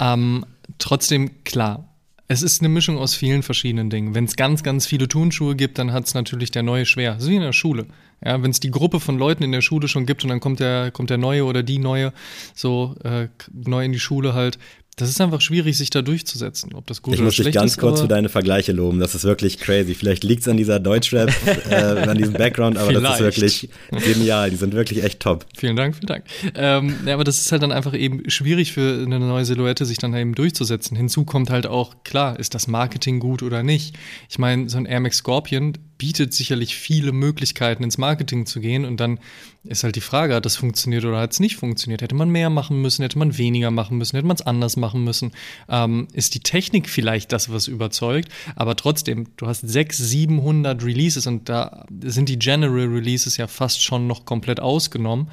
[0.00, 0.44] um,
[0.78, 1.88] trotzdem, klar,
[2.28, 4.14] es ist eine Mischung aus vielen verschiedenen Dingen.
[4.14, 7.16] Wenn es ganz, ganz viele Turnschuhe gibt, dann hat es natürlich der Neue schwer.
[7.20, 7.86] So wie in der Schule.
[8.24, 10.58] Ja, wenn es die Gruppe von Leuten in der Schule schon gibt und dann kommt
[10.58, 12.12] der, kommt der Neue oder die Neue
[12.54, 14.58] so äh, neu in die Schule halt,
[14.98, 17.54] das ist einfach schwierig, sich da durchzusetzen, ob das gut ich oder schlecht ist.
[17.54, 18.98] Ich muss dich ganz kurz für deine Vergleiche loben.
[18.98, 19.94] Das ist wirklich crazy.
[19.94, 21.30] Vielleicht liegt es an dieser Deutschrap,
[21.70, 24.48] äh, an diesem Background, aber das ist wirklich genial.
[24.48, 25.44] Die sind wirklich echt top.
[25.54, 26.24] Vielen Dank, vielen Dank.
[26.54, 29.98] Ähm, ja, aber das ist halt dann einfach eben schwierig für eine neue Silhouette, sich
[29.98, 30.96] dann eben durchzusetzen.
[30.96, 33.94] Hinzu kommt halt auch, klar, ist das Marketing gut oder nicht?
[34.30, 38.84] Ich meine, so ein Air Max Scorpion, bietet sicherlich viele Möglichkeiten, ins Marketing zu gehen.
[38.84, 39.18] Und dann
[39.64, 42.02] ist halt die Frage, hat das funktioniert oder hat es nicht funktioniert?
[42.02, 45.04] Hätte man mehr machen müssen, hätte man weniger machen müssen, hätte man es anders machen
[45.04, 45.32] müssen?
[45.68, 48.28] Ähm, ist die Technik vielleicht das, was überzeugt?
[48.54, 53.82] Aber trotzdem, du hast 600, 700 Releases und da sind die General Releases ja fast
[53.82, 55.30] schon noch komplett ausgenommen.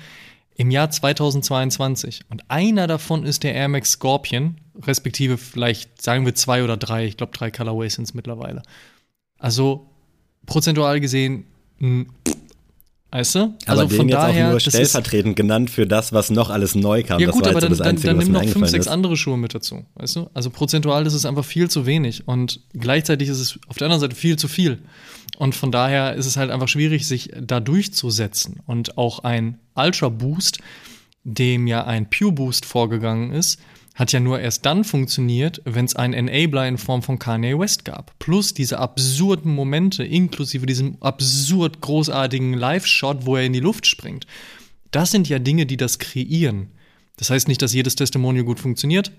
[0.56, 2.22] Im Jahr 2022.
[2.30, 7.06] Und einer davon ist der Air Max Scorpion, respektive vielleicht sagen wir zwei oder drei.
[7.06, 8.62] Ich glaube, drei Colorways sind es mittlerweile.
[9.40, 9.93] Also
[10.46, 11.46] prozentual gesehen,
[11.80, 12.06] mh,
[13.12, 13.54] weißt du?
[13.66, 17.20] Also aber von daher, auch nur stellvertretend genannt für das, was noch alles neu kam.
[17.20, 20.16] Ja gut, aber dann, dann, dann nimm noch fünf, sechs andere Schuhe mit dazu, weißt
[20.16, 20.30] du?
[20.34, 24.02] Also prozentual ist es einfach viel zu wenig und gleichzeitig ist es auf der anderen
[24.02, 24.80] Seite viel zu viel.
[25.38, 28.62] Und von daher ist es halt einfach schwierig, sich da durchzusetzen.
[28.68, 30.60] Und auch ein Ultra Boost,
[31.24, 33.60] dem ja ein Pure Boost vorgegangen ist,
[33.96, 37.86] hat ja nur erst dann funktioniert, wenn es einen Enabler in Form von Kanye West
[37.86, 38.18] gab.
[38.18, 44.26] Plus diese absurden Momente, inklusive diesem absurd großartigen Live-Shot, wo er in die Luft springt.
[44.90, 46.72] Das sind ja Dinge, die das kreieren.
[47.18, 49.12] Das heißt nicht, dass jedes Testimonial gut funktioniert.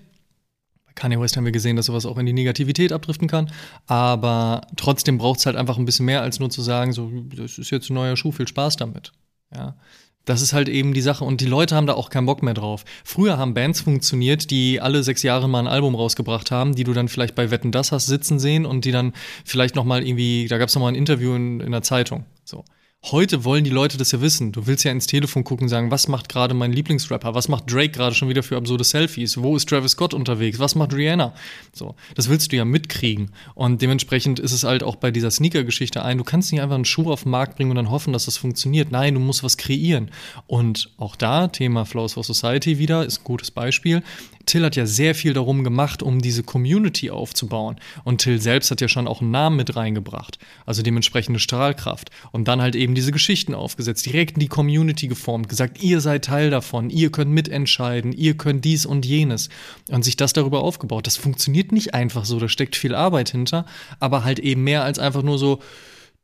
[0.85, 3.49] Bei Kanye West haben wir gesehen, dass sowas auch in die Negativität abdriften kann.
[3.87, 7.57] Aber trotzdem braucht es halt einfach ein bisschen mehr, als nur zu sagen, so, das
[7.57, 9.13] ist jetzt ein neuer Schuh, viel Spaß damit.
[9.53, 9.77] Ja.
[10.25, 12.53] Das ist halt eben die Sache und die Leute haben da auch keinen Bock mehr
[12.53, 12.83] drauf.
[13.03, 16.93] Früher haben Bands funktioniert, die alle sechs Jahre mal ein Album rausgebracht haben, die du
[16.93, 20.47] dann vielleicht bei Wetten das hast sitzen sehen und die dann vielleicht noch mal irgendwie,
[20.47, 22.25] da gab es noch mal ein Interview in, in der Zeitung.
[22.43, 22.63] So.
[23.11, 24.51] Heute wollen die Leute das ja wissen.
[24.51, 27.35] Du willst ja ins Telefon gucken sagen, was macht gerade mein Lieblingsrapper?
[27.35, 29.37] Was macht Drake gerade schon wieder für absurde Selfies?
[29.37, 30.57] Wo ist Travis Scott unterwegs?
[30.57, 31.35] Was macht Rihanna?
[31.71, 33.29] So, das willst du ja mitkriegen.
[33.53, 36.85] Und dementsprechend ist es halt auch bei dieser Sneaker-Geschichte ein, du kannst nicht einfach einen
[36.85, 38.89] Schuh auf den Markt bringen und dann hoffen, dass das funktioniert.
[38.89, 40.09] Nein, du musst was kreieren.
[40.47, 44.01] Und auch da, Thema Flows for Society wieder, ist ein gutes Beispiel.
[44.45, 47.77] Till hat ja sehr viel darum gemacht, um diese Community aufzubauen.
[48.03, 50.37] Und Till selbst hat ja schon auch einen Namen mit reingebracht.
[50.65, 52.09] Also dementsprechende Strahlkraft.
[52.31, 56.25] Und dann halt eben diese Geschichten aufgesetzt, direkt in die Community geformt, gesagt, ihr seid
[56.25, 59.49] Teil davon, ihr könnt mitentscheiden, ihr könnt dies und jenes.
[59.89, 61.07] Und sich das darüber aufgebaut.
[61.07, 63.65] Das funktioniert nicht einfach so, da steckt viel Arbeit hinter,
[63.99, 65.59] aber halt eben mehr als einfach nur so,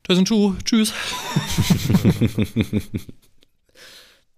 [0.04, 0.94] da sind Schuhe, tschüss.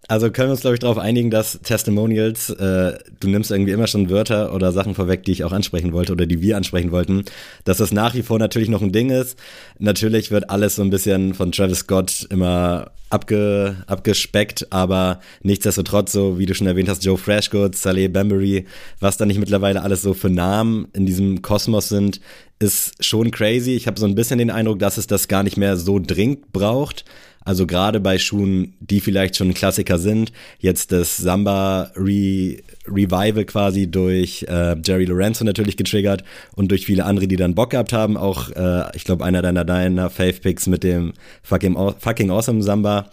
[0.10, 3.88] Also können wir uns, glaube ich, darauf einigen, dass Testimonials, äh, du nimmst irgendwie immer
[3.88, 7.24] schon Wörter oder Sachen vorweg, die ich auch ansprechen wollte oder die wir ansprechen wollten,
[7.64, 9.40] dass das nach wie vor natürlich noch ein Ding ist.
[9.80, 16.38] Natürlich wird alles so ein bisschen von Travis Scott immer abge, abgespeckt, aber nichtsdestotrotz, so
[16.38, 18.66] wie du schon erwähnt hast, Joe Freshgoods, Saleh Bambury,
[19.00, 22.20] was da nicht mittlerweile alles so für Namen in diesem Kosmos sind,
[22.60, 23.72] ist schon crazy.
[23.72, 26.52] Ich habe so ein bisschen den Eindruck, dass es das gar nicht mehr so dringend
[26.52, 27.06] braucht.
[27.46, 33.90] Also gerade bei Schuhen, die vielleicht schon Klassiker sind, jetzt das Samba Re Revival quasi
[33.90, 36.24] durch äh, Jerry Lorenzo natürlich getriggert
[36.56, 38.18] und durch viele andere, die dann Bock gehabt haben.
[38.18, 41.14] Auch, äh, ich glaube, einer deiner, deiner Fave Picks mit dem
[41.44, 43.10] fucking, fucking Awesome Samba.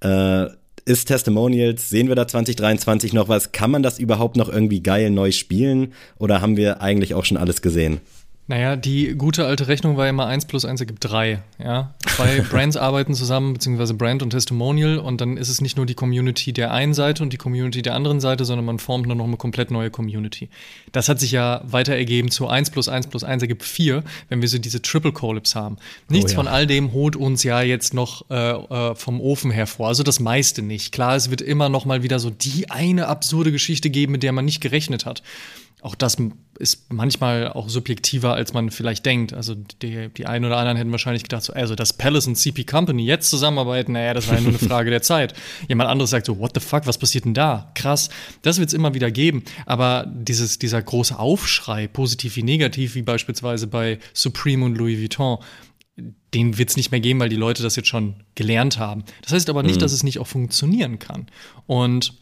[0.00, 0.46] Äh,
[0.84, 3.52] ist Testimonials, sehen wir da 2023 noch was?
[3.52, 7.36] Kann man das überhaupt noch irgendwie geil neu spielen oder haben wir eigentlich auch schon
[7.36, 8.00] alles gesehen?
[8.52, 11.40] Naja, die gute alte Rechnung war immer 1 plus 1 ergibt 3.
[11.58, 11.94] Ja?
[12.06, 15.94] Zwei Brands arbeiten zusammen, beziehungsweise Brand und Testimonial, und dann ist es nicht nur die
[15.94, 19.24] Community der einen Seite und die Community der anderen Seite, sondern man formt nur noch
[19.24, 20.50] eine komplett neue Community.
[20.92, 24.42] Das hat sich ja weiter ergeben zu 1 plus 1 plus 1 ergibt 4, wenn
[24.42, 25.78] wir so diese Triple Collabs haben.
[26.10, 26.42] Nichts oh ja.
[26.42, 30.20] von all dem holt uns ja jetzt noch äh, äh, vom Ofen hervor, also das
[30.20, 30.92] meiste nicht.
[30.92, 34.32] Klar, es wird immer noch mal wieder so die eine absurde Geschichte geben, mit der
[34.32, 35.22] man nicht gerechnet hat
[35.82, 36.16] auch das
[36.60, 39.32] ist manchmal auch subjektiver, als man vielleicht denkt.
[39.32, 42.64] Also die, die einen oder anderen hätten wahrscheinlich gedacht, so, also dass Palace und CP
[42.64, 45.34] Company jetzt zusammenarbeiten, naja, das war ja nur eine Frage der Zeit.
[45.68, 47.72] Jemand anderes sagt so, what the fuck, was passiert denn da?
[47.74, 48.10] Krass.
[48.42, 49.42] Das wird es immer wieder geben.
[49.66, 55.38] Aber dieses, dieser große Aufschrei, positiv wie negativ, wie beispielsweise bei Supreme und Louis Vuitton,
[56.32, 59.02] den wird es nicht mehr geben, weil die Leute das jetzt schon gelernt haben.
[59.22, 59.80] Das heißt aber nicht, mhm.
[59.80, 61.26] dass es nicht auch funktionieren kann.
[61.66, 62.21] Und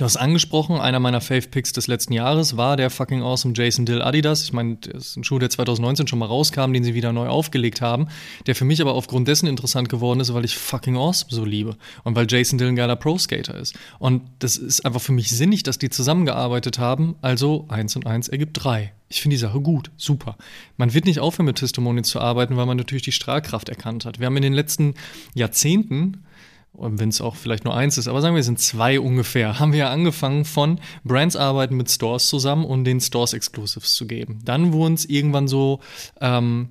[0.00, 4.00] Du hast angesprochen, einer meiner Fave-Picks des letzten Jahres war der fucking awesome Jason Dill
[4.00, 4.44] Adidas.
[4.44, 7.28] Ich meine, das ist ein Schuh, der 2019 schon mal rauskam, den sie wieder neu
[7.28, 8.08] aufgelegt haben,
[8.46, 11.76] der für mich aber aufgrund dessen interessant geworden ist, weil ich fucking awesome so liebe
[12.02, 13.78] und weil Jason Dill ein geiler Pro-Skater ist.
[13.98, 18.28] Und das ist einfach für mich sinnig, dass die zusammengearbeitet haben, also eins und eins
[18.28, 18.94] ergibt drei.
[19.10, 20.38] Ich finde die Sache gut, super.
[20.78, 24.18] Man wird nicht aufhören, mit Testimonials zu arbeiten, weil man natürlich die Strahlkraft erkannt hat.
[24.18, 24.94] Wir haben in den letzten
[25.34, 26.24] Jahrzehnten
[26.72, 29.72] wenn es auch vielleicht nur eins ist, aber sagen wir, es sind zwei ungefähr, haben
[29.72, 34.40] wir angefangen von Brands arbeiten mit Stores zusammen und den Stores Exclusives zu geben.
[34.44, 35.80] Dann wurden es irgendwann so
[36.20, 36.70] ähm,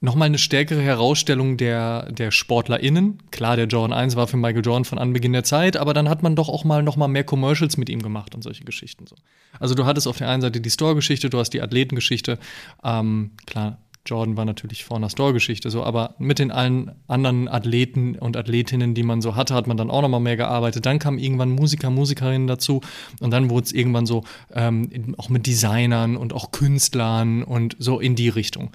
[0.00, 3.22] nochmal eine stärkere Herausstellung der, der SportlerInnen.
[3.30, 6.22] Klar, der Jordan 1 war für Michael Jordan von Anbeginn der Zeit, aber dann hat
[6.22, 9.16] man doch auch mal nochmal mehr Commercials mit ihm gemacht und solche Geschichten so.
[9.58, 12.38] Also du hattest auf der einen Seite die Store-Geschichte, du hast die Athletengeschichte.
[12.82, 18.16] Ähm, klar, Jordan war natürlich vor einer Store-Geschichte so, aber mit den allen anderen Athleten
[18.16, 20.86] und Athletinnen, die man so hatte, hat man dann auch nochmal mehr gearbeitet.
[20.86, 22.80] Dann kamen irgendwann Musiker, Musikerinnen dazu
[23.20, 28.00] und dann wurde es irgendwann so ähm, auch mit Designern und auch Künstlern und so
[28.00, 28.70] in die Richtung.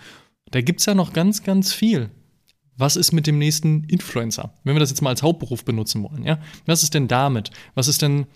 [0.52, 2.11] Da gibt es ja noch ganz, ganz viel.
[2.77, 4.53] Was ist mit dem nächsten Influencer?
[4.64, 6.39] Wenn wir das jetzt mal als Hauptberuf benutzen wollen, ja?
[6.65, 7.49] Was ist denn damit?
[7.73, 8.27] Was ist denn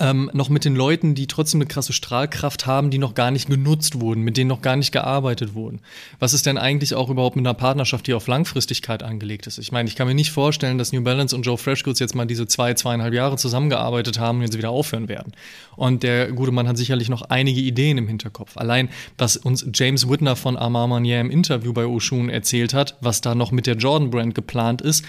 [0.00, 3.48] ähm, noch mit den Leuten, die trotzdem eine krasse Strahlkraft haben, die noch gar nicht
[3.48, 5.80] genutzt wurden, mit denen noch gar nicht gearbeitet wurden.
[6.18, 9.58] Was ist denn eigentlich auch überhaupt mit einer Partnerschaft, die auf Langfristigkeit angelegt ist?
[9.58, 12.26] Ich meine, ich kann mir nicht vorstellen, dass New Balance und Joe Freshgoods jetzt mal
[12.26, 15.32] diese zwei, zweieinhalb Jahre zusammengearbeitet haben und jetzt wieder aufhören werden.
[15.76, 18.56] Und der gute Mann hat sicherlich noch einige Ideen im Hinterkopf.
[18.56, 23.20] Allein, was uns James Whitner von Amar Manier im Interview bei Oshun erzählt hat, was
[23.20, 25.04] da noch mit der Jordan Brand geplant ist,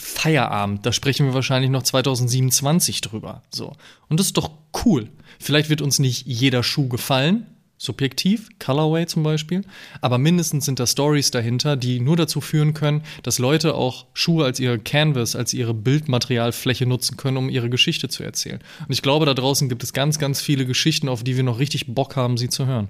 [0.00, 0.84] Feierabend.
[0.84, 3.42] Da sprechen wir wahrscheinlich noch 2027 drüber.
[3.50, 3.72] So.
[4.08, 4.50] Und das ist doch
[4.84, 5.08] cool.
[5.38, 7.46] Vielleicht wird uns nicht jeder Schuh gefallen,
[7.76, 9.62] subjektiv, Colorway zum Beispiel,
[10.00, 14.44] aber mindestens sind da Stories dahinter, die nur dazu führen können, dass Leute auch Schuhe
[14.44, 18.60] als ihre Canvas, als ihre Bildmaterialfläche nutzen können, um ihre Geschichte zu erzählen.
[18.80, 21.58] Und ich glaube, da draußen gibt es ganz, ganz viele Geschichten, auf die wir noch
[21.58, 22.88] richtig Bock haben, sie zu hören.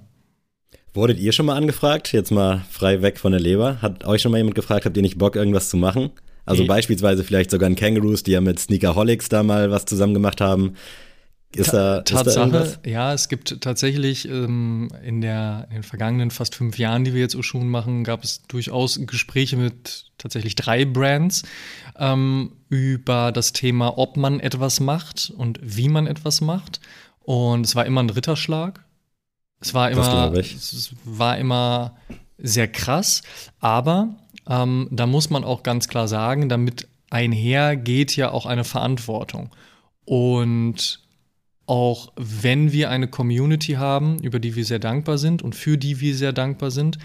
[0.92, 2.12] Wurdet ihr schon mal angefragt?
[2.12, 3.80] Jetzt mal frei weg von der Leber.
[3.80, 6.10] Hat euch schon mal jemand gefragt, habt ihr nicht Bock, irgendwas zu machen?
[6.50, 10.40] Also beispielsweise vielleicht sogar ein Kangaroos, die ja mit Sneakerholics da mal was zusammen gemacht
[10.40, 10.74] haben.
[11.52, 16.30] Ist da, Tatsache, ist da ja, es gibt tatsächlich ähm, in, der, in den vergangenen
[16.30, 20.84] fast fünf Jahren, die wir jetzt Oshun machen, gab es durchaus Gespräche mit tatsächlich drei
[20.84, 21.42] Brands
[21.98, 26.80] ähm, über das Thema, ob man etwas macht und wie man etwas macht.
[27.18, 28.84] Und es war immer ein Ritterschlag.
[29.60, 31.96] Es war immer, es war immer
[32.38, 33.22] sehr krass,
[33.58, 34.14] aber
[34.50, 39.50] ähm, da muss man auch ganz klar sagen, damit einher geht ja auch eine Verantwortung.
[40.04, 41.00] Und
[41.66, 46.00] auch wenn wir eine Community haben, über die wir sehr dankbar sind und für die
[46.00, 46.98] wir sehr dankbar sind,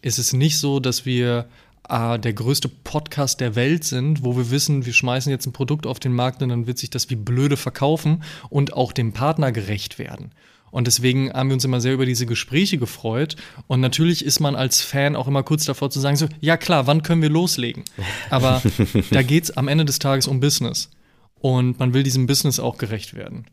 [0.00, 1.48] ist es nicht so, dass wir
[1.88, 5.88] äh, der größte Podcast der Welt sind, wo wir wissen, wir schmeißen jetzt ein Produkt
[5.88, 9.50] auf den Markt und dann wird sich das wie blöde verkaufen und auch dem Partner
[9.50, 10.30] gerecht werden.
[10.72, 13.36] Und deswegen haben wir uns immer sehr über diese Gespräche gefreut.
[13.68, 16.86] Und natürlich ist man als Fan auch immer kurz davor zu sagen, so, ja klar,
[16.86, 17.84] wann können wir loslegen?
[18.30, 18.62] Aber
[19.10, 20.90] da geht es am Ende des Tages um Business.
[21.34, 23.46] Und man will diesem Business auch gerecht werden.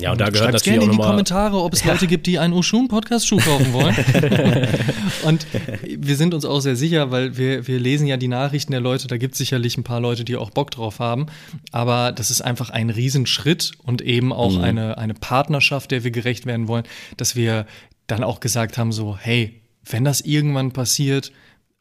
[0.00, 1.92] Ja, und, da gehört natürlich gerne in die Kommentare, ob es ja.
[1.92, 3.94] Leute gibt, die einen Oshun-Podcast-Schuh kaufen wollen.
[5.22, 5.46] und
[5.84, 9.08] wir sind uns auch sehr sicher, weil wir, wir lesen ja die Nachrichten der Leute,
[9.08, 11.26] da gibt es sicherlich ein paar Leute, die auch Bock drauf haben.
[11.72, 14.64] Aber das ist einfach ein Riesenschritt und eben auch mhm.
[14.64, 16.84] eine, eine Partnerschaft, der wir gerecht werden wollen,
[17.16, 17.66] dass wir
[18.06, 21.32] dann auch gesagt haben, so, hey, wenn das irgendwann passiert,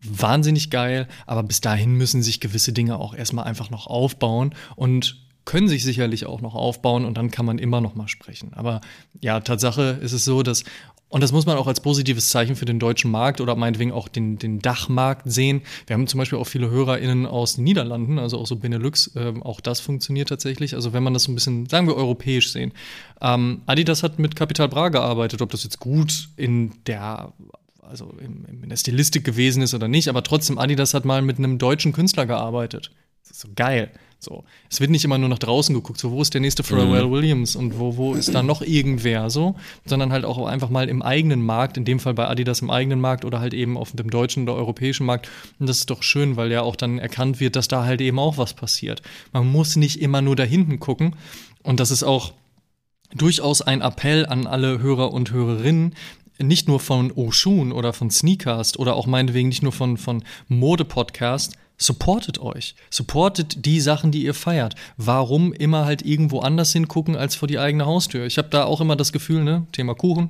[0.02, 5.18] wahnsinnig geil, aber bis dahin müssen sich gewisse Dinge auch erstmal einfach noch aufbauen und
[5.50, 8.54] können sich sicherlich auch noch aufbauen und dann kann man immer noch mal sprechen.
[8.54, 8.82] Aber
[9.20, 10.64] ja, Tatsache ist es so, dass
[11.08, 14.10] und das muss man auch als positives Zeichen für den deutschen Markt oder meinetwegen auch
[14.10, 15.64] den, den Dachmarkt sehen.
[15.88, 19.10] Wir haben zum Beispiel auch viele HörerInnen aus den Niederlanden, also auch so Benelux.
[19.16, 20.76] Ähm, auch das funktioniert tatsächlich.
[20.76, 22.72] Also wenn man das so ein bisschen, sagen wir, europäisch sehen.
[23.20, 25.42] Ähm, Adidas hat mit Capital Bra gearbeitet.
[25.42, 27.34] Ob das jetzt gut in der
[27.82, 31.58] also in der Stilistik gewesen ist oder nicht, aber trotzdem, Adidas hat mal mit einem
[31.58, 32.92] deutschen Künstler gearbeitet.
[33.24, 33.92] Das ist so geil.
[34.22, 34.44] So.
[34.70, 37.12] Es wird nicht immer nur nach draußen geguckt, so wo ist der nächste Pharrell mhm.
[37.12, 39.56] Williams und wo, wo ist da noch irgendwer so,
[39.86, 43.00] sondern halt auch einfach mal im eigenen Markt, in dem Fall bei Adidas im eigenen
[43.00, 45.30] Markt oder halt eben auf dem deutschen oder europäischen Markt.
[45.58, 48.20] Und das ist doch schön, weil ja auch dann erkannt wird, dass da halt eben
[48.20, 49.02] auch was passiert.
[49.32, 51.16] Man muss nicht immer nur da hinten gucken.
[51.64, 52.34] Und das ist auch
[53.16, 55.96] durchaus ein Appell an alle Hörer und Hörerinnen,
[56.42, 61.58] nicht nur von Oshun oder von Sneakcast oder auch meinetwegen nicht nur von, von Mode-Podcast,
[61.80, 62.76] supportet euch.
[62.90, 64.76] Supportet die Sachen, die ihr feiert.
[64.98, 68.26] Warum immer halt irgendwo anders hingucken als vor die eigene Haustür?
[68.26, 70.30] Ich habe da auch immer das Gefühl, ne, Thema Kuchen.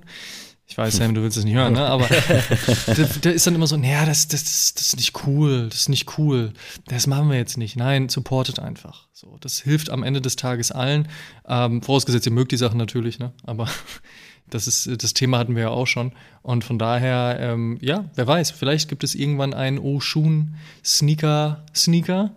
[0.70, 1.88] Ich weiß, Sam, du willst es nicht hören, ne?
[1.88, 2.08] aber
[2.86, 5.90] da, da, ist dann immer so, naja, das, das, das ist nicht cool, das ist
[5.90, 6.54] nicht cool,
[6.86, 7.76] das machen wir jetzt nicht.
[7.76, 9.08] Nein, supportet einfach.
[9.12, 11.08] So, das hilft am Ende des Tages allen.
[11.48, 13.34] Ähm, vorausgesetzt, ihr mögt die Sachen natürlich, ne?
[13.44, 13.68] aber
[14.50, 16.12] das ist, das Thema hatten wir ja auch schon.
[16.42, 22.32] Und von daher, ähm, ja, wer weiß, vielleicht gibt es irgendwann einen Oshun Sneaker, Sneaker.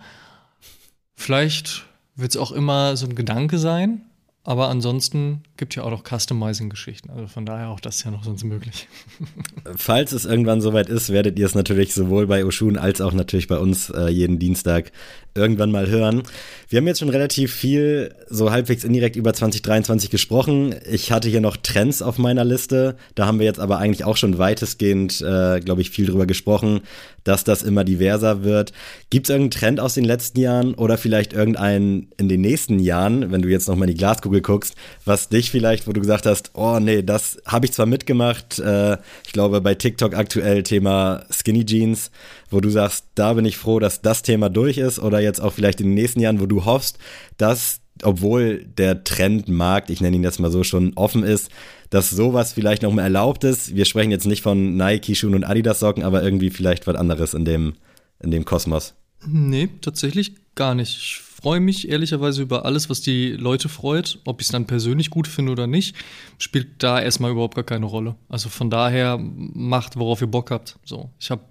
[1.15, 1.85] Vielleicht
[2.17, 4.03] wird es auch immer so ein Gedanke sein,
[4.45, 7.09] aber ansonsten gibt ja auch noch Customizing-Geschichten.
[7.11, 8.89] Also von daher auch das ist ja noch sonst möglich.
[9.77, 13.47] Falls es irgendwann soweit ist, werdet ihr es natürlich sowohl bei Oshun als auch natürlich
[13.47, 14.91] bei uns äh, jeden Dienstag
[15.35, 16.23] irgendwann mal hören.
[16.69, 20.75] Wir haben jetzt schon relativ viel so halbwegs indirekt über 2023 gesprochen.
[20.91, 22.97] Ich hatte hier noch Trends auf meiner Liste.
[23.15, 26.81] Da haben wir jetzt aber eigentlich auch schon weitestgehend, äh, glaube ich, viel drüber gesprochen,
[27.25, 28.73] dass das immer diverser wird.
[29.11, 33.33] Gibt es irgendeinen Trend aus den letzten Jahren oder vielleicht irgendeinen in den nächsten Jahren,
[33.33, 34.75] wenn du jetzt noch mal in die Glaskugel guckst,
[35.05, 38.97] was dich vielleicht, wo du gesagt hast, oh nee, das habe ich zwar mitgemacht, äh,
[39.25, 42.11] ich glaube bei TikTok aktuell Thema Skinny Jeans,
[42.51, 45.53] wo du sagst, da bin ich froh, dass das Thema durch ist oder jetzt auch
[45.53, 46.99] vielleicht in den nächsten Jahren, wo du hoffst,
[47.37, 51.51] dass obwohl der Trendmarkt, ich nenne ihn jetzt mal so, schon offen ist,
[51.91, 53.77] dass sowas vielleicht noch mal erlaubt ist.
[53.77, 57.75] Wir sprechen jetzt nicht von Nike-Schuhen und Adidas-Socken, aber irgendwie vielleicht was anderes in dem,
[58.21, 58.95] in dem Kosmos.
[59.27, 60.97] Nee, tatsächlich gar nicht.
[60.97, 64.21] Ich freue mich ehrlicherweise über alles, was die Leute freut.
[64.25, 65.97] Ob ich es dann persönlich gut finde oder nicht,
[66.39, 68.15] spielt da erstmal überhaupt gar keine Rolle.
[68.29, 70.79] Also von daher macht, worauf ihr Bock habt.
[70.85, 71.43] So, ich habe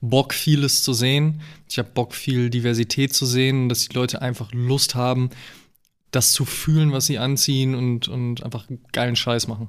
[0.00, 1.40] Bock, vieles zu sehen.
[1.68, 5.30] Ich habe Bock, viel Diversität zu sehen, dass die Leute einfach Lust haben,
[6.12, 9.68] das zu fühlen, was sie anziehen und, und einfach geilen Scheiß machen.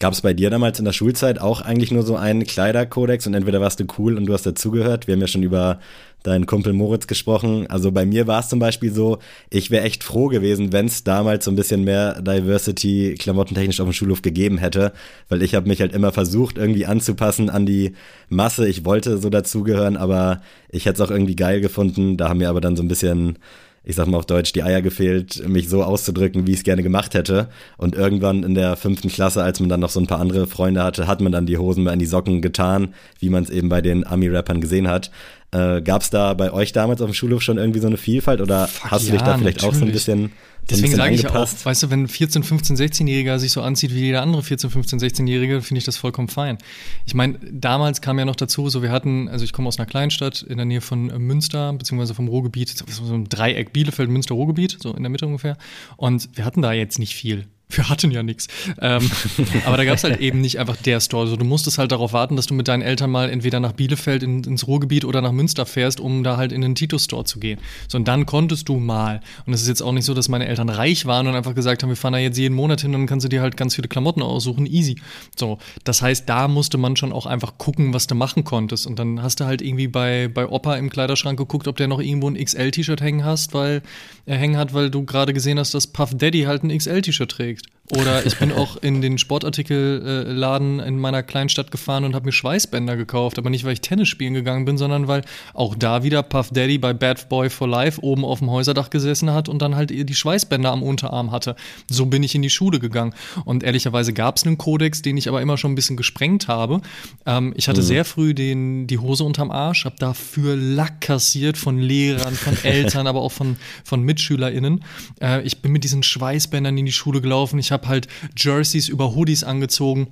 [0.00, 3.34] Gab es bei dir damals in der Schulzeit auch eigentlich nur so einen Kleiderkodex und
[3.34, 5.06] entweder warst du cool und du hast dazugehört?
[5.06, 5.78] Wir haben ja schon über
[6.22, 7.66] deinen Kumpel Moritz gesprochen.
[7.68, 9.18] Also bei mir war es zum Beispiel so,
[9.50, 13.88] ich wäre echt froh gewesen, wenn es damals so ein bisschen mehr Diversity klamottentechnisch auf
[13.88, 14.94] dem Schulhof gegeben hätte,
[15.28, 17.92] weil ich habe mich halt immer versucht, irgendwie anzupassen an die
[18.30, 18.66] Masse.
[18.66, 20.40] Ich wollte so dazugehören, aber
[20.70, 22.16] ich hätte es auch irgendwie geil gefunden.
[22.16, 23.38] Da haben mir aber dann so ein bisschen
[23.82, 26.82] ich sag mal auf Deutsch, die Eier gefehlt, mich so auszudrücken, wie ich es gerne
[26.82, 27.48] gemacht hätte.
[27.78, 30.82] Und irgendwann in der fünften Klasse, als man dann noch so ein paar andere Freunde
[30.82, 33.70] hatte, hat man dann die Hosen mal in die Socken getan, wie man es eben
[33.70, 35.10] bei den Ami-Rappern gesehen hat.
[35.52, 38.40] Äh, Gab es da bei euch damals auf dem Schulhof schon irgendwie so eine Vielfalt
[38.40, 39.64] oder Fuck hast du dich da vielleicht natürlich.
[39.64, 40.32] auch so ein bisschen
[40.70, 44.00] Deswegen sage ich auch, weißt du, wenn ein 14, 15, 16-Jähriger sich so anzieht wie
[44.00, 46.58] jeder andere 14, 15, 16-Jährige, finde ich das vollkommen fein.
[47.06, 49.86] Ich meine, damals kam ja noch dazu, so wir hatten, also ich komme aus einer
[49.86, 54.78] Kleinstadt in der Nähe von Münster, beziehungsweise vom Ruhrgebiet, so ein Dreieck Bielefeld, Münster, Ruhrgebiet,
[54.80, 55.56] so in der Mitte ungefähr.
[55.96, 57.46] Und wir hatten da jetzt nicht viel.
[57.70, 58.48] Wir hatten ja nichts.
[58.80, 59.08] Ähm,
[59.64, 61.24] aber da gab es halt eben nicht einfach der Store.
[61.24, 64.22] Also du musstest halt darauf warten, dass du mit deinen Eltern mal entweder nach Bielefeld
[64.22, 67.58] in, ins Ruhrgebiet oder nach Münster fährst, um da halt in den Tito-Store zu gehen.
[67.88, 69.20] So, und dann konntest du mal.
[69.46, 71.82] Und es ist jetzt auch nicht so, dass meine Eltern reich waren und einfach gesagt
[71.82, 73.74] haben, wir fahren da jetzt jeden Monat hin und dann kannst du dir halt ganz
[73.74, 74.66] viele Klamotten aussuchen.
[74.66, 74.96] Easy.
[75.36, 78.86] So, das heißt, da musste man schon auch einfach gucken, was du machen konntest.
[78.86, 82.00] Und dann hast du halt irgendwie bei, bei Opa im Kleiderschrank geguckt, ob der noch
[82.00, 83.82] irgendwo ein XL-T-Shirt hängen hast, weil
[84.26, 87.59] er hängen hat, weil du gerade gesehen hast, dass Puff Daddy halt ein XL-T-Shirt trägt.
[87.62, 92.26] least Oder ich bin auch in den Sportartikelladen in meiner kleinen Stadt gefahren und habe
[92.26, 93.38] mir Schweißbänder gekauft.
[93.38, 95.22] Aber nicht, weil ich Tennis spielen gegangen bin, sondern weil
[95.54, 99.32] auch da wieder Puff Daddy bei Bad Boy for Life oben auf dem Häuserdach gesessen
[99.32, 101.56] hat und dann halt die Schweißbänder am Unterarm hatte.
[101.88, 103.14] So bin ich in die Schule gegangen.
[103.44, 106.80] Und ehrlicherweise gab es einen Kodex, den ich aber immer schon ein bisschen gesprengt habe.
[107.26, 107.86] Ähm, ich hatte mhm.
[107.86, 113.06] sehr früh den, die Hose unterm Arsch, habe dafür Lack kassiert von Lehrern, von Eltern,
[113.06, 114.84] aber auch von, von MitschülerInnen.
[115.20, 117.58] Äh, ich bin mit diesen Schweißbändern in die Schule gelaufen.
[117.58, 120.08] Ich habe habe halt Jerseys über Hoodies angezogen.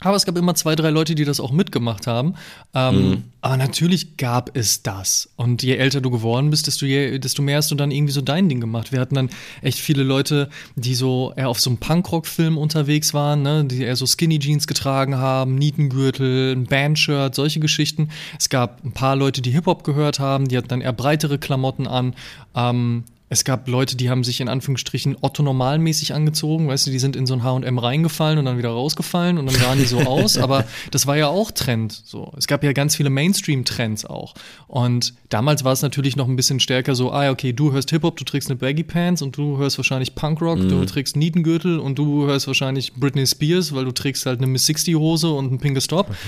[0.00, 2.34] Aber es gab immer zwei, drei Leute, die das auch mitgemacht haben.
[2.72, 3.22] Ähm, mhm.
[3.40, 5.28] Aber natürlich gab es das.
[5.34, 8.20] Und je älter du geworden bist, desto, je, desto mehr hast du dann irgendwie so
[8.20, 8.92] dein Ding gemacht.
[8.92, 9.28] Wir hatten dann
[9.60, 13.64] echt viele Leute, die so eher auf so einem Punkrock-Film unterwegs waren, ne?
[13.64, 18.10] die eher so Skinny Jeans getragen haben, Nietengürtel, ein Bandshirt, solche Geschichten.
[18.38, 21.88] Es gab ein paar Leute, die Hip-Hop gehört haben, die hatten dann eher breitere Klamotten
[21.88, 22.14] an.
[22.54, 26.98] Ähm, es gab Leute, die haben sich in Anführungsstrichen Otto normalmäßig angezogen, weißt du, die
[26.98, 29.98] sind in so ein H&M reingefallen und dann wieder rausgefallen und dann sahen die so
[30.06, 32.32] aus, aber das war ja auch Trend, so.
[32.36, 34.34] Es gab ja ganz viele Mainstream-Trends auch.
[34.66, 38.16] Und damals war es natürlich noch ein bisschen stärker so, ah, okay, du hörst Hip-Hop,
[38.16, 40.68] du trägst eine Baggy Pants und du hörst wahrscheinlich Punkrock, mhm.
[40.68, 44.66] du trägst Nietengürtel und du hörst wahrscheinlich Britney Spears, weil du trägst halt eine Miss
[44.66, 46.14] 60 Hose und einen pinke Stop.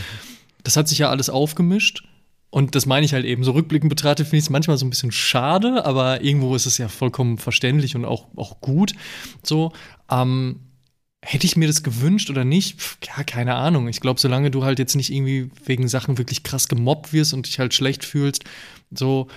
[0.62, 2.05] Das hat sich ja alles aufgemischt
[2.51, 4.90] und das meine ich halt eben, so rückblickend betrachtet finde ich es manchmal so ein
[4.90, 8.93] bisschen schade, aber irgendwo ist es ja vollkommen verständlich und auch, auch gut.
[9.43, 9.72] So,
[10.10, 10.60] ähm,
[11.22, 12.81] hätte ich mir das gewünscht oder nicht?
[12.81, 13.89] Pff, ja, keine Ahnung.
[13.89, 17.47] Ich glaube, solange du halt jetzt nicht irgendwie wegen Sachen wirklich krass gemobbt wirst und
[17.47, 18.44] dich halt schlecht fühlst,
[18.90, 19.28] so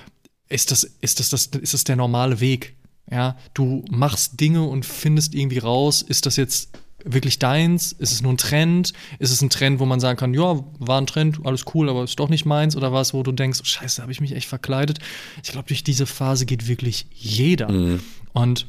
[0.50, 2.76] ist das, ist das, das, ist das der normale Weg.
[3.12, 6.70] Ja, du machst Dinge und findest irgendwie raus, ist das jetzt
[7.04, 7.92] wirklich deins?
[7.92, 8.94] Ist es nur ein Trend?
[9.20, 12.04] Ist es ein Trend, wo man sagen kann, ja, war ein Trend, alles cool, aber
[12.04, 12.76] ist doch nicht meins?
[12.76, 15.00] Oder was, wo du denkst, oh, scheiße, habe ich mich echt verkleidet?
[15.44, 17.72] Ich glaube, durch diese Phase geht wirklich jeder.
[17.72, 18.00] Mhm.
[18.34, 18.68] Und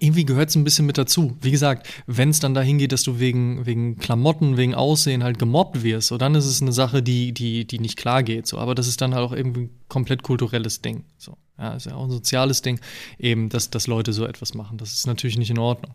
[0.00, 1.36] irgendwie gehört es ein bisschen mit dazu.
[1.40, 5.38] Wie gesagt, wenn es dann dahin geht, dass du wegen, wegen Klamotten, wegen Aussehen halt
[5.38, 8.46] gemobbt wirst, so, dann ist es eine Sache, die, die, die nicht klar geht.
[8.46, 8.58] So.
[8.58, 11.04] Aber das ist dann halt auch irgendwie ein komplett kulturelles Ding.
[11.16, 11.36] So.
[11.58, 12.80] Ja, ist ja auch ein soziales Ding,
[13.18, 14.76] eben, dass, dass Leute so etwas machen.
[14.76, 15.94] Das ist natürlich nicht in Ordnung.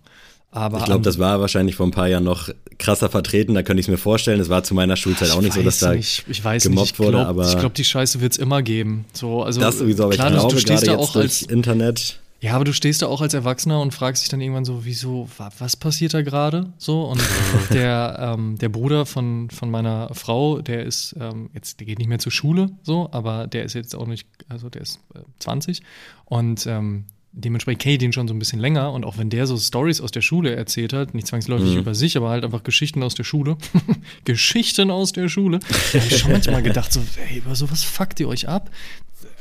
[0.52, 3.80] Aber ich glaube, das war wahrscheinlich vor ein paar Jahren noch krasser vertreten, da könnte
[3.80, 4.40] ich es mir vorstellen.
[4.42, 6.94] Es war zu meiner Schulzeit auch nicht so, dass da nicht, ich weiß gemobbt nicht.
[6.94, 7.26] Ich wurde.
[7.26, 9.06] Aber ich glaube, die Scheiße wird es immer geben.
[9.14, 12.20] So, also, das sowieso, aber klar, ich glaube, du stehst gerade da auch als Internet
[12.42, 15.30] ja, aber du stehst da auch als Erwachsener und fragst dich dann irgendwann so, wieso,
[15.60, 16.74] was passiert da gerade?
[16.80, 17.22] So, und
[17.70, 22.08] der, ähm, der Bruder von, von meiner Frau, der ist ähm, jetzt, der geht nicht
[22.08, 25.84] mehr zur Schule, so, aber der ist jetzt auch nicht, also der ist äh, 20
[26.26, 29.48] und ähm, dementsprechend kenne ich den schon so ein bisschen länger und auch wenn der
[29.48, 31.80] so Stories aus der Schule erzählt hat, nicht zwangsläufig mhm.
[31.80, 33.58] über sich, aber halt einfach Geschichten aus der Schule,
[34.26, 38.20] Geschichten aus der Schule, da habe ich schon manchmal gedacht, so, ey, über sowas fuckt
[38.20, 38.70] ihr euch ab?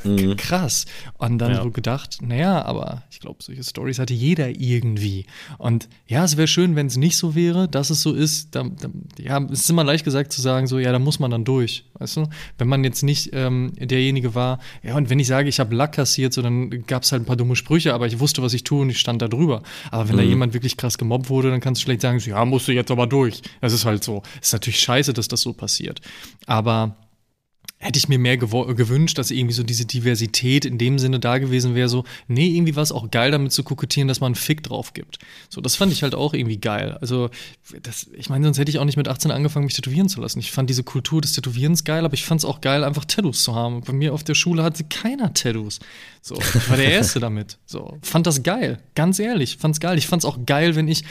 [0.05, 0.37] Mhm.
[0.37, 0.87] Krass.
[1.19, 1.63] Und dann ja.
[1.63, 5.27] so gedacht, naja, aber ich glaube, solche Stories hatte jeder irgendwie.
[5.59, 8.55] Und ja, es wäre schön, wenn es nicht so wäre, dass es so ist.
[8.55, 11.31] Da, da, ja, es ist immer leicht gesagt zu sagen, so, ja, da muss man
[11.31, 11.85] dann durch.
[11.95, 12.29] Weißt du?
[12.59, 15.93] Wenn man jetzt nicht ähm, derjenige war, ja, und wenn ich sage, ich habe Lack
[15.93, 18.65] kassiert, so, dann gab es halt ein paar dumme Sprüche, aber ich wusste, was ich
[18.65, 19.63] tue und ich stand da drüber.
[19.91, 20.21] Aber wenn mhm.
[20.21, 22.73] da jemand wirklich krass gemobbt wurde, dann kannst du schlecht sagen, so, ja, musst du
[22.73, 23.43] jetzt aber durch.
[23.61, 24.23] Das ist halt so.
[24.41, 26.01] Es ist natürlich scheiße, dass das so passiert.
[26.47, 26.97] Aber
[27.83, 31.75] hätte ich mir mehr gewünscht, dass irgendwie so diese Diversität in dem Sinne da gewesen
[31.75, 34.63] wäre, so, nee, irgendwie war es auch geil, damit zu kokettieren, dass man einen Fick
[34.63, 35.19] drauf gibt.
[35.49, 36.99] So, das fand ich halt auch irgendwie geil.
[37.01, 37.31] Also,
[37.83, 40.41] das, ich meine, sonst hätte ich auch nicht mit 18 angefangen, mich tätowieren zu lassen.
[40.41, 43.43] Ich fand diese Kultur des Tätowierens geil, aber ich fand es auch geil, einfach Tattoos
[43.45, 43.81] zu haben.
[43.81, 45.81] Bei mir auf der Schule hatte keiner Tattoos.
[46.21, 47.57] So, ich war der Erste damit.
[47.65, 48.79] So, fand das geil.
[48.95, 49.97] Ganz ehrlich, fand's geil.
[49.97, 51.03] Ich fand's auch geil, wenn ich,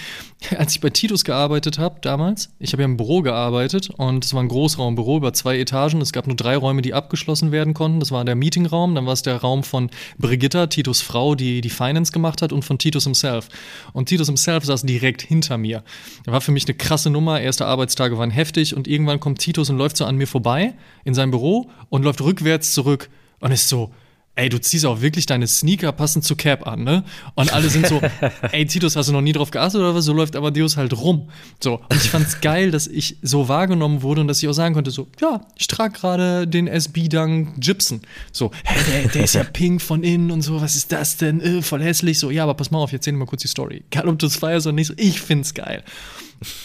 [0.55, 4.35] als ich bei Titus gearbeitet habe damals, ich habe ja im Büro gearbeitet und es
[4.35, 5.99] war ein Großraumbüro über zwei Etagen.
[6.01, 7.99] Es gab nur drei Räume, die abgeschlossen werden konnten.
[7.99, 11.69] Das war der Meetingraum, dann war es der Raum von Brigitta, Titus Frau, die die
[11.69, 13.49] Finance gemacht hat und von Titus himself.
[13.93, 15.83] Und Titus himself saß direkt hinter mir.
[16.25, 17.41] Das war für mich eine krasse Nummer.
[17.41, 20.73] Erste Arbeitstage waren heftig und irgendwann kommt Titus und läuft so an mir vorbei
[21.03, 23.09] in sein Büro und läuft rückwärts zurück
[23.39, 23.91] und ist so,
[24.39, 27.03] ey, du ziehst auch wirklich deine Sneaker passend zu Cap an, ne?
[27.35, 28.01] Und alle sind so,
[28.51, 30.05] ey, Titus, hast du noch nie drauf geachtet oder was?
[30.05, 31.29] So läuft Amadeus halt rum.
[31.61, 34.73] So, und ich fand's geil, dass ich so wahrgenommen wurde und dass ich auch sagen
[34.73, 38.01] konnte, so, ja, ich trage gerade den SB-Dunk Gibson.
[38.31, 41.41] So, hä, der, der ist ja pink von innen und so, was ist das denn?
[41.41, 42.17] Äh, voll hässlich.
[42.17, 43.83] So, ja, aber pass mal auf, jetzt erzähl dir mal kurz die Story.
[43.91, 45.83] Egal, ob du es feierst oder nicht, so, ich find's geil.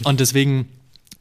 [0.05, 0.69] Und deswegen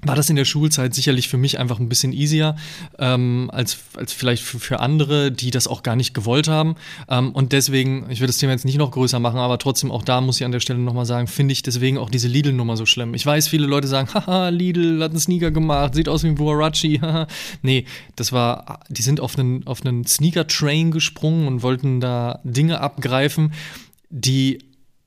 [0.06, 2.56] war das in der Schulzeit sicherlich für mich einfach ein bisschen easier
[3.00, 6.76] ähm, als, als vielleicht für, für, andere, die das auch gar nicht gewollt haben.
[7.10, 10.04] Ähm, und deswegen, ich will das Thema jetzt nicht noch größer machen, aber trotzdem auch
[10.04, 12.86] da muss ich an der Stelle nochmal sagen, finde ich deswegen auch diese Lidl-Nummer so
[12.86, 13.14] schlimm.
[13.14, 16.36] Ich weiß, viele Leute sagen, haha, Lidl hat einen Sneaker gemacht, sieht aus wie ein
[16.36, 17.28] Buarachi, haha.
[17.62, 17.86] nee,
[18.16, 23.54] das war, die sind auf einen, auf einen Sneaker-Train gesprungen und wollten da Dinge abgreifen,
[24.10, 24.60] die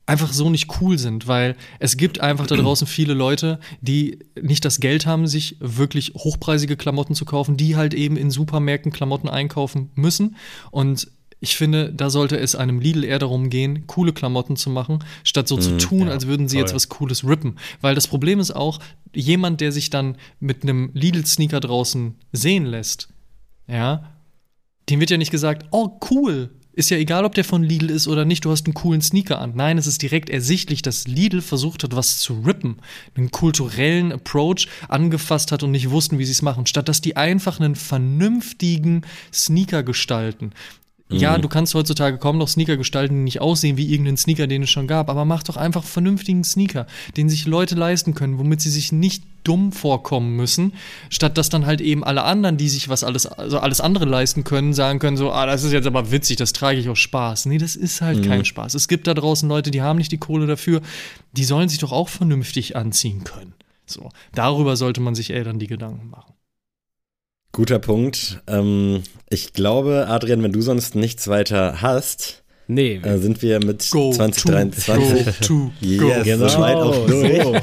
[0.07, 4.65] einfach so nicht cool sind, weil es gibt einfach da draußen viele Leute, die nicht
[4.65, 9.29] das Geld haben, sich wirklich hochpreisige Klamotten zu kaufen, die halt eben in Supermärkten Klamotten
[9.29, 10.37] einkaufen müssen
[10.71, 15.03] und ich finde, da sollte es einem Lidl eher darum gehen, coole Klamotten zu machen,
[15.23, 16.61] statt so mm, zu mhm, tun, ja, als würden sie toll.
[16.61, 17.59] jetzt was Cooles rippen.
[17.79, 18.79] Weil das Problem ist auch,
[19.13, 23.09] jemand, der sich dann mit einem Lidl-Sneaker draußen sehen lässt,
[23.67, 24.13] ja,
[24.89, 28.07] dem wird ja nicht gesagt, oh cool, ist ja egal, ob der von Lidl ist
[28.07, 29.53] oder nicht, du hast einen coolen Sneaker an.
[29.55, 32.77] Nein, es ist direkt ersichtlich, dass Lidl versucht hat, was zu rippen,
[33.15, 37.17] einen kulturellen Approach angefasst hat und nicht wussten, wie sie es machen, statt dass die
[37.17, 39.01] einfach einen vernünftigen
[39.33, 40.51] Sneaker gestalten.
[41.09, 41.41] Ja, mhm.
[41.41, 44.69] du kannst heutzutage kaum noch Sneaker gestalten, die nicht aussehen wie irgendeinen Sneaker, den es
[44.69, 46.85] schon gab, aber mach doch einfach vernünftigen Sneaker,
[47.15, 50.73] den sich Leute leisten können, womit sie sich nicht dumm vorkommen müssen,
[51.09, 54.43] statt dass dann halt eben alle anderen, die sich was alles, also alles andere leisten
[54.43, 57.45] können, sagen können so, ah, das ist jetzt aber witzig, das trage ich aus Spaß.
[57.45, 58.27] Nee, das ist halt mhm.
[58.27, 58.73] kein Spaß.
[58.73, 60.81] Es gibt da draußen Leute, die haben nicht die Kohle dafür,
[61.31, 63.53] die sollen sich doch auch vernünftig anziehen können.
[63.85, 66.33] So, darüber sollte man sich eher dann die Gedanken machen.
[67.57, 68.43] Guter Punkt.
[68.45, 69.01] Ähm,
[69.31, 72.99] ich glaube, Adrian, wenn du sonst nichts weiter hast, Nee.
[73.01, 76.47] Äh, sind wir mit go 2023 to, to, yes, genau.
[76.47, 77.41] so auch durch.
[77.41, 77.55] So.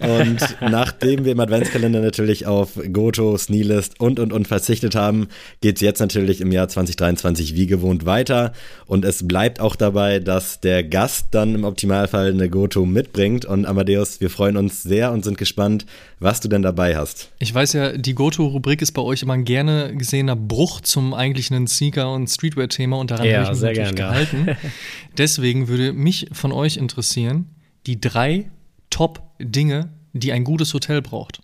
[0.00, 5.28] Und nachdem wir im Adventskalender natürlich auf Goto, Sneelist und und und verzichtet haben,
[5.62, 8.52] geht es jetzt natürlich im Jahr 2023 wie gewohnt weiter.
[8.86, 13.46] Und es bleibt auch dabei, dass der Gast dann im Optimalfall eine Goto mitbringt.
[13.46, 15.86] Und Amadeus, wir freuen uns sehr und sind gespannt,
[16.18, 17.30] was du denn dabei hast.
[17.38, 21.66] Ich weiß ja, die Goto-Rubrik ist bei euch immer ein gerne gesehener Bruch zum eigentlichen
[21.66, 24.44] Sneaker- und Streetwear-Thema und daran ja, habe ich mich natürlich gern, gehalten.
[24.46, 24.49] Ja.
[25.18, 27.48] Deswegen würde mich von euch interessieren,
[27.86, 28.50] die drei
[28.90, 31.40] Top Dinge, die ein gutes Hotel braucht.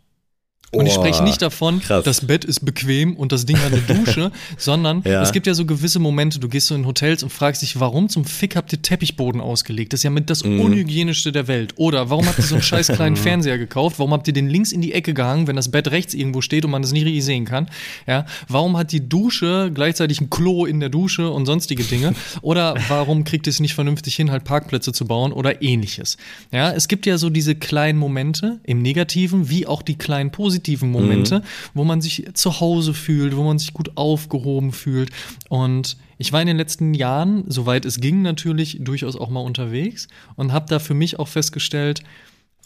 [0.73, 2.05] Und ich spreche nicht davon, krass.
[2.05, 5.23] das Bett ist bequem und das Ding hat eine Dusche, sondern ja.
[5.23, 8.09] es gibt ja so gewisse Momente, du gehst so in Hotels und fragst dich, warum
[8.09, 9.93] zum Fick habt ihr Teppichboden ausgelegt?
[9.93, 10.61] Das ist ja mit das mm.
[10.61, 11.75] unhygienischste der Welt.
[11.77, 14.01] Oder warum habt ihr so einen scheiß kleinen Fernseher gekauft?
[14.01, 16.65] Warum habt ihr den links in die Ecke gehangen, wenn das Bett rechts irgendwo steht
[16.65, 17.69] und man das nicht richtig sehen kann?
[18.09, 22.15] Ja, warum hat die Dusche gleichzeitig ein Klo in der Dusche und sonstige Dinge?
[22.43, 26.17] Oder warum kriegt es nicht vernünftig hin, halt Parkplätze zu bauen oder ähnliches?
[26.51, 30.56] Ja, es gibt ja so diese kleinen Momente im Negativen, wie auch die kleinen positiven
[30.57, 31.43] positiven Momente, mhm.
[31.75, 35.11] wo man sich zu Hause fühlt, wo man sich gut aufgehoben fühlt.
[35.49, 40.09] Und ich war in den letzten Jahren, soweit es ging, natürlich durchaus auch mal unterwegs
[40.37, 42.03] und habe da für mich auch festgestellt,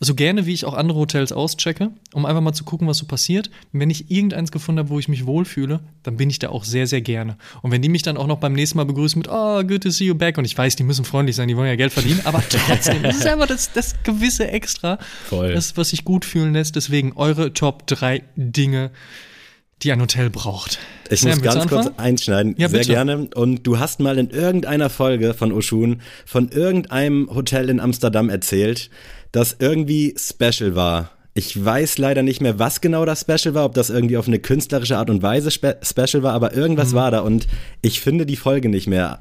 [0.03, 3.07] so gerne wie ich auch andere Hotels auschecke, um einfach mal zu gucken, was so
[3.07, 3.51] passiert.
[3.73, 6.87] Wenn ich irgendeins gefunden habe, wo ich mich wohlfühle, dann bin ich da auch sehr,
[6.87, 7.37] sehr gerne.
[7.61, 9.91] Und wenn die mich dann auch noch beim nächsten Mal begrüßen mit, oh, good to
[9.91, 12.23] see you back, und ich weiß, die müssen freundlich sein, die wollen ja Geld verdienen,
[12.25, 14.99] aber trotzdem, das ist einfach das, das gewisse Extra,
[15.29, 15.53] Voll.
[15.53, 16.77] das, was sich gut fühlen lässt.
[16.77, 18.93] Deswegen eure Top 3 Dinge,
[19.83, 20.79] die ein Hotel braucht.
[21.11, 22.93] Ich Sam, muss ganz kurz einschneiden, ja, sehr bitte.
[22.93, 23.29] gerne.
[23.35, 28.91] Und du hast mal in irgendeiner Folge von Oshun von irgendeinem Hotel in Amsterdam erzählt,
[29.33, 31.11] das irgendwie special war.
[31.33, 34.41] Ich weiß leider nicht mehr, was genau das Special war, ob das irgendwie auf eine
[34.41, 36.97] künstlerische Art und Weise spe Special war, aber irgendwas mhm.
[36.97, 37.47] war da und
[37.83, 39.21] ich finde die Folge nicht mehr.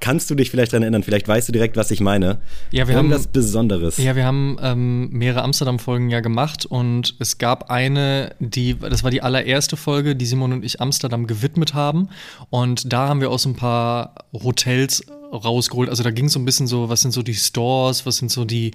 [0.00, 1.02] Kannst du dich vielleicht daran erinnern?
[1.02, 2.38] Vielleicht weißt du direkt, was ich meine.
[2.70, 3.98] Ja, wir Irgendwas haben Besonderes.
[3.98, 9.10] Ja, wir haben ähm, mehrere Amsterdam-Folgen ja gemacht und es gab eine, die, das war
[9.10, 12.08] die allererste Folge, die Simon und ich Amsterdam gewidmet haben.
[12.48, 15.88] Und da haben wir aus ein paar Hotels rausgeholt.
[15.88, 18.30] Also da ging es so ein bisschen so, was sind so die Stores, was sind
[18.30, 18.72] so die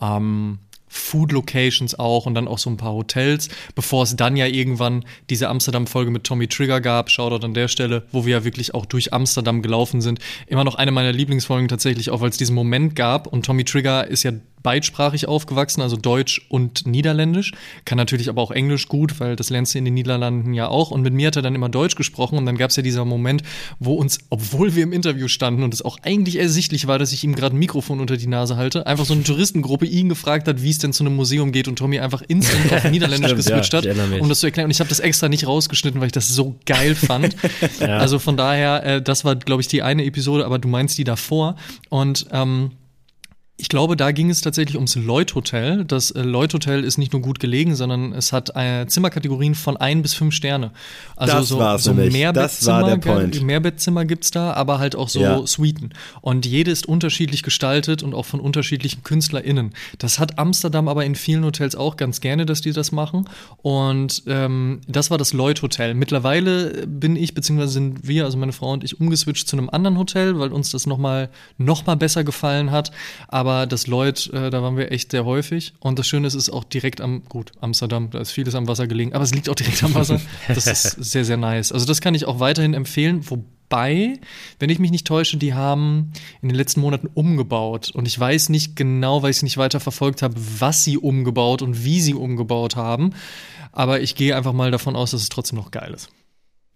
[0.00, 0.58] ähm,
[0.88, 5.04] Food Locations auch und dann auch so ein paar Hotels, bevor es dann ja irgendwann
[5.30, 8.86] diese Amsterdam-Folge mit Tommy Trigger gab, Shoutout an der Stelle, wo wir ja wirklich auch
[8.86, 10.20] durch Amsterdam gelaufen sind.
[10.46, 14.06] Immer noch eine meiner Lieblingsfolgen tatsächlich, auch weil es diesen Moment gab und Tommy Trigger
[14.06, 14.32] ist ja
[14.66, 17.52] beidsprachig aufgewachsen, also Deutsch und Niederländisch.
[17.84, 20.90] Kann natürlich aber auch Englisch gut, weil das lernst du in den Niederlanden ja auch.
[20.90, 22.36] Und mit mir hat er dann immer Deutsch gesprochen.
[22.36, 23.44] Und dann gab es ja dieser Moment,
[23.78, 27.22] wo uns, obwohl wir im Interview standen und es auch eigentlich ersichtlich war, dass ich
[27.22, 30.60] ihm gerade ein Mikrofon unter die Nase halte, einfach so eine Touristengruppe ihn gefragt hat,
[30.60, 33.72] wie es denn zu einem Museum geht und Tommy einfach instant auf Niederländisch Stimmt, geswitcht
[33.72, 34.64] ja, hat, um das zu erklären.
[34.64, 37.36] Und ich habe das extra nicht rausgeschnitten, weil ich das so geil fand.
[37.78, 37.98] ja.
[37.98, 41.04] Also von daher, äh, das war, glaube ich, die eine Episode, aber du meinst die
[41.04, 41.54] davor.
[41.88, 42.72] Und ähm,
[43.58, 45.86] ich glaube, da ging es tatsächlich ums Lloyd Hotel.
[45.86, 49.78] Das äh, Lloyd Hotel ist nicht nur gut gelegen, sondern es hat äh, Zimmerkategorien von
[49.78, 50.72] ein bis fünf Sterne.
[51.16, 52.98] Also das so, so Mehrbettzimmer,
[53.40, 55.46] Mehrbettzimmer gibt's da, aber halt auch so ja.
[55.46, 55.90] Suiten.
[56.20, 59.72] Und jede ist unterschiedlich gestaltet und auch von unterschiedlichen KünstlerInnen.
[59.98, 63.26] Das hat Amsterdam aber in vielen Hotels auch ganz gerne, dass die das machen.
[63.62, 65.94] Und ähm, das war das Lloyd Hotel.
[65.94, 69.96] Mittlerweile bin ich, beziehungsweise sind wir, also meine Frau und ich, umgeswitcht zu einem anderen
[69.96, 72.90] Hotel, weil uns das nochmal noch mal besser gefallen hat.
[73.28, 75.72] Aber aber das Lloyd, äh, da waren wir echt sehr häufig.
[75.78, 78.66] Und das Schöne ist, es ist auch direkt am, gut, Amsterdam, da ist vieles am
[78.66, 80.20] Wasser gelegen, aber es liegt auch direkt am Wasser.
[80.48, 81.70] Das ist sehr, sehr nice.
[81.70, 84.18] Also das kann ich auch weiterhin empfehlen, wobei,
[84.58, 86.12] wenn ich mich nicht täusche, die haben
[86.42, 87.92] in den letzten Monaten umgebaut.
[87.94, 91.62] Und ich weiß nicht genau, weil ich es nicht weiter verfolgt habe, was sie umgebaut
[91.62, 93.10] und wie sie umgebaut haben.
[93.70, 96.10] Aber ich gehe einfach mal davon aus, dass es trotzdem noch geil ist.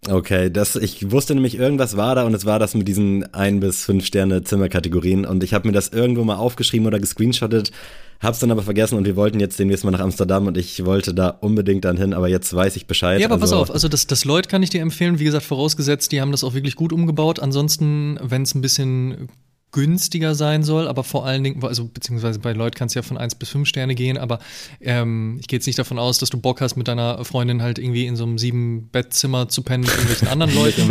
[0.09, 3.61] Okay, das, ich wusste nämlich, irgendwas war da und es war das mit diesen ein
[3.61, 7.71] bis fünf Sterne Zimmerkategorien und ich habe mir das irgendwo mal aufgeschrieben oder gescreenshottet,
[8.19, 11.13] hab's dann aber vergessen und wir wollten jetzt demnächst mal nach Amsterdam und ich wollte
[11.13, 13.21] da unbedingt dann hin, aber jetzt weiß ich Bescheid.
[13.21, 15.45] Ja, aber also, pass auf, also das, das Lloyd kann ich dir empfehlen, wie gesagt,
[15.45, 17.39] vorausgesetzt, die haben das auch wirklich gut umgebaut.
[17.39, 19.29] Ansonsten, wenn es ein bisschen
[19.73, 23.19] günstiger sein soll, aber vor allen Dingen, also beziehungsweise bei Lloyd kannst du ja von
[23.19, 24.39] 1 bis 5 Sterne gehen, aber
[24.81, 27.79] ähm, ich gehe jetzt nicht davon aus, dass du Bock hast, mit deiner Freundin halt
[27.79, 30.89] irgendwie in so einem sieben Bettzimmer zu pennen mit irgendwelchen anderen Leuten.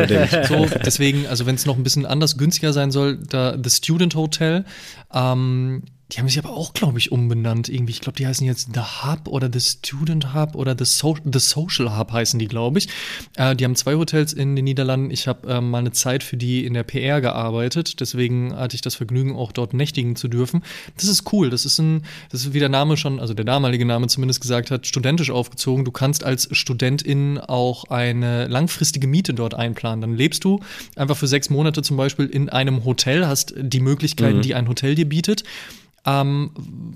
[0.47, 4.15] so, deswegen, also wenn es noch ein bisschen anders günstiger sein soll, da The Student
[4.15, 4.65] Hotel,
[5.13, 7.91] ähm, die haben sich aber auch, glaube ich, umbenannt irgendwie.
[7.91, 11.39] Ich glaube, die heißen jetzt The Hub oder The Student Hub oder The, so The
[11.39, 12.87] Social Hub heißen die, glaube ich.
[13.35, 15.11] Äh, die haben zwei Hotels in den Niederlanden.
[15.11, 17.99] Ich habe äh, mal eine Zeit für die in der PR gearbeitet.
[17.99, 20.63] Deswegen hatte ich das Vergnügen, auch dort nächtigen zu dürfen.
[20.95, 21.51] Das ist cool.
[21.51, 24.71] Das ist ein, das ist wie der Name schon, also der damalige Name zumindest gesagt
[24.71, 25.85] hat, studentisch aufgezogen.
[25.85, 30.01] Du kannst als Studentin auch eine langfristige Miete dort einplanen.
[30.01, 30.59] Dann lebst du
[30.95, 34.41] einfach für sechs Monate zum Beispiel in einem Hotel, hast die Möglichkeiten, mhm.
[34.41, 35.43] die ein Hotel dir bietet
[36.09, 36.51] ähm,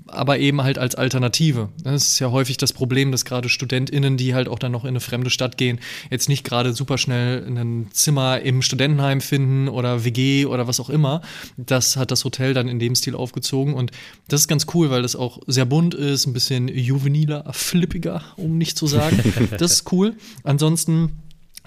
[0.06, 1.68] aber eben halt als Alternative.
[1.82, 4.90] Das ist ja häufig das Problem, dass gerade StudentInnen, die halt auch dann noch in
[4.90, 5.78] eine fremde Stadt gehen,
[6.10, 10.90] jetzt nicht gerade super schnell ein Zimmer im Studentenheim finden oder WG oder was auch
[10.90, 11.22] immer.
[11.56, 13.92] Das hat das Hotel dann in dem Stil aufgezogen und
[14.28, 18.58] das ist ganz cool, weil das auch sehr bunt ist, ein bisschen juveniler, flippiger, um
[18.58, 19.22] nicht zu sagen.
[19.58, 20.16] das ist cool.
[20.42, 21.23] Ansonsten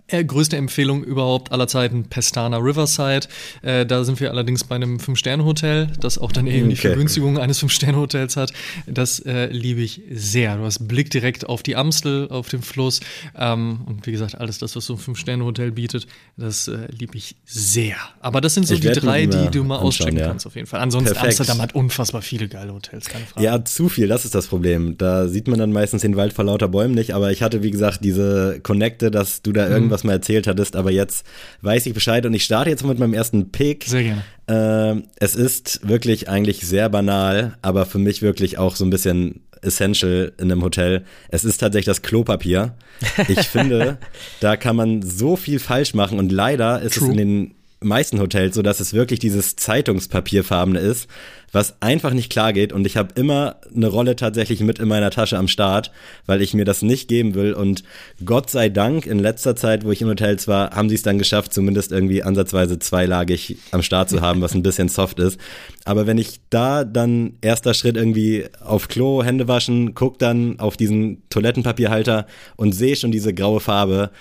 [0.10, 3.28] größte Empfehlung überhaupt aller Zeiten, Pestana Riverside.
[3.62, 6.70] Äh, da sind wir allerdings bei einem Fünf-Sterne-Hotel, das auch dann eben okay.
[6.70, 8.54] die Vergünstigung eines Fünf-Sterne-Hotels hat.
[8.86, 10.58] Das äh, liebe ich sehr.
[10.58, 13.02] Du hast Blick direkt auf die Amstel, auf den Fluss.
[13.38, 16.08] Ähm, und wie gesagt, alles das, was so ein Fünf-Sterne-Hotel bietet,
[16.38, 17.98] das äh, liebe ich sehr.
[18.22, 20.28] Aber das sind so ich die drei, die du mal auschecken ja.
[20.28, 20.80] kannst, auf jeden Fall.
[20.80, 21.40] Ansonsten Perfekt.
[21.40, 23.46] Amsterdam hat unfassbar viele geile Hotels, keine Frage.
[23.46, 24.98] Ja, zu viel, das ist das Problem.
[24.98, 27.14] Da sieht man dann meistens den Wald vor lauter Bäumen nicht.
[27.14, 29.74] Aber ich hatte, wie gesagt, diese Connecte, dass du da mhm.
[29.98, 31.26] Irgendwas mal erzählt hattest, aber jetzt
[31.62, 33.86] weiß ich Bescheid und ich starte jetzt mit meinem ersten Pick.
[33.86, 34.24] Sehr gerne.
[34.48, 39.42] Äh, es ist wirklich eigentlich sehr banal, aber für mich wirklich auch so ein bisschen
[39.62, 41.04] essential in einem Hotel.
[41.30, 42.76] Es ist tatsächlich das Klopapier.
[43.28, 43.98] Ich finde,
[44.40, 47.08] da kann man so viel falsch machen und leider ist True.
[47.08, 51.08] es in den meisten Hotels so, dass es wirklich dieses Zeitungspapierfarbene ist,
[51.52, 55.12] was einfach nicht klar geht und ich habe immer eine Rolle tatsächlich mit in meiner
[55.12, 55.92] Tasche am Start,
[56.26, 57.84] weil ich mir das nicht geben will und
[58.26, 61.18] Gott sei Dank in letzter Zeit, wo ich in Hotels war, haben sie es dann
[61.18, 65.40] geschafft, zumindest irgendwie ansatzweise zweilagig am Start zu haben, was ein bisschen soft ist.
[65.86, 70.76] Aber wenn ich da dann erster Schritt irgendwie auf Klo, Hände waschen, guck dann auf
[70.76, 74.12] diesen Toilettenpapierhalter und sehe schon diese graue Farbe,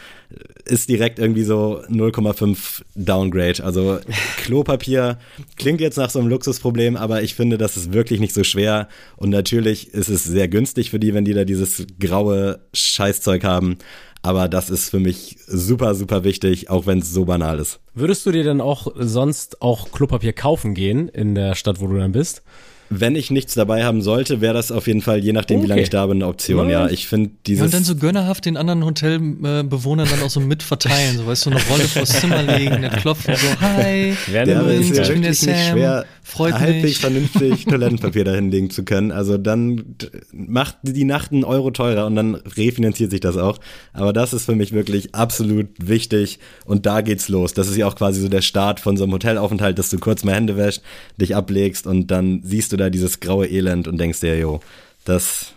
[0.65, 3.63] ist direkt irgendwie so 0,5 Downgrade.
[3.63, 4.01] Also
[4.39, 5.19] Klopapier
[5.57, 8.89] klingt jetzt nach so einem Luxusproblem, aber ich finde, das ist wirklich nicht so schwer.
[9.17, 13.79] Und natürlich ist es sehr günstig für die, wenn die da dieses graue Scheißzeug haben.
[14.23, 17.79] Aber das ist für mich super, super wichtig, auch wenn es so banal ist.
[17.95, 21.97] Würdest du dir denn auch sonst auch Klopapier kaufen gehen in der Stadt, wo du
[21.97, 22.43] dann bist?
[22.89, 25.65] Wenn ich nichts dabei haben sollte, wäre das auf jeden Fall, je nachdem, okay.
[25.65, 26.71] wie lange ich da bin, eine Option.
[26.71, 27.61] Ja, ich finde dieses.
[27.61, 31.19] Ja, und dann so gönnerhaft den anderen Hotelbewohnern dann auch so mitverteilen.
[31.19, 34.61] So, weißt du, so eine Rolle vors Zimmer legen, nicht klopfen, so, hi, Wäre ja,
[34.63, 36.99] ist ja wirklich nicht schwer, freut halbwegs mich.
[36.99, 39.13] vernünftig Toilettenpapier dahinlegen zu können.
[39.13, 39.97] Also dann
[40.33, 43.59] macht die Nacht einen Euro teurer und dann refinanziert sich das auch.
[43.93, 47.55] Aber das ist für mich wirklich absolut wichtig und da geht's los.
[47.55, 50.25] Das ist ja auch quasi so der Start von so einem Hotelaufenthalt, dass du kurz
[50.25, 50.83] mal Hände wäschst,
[51.21, 54.61] dich ablegst und dann siehst du da dieses graue Elend und denkst dir, jo,
[55.05, 55.53] das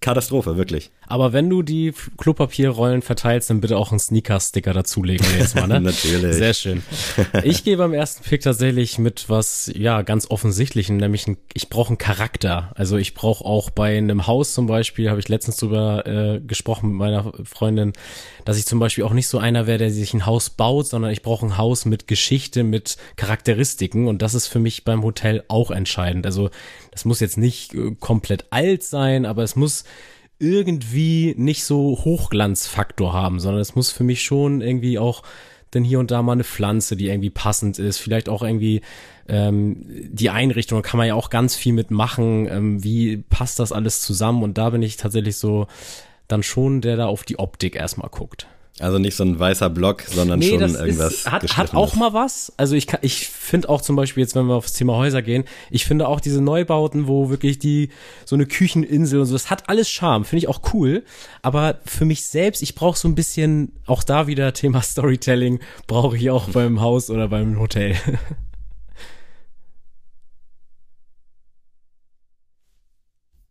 [0.00, 0.90] Katastrophe, wirklich.
[1.10, 5.80] Aber wenn du die Klopapierrollen verteilst, dann bitte auch einen Sneaker-Sticker dazulegen jetzt mal, ne?
[5.80, 6.36] Natürlich.
[6.36, 6.82] Sehr schön.
[7.42, 11.88] Ich gehe beim ersten Pick tatsächlich mit was, ja, ganz offensichtlichem, nämlich ein, ich brauche
[11.88, 12.70] einen Charakter.
[12.76, 16.90] Also ich brauche auch bei einem Haus zum Beispiel, habe ich letztens drüber äh, gesprochen
[16.90, 17.92] mit meiner Freundin,
[18.44, 21.10] dass ich zum Beispiel auch nicht so einer wäre, der sich ein Haus baut, sondern
[21.10, 25.42] ich brauche ein Haus mit Geschichte, mit Charakteristiken und das ist für mich beim Hotel
[25.48, 26.24] auch entscheidend.
[26.24, 26.50] Also
[26.92, 29.82] das muss jetzt nicht äh, komplett alt sein, aber es muss
[30.40, 35.22] irgendwie nicht so Hochglanzfaktor haben, sondern es muss für mich schon irgendwie auch
[35.72, 38.80] denn hier und da mal eine Pflanze, die irgendwie passend ist, vielleicht auch irgendwie
[39.28, 43.70] ähm, die Einrichtung, da kann man ja auch ganz viel mitmachen, ähm, wie passt das
[43.70, 45.68] alles zusammen und da bin ich tatsächlich so
[46.26, 48.48] dann schon der da auf die Optik erstmal guckt.
[48.78, 51.12] Also nicht so ein weißer Block, sondern nee, schon irgendwas.
[51.12, 52.50] Ist, hat, hat auch mal was.
[52.56, 55.84] Also ich, ich finde auch zum Beispiel jetzt, wenn wir aufs Thema Häuser gehen, ich
[55.84, 57.90] finde auch diese Neubauten, wo wirklich die
[58.24, 61.04] so eine Kücheninsel und so, das hat alles Charme, finde ich auch cool.
[61.42, 66.16] Aber für mich selbst, ich brauche so ein bisschen, auch da wieder Thema Storytelling, brauche
[66.16, 67.96] ich auch beim Haus oder beim Hotel.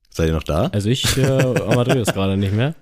[0.10, 0.68] Seid ihr noch da?
[0.74, 2.74] Also ich äh, Amadeo ist gerade nicht mehr.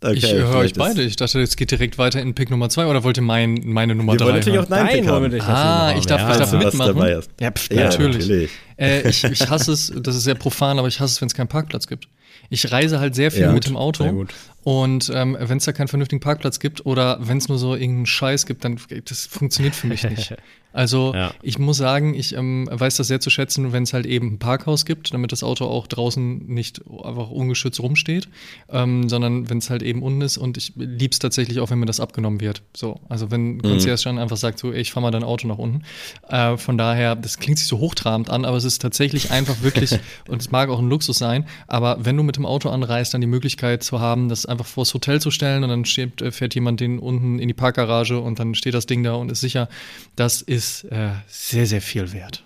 [0.00, 1.02] Okay, ich höre euch beide.
[1.02, 3.96] Ich dachte, es geht direkt weiter in Pick Nummer 2 oder wollt ihr mein, meine
[3.96, 5.40] Nummer 3 Wir wollen natürlich auch deinen Pick haben.
[5.40, 7.22] Ah, ich darf, ja, ich darf mitmachen.
[7.40, 8.18] Ja, pff, ja, natürlich.
[8.18, 8.50] natürlich.
[8.76, 11.34] Äh, ich, ich hasse es, das ist sehr profan, aber ich hasse es, wenn es
[11.34, 12.08] keinen Parkplatz gibt.
[12.48, 14.26] Ich reise halt sehr viel ja, mit dem Auto.
[14.68, 18.04] Und ähm, wenn es da keinen vernünftigen Parkplatz gibt oder wenn es nur so irgendeinen
[18.04, 20.34] Scheiß gibt, dann das funktioniert für mich nicht.
[20.72, 21.32] Also ja.
[21.42, 24.38] ich muss sagen, ich ähm, weiß das sehr zu schätzen, wenn es halt eben ein
[24.38, 28.28] Parkhaus gibt, damit das Auto auch draußen nicht einfach ungeschützt rumsteht,
[28.70, 31.78] ähm, sondern wenn es halt eben unten ist und ich liebe es tatsächlich auch, wenn
[31.78, 32.62] mir das abgenommen wird.
[32.76, 33.62] So, also wenn mhm.
[33.62, 35.82] Concierge dann einfach sagt, so, ey, ich fahr mal dein Auto nach unten.
[36.28, 39.98] Äh, von daher, das klingt sich so hochtrabend an, aber es ist tatsächlich einfach wirklich,
[40.28, 43.22] und es mag auch ein Luxus sein, aber wenn du mit dem Auto anreist, dann
[43.22, 46.54] die Möglichkeit zu haben, das einfach vors Hotel zu stellen und dann steht, äh, fährt
[46.54, 49.68] jemand den unten in die Parkgarage und dann steht das Ding da und ist sicher,
[50.16, 52.44] das ist ist äh, sehr, sehr viel wert.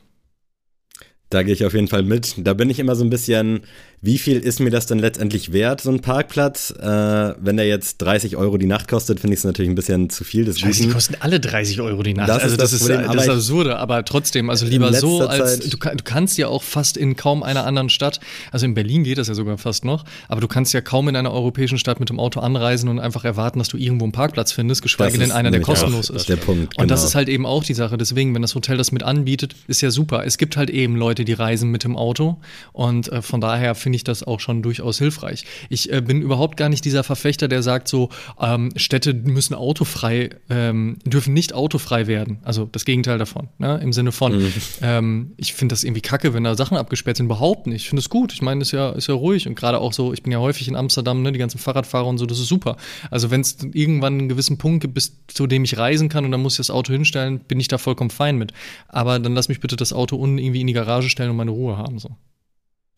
[1.33, 2.35] Da gehe ich auf jeden Fall mit.
[2.39, 3.63] Da bin ich immer so ein bisschen
[4.05, 6.73] wie viel ist mir das denn letztendlich wert, so ein Parkplatz?
[6.73, 10.11] Äh, wenn der jetzt 30 Euro die Nacht kostet, finde ich es natürlich ein bisschen
[10.11, 10.73] zu viel des Guten.
[10.73, 12.29] Die kosten alle 30 Euro die Nacht.
[12.29, 15.25] Das also ist das, das ist, Problem, das ist absurde, aber trotzdem, also lieber so,
[15.29, 18.19] als du, du, kannst ja auch fast in kaum einer anderen Stadt,
[18.51, 21.15] also in Berlin geht das ja sogar fast noch, aber du kannst ja kaum in
[21.15, 24.51] einer europäischen Stadt mit dem Auto anreisen und einfach erwarten, dass du irgendwo einen Parkplatz
[24.51, 26.29] findest, geschweige denn einer, der kostenlos ist.
[26.29, 26.83] Der Punkt, genau.
[26.83, 27.09] Und das genau.
[27.09, 27.97] ist halt eben auch die Sache.
[27.97, 30.27] Deswegen, wenn das Hotel das mit anbietet, ist ja super.
[30.27, 32.39] Es gibt halt eben Leute, Leute, die reisen mit dem Auto.
[32.73, 35.45] Und äh, von daher finde ich das auch schon durchaus hilfreich.
[35.69, 38.09] Ich äh, bin überhaupt gar nicht dieser Verfechter, der sagt so,
[38.41, 42.39] ähm, Städte müssen autofrei, ähm, dürfen nicht autofrei werden.
[42.43, 43.49] Also das Gegenteil davon.
[43.59, 43.81] Ne?
[43.83, 44.53] Im Sinne von, mhm.
[44.83, 47.27] ähm, ich finde das irgendwie kacke, wenn da Sachen abgesperrt sind.
[47.27, 47.83] Überhaupt nicht.
[47.83, 48.33] Ich finde es gut.
[48.33, 49.47] Ich meine, ist ja, ist ja ruhig.
[49.47, 52.19] Und gerade auch so, ich bin ja häufig in Amsterdam, ne, die ganzen Fahrradfahrer und
[52.19, 52.77] so, das ist super.
[53.11, 56.33] Also wenn es irgendwann einen gewissen Punkt gibt, bis zu dem ich reisen kann und
[56.33, 58.53] dann muss ich das Auto hinstellen, bin ich da vollkommen fein mit.
[58.89, 61.53] Aber dann lass mich bitte das Auto unten irgendwie in die Garage stellen und meine
[61.53, 61.99] Ruhe haben.
[61.99, 62.17] So.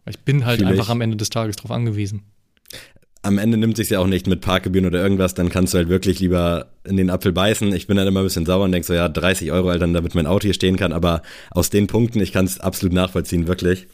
[0.09, 0.73] Ich bin halt Vielleicht.
[0.79, 2.23] einfach am Ende des Tages drauf angewiesen
[3.25, 5.89] am Ende nimmt sich ja auch nicht mit Parkgebühren oder irgendwas, dann kannst du halt
[5.89, 7.75] wirklich lieber in den Apfel beißen.
[7.75, 10.15] Ich bin dann immer ein bisschen sauer und denk so, ja, 30 Euro, Alter, damit
[10.15, 13.87] mein Auto hier stehen kann, aber aus den Punkten, ich kann es absolut nachvollziehen, wirklich.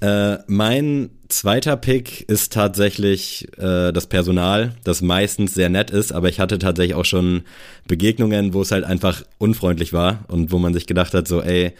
[0.00, 6.28] Äh, mein zweiter Pick ist tatsächlich äh, das Personal, das meistens sehr nett ist, aber
[6.28, 7.42] ich hatte tatsächlich auch schon
[7.88, 11.72] Begegnungen, wo es halt einfach unfreundlich war und wo man sich gedacht hat, so, ey,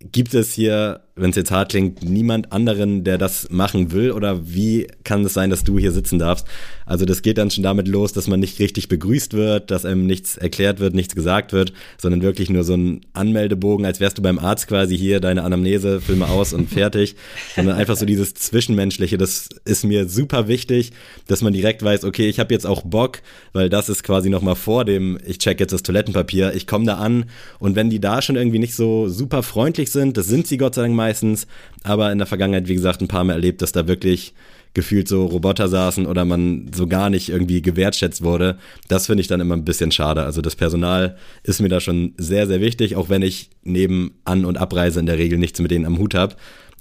[0.00, 4.10] gibt es hier wenn es jetzt hart klingt, niemand anderen, der das machen will?
[4.10, 6.46] Oder wie kann es sein, dass du hier sitzen darfst?
[6.86, 10.06] Also das geht dann schon damit los, dass man nicht richtig begrüßt wird, dass einem
[10.06, 14.22] nichts erklärt wird, nichts gesagt wird, sondern wirklich nur so ein Anmeldebogen, als wärst du
[14.22, 17.16] beim Arzt quasi hier, deine Anamnese, Filme aus und fertig.
[17.54, 20.92] sondern einfach so dieses Zwischenmenschliche, das ist mir super wichtig,
[21.26, 23.22] dass man direkt weiß, okay, ich habe jetzt auch Bock,
[23.52, 26.96] weil das ist quasi nochmal vor dem, ich check jetzt das Toilettenpapier, ich komme da
[26.96, 27.26] an
[27.58, 30.74] und wenn die da schon irgendwie nicht so super freundlich sind, das sind sie Gott
[30.74, 31.46] sei Dank meistens,
[31.82, 34.32] aber in der Vergangenheit, wie gesagt, ein paar Mal erlebt, dass da wirklich
[34.72, 38.58] gefühlt so Roboter saßen oder man so gar nicht irgendwie gewertschätzt wurde.
[38.88, 40.24] Das finde ich dann immer ein bisschen schade.
[40.24, 44.44] Also das Personal ist mir da schon sehr, sehr wichtig, auch wenn ich neben An-
[44.44, 46.34] und Abreise in der Regel nichts mit denen am Hut habe.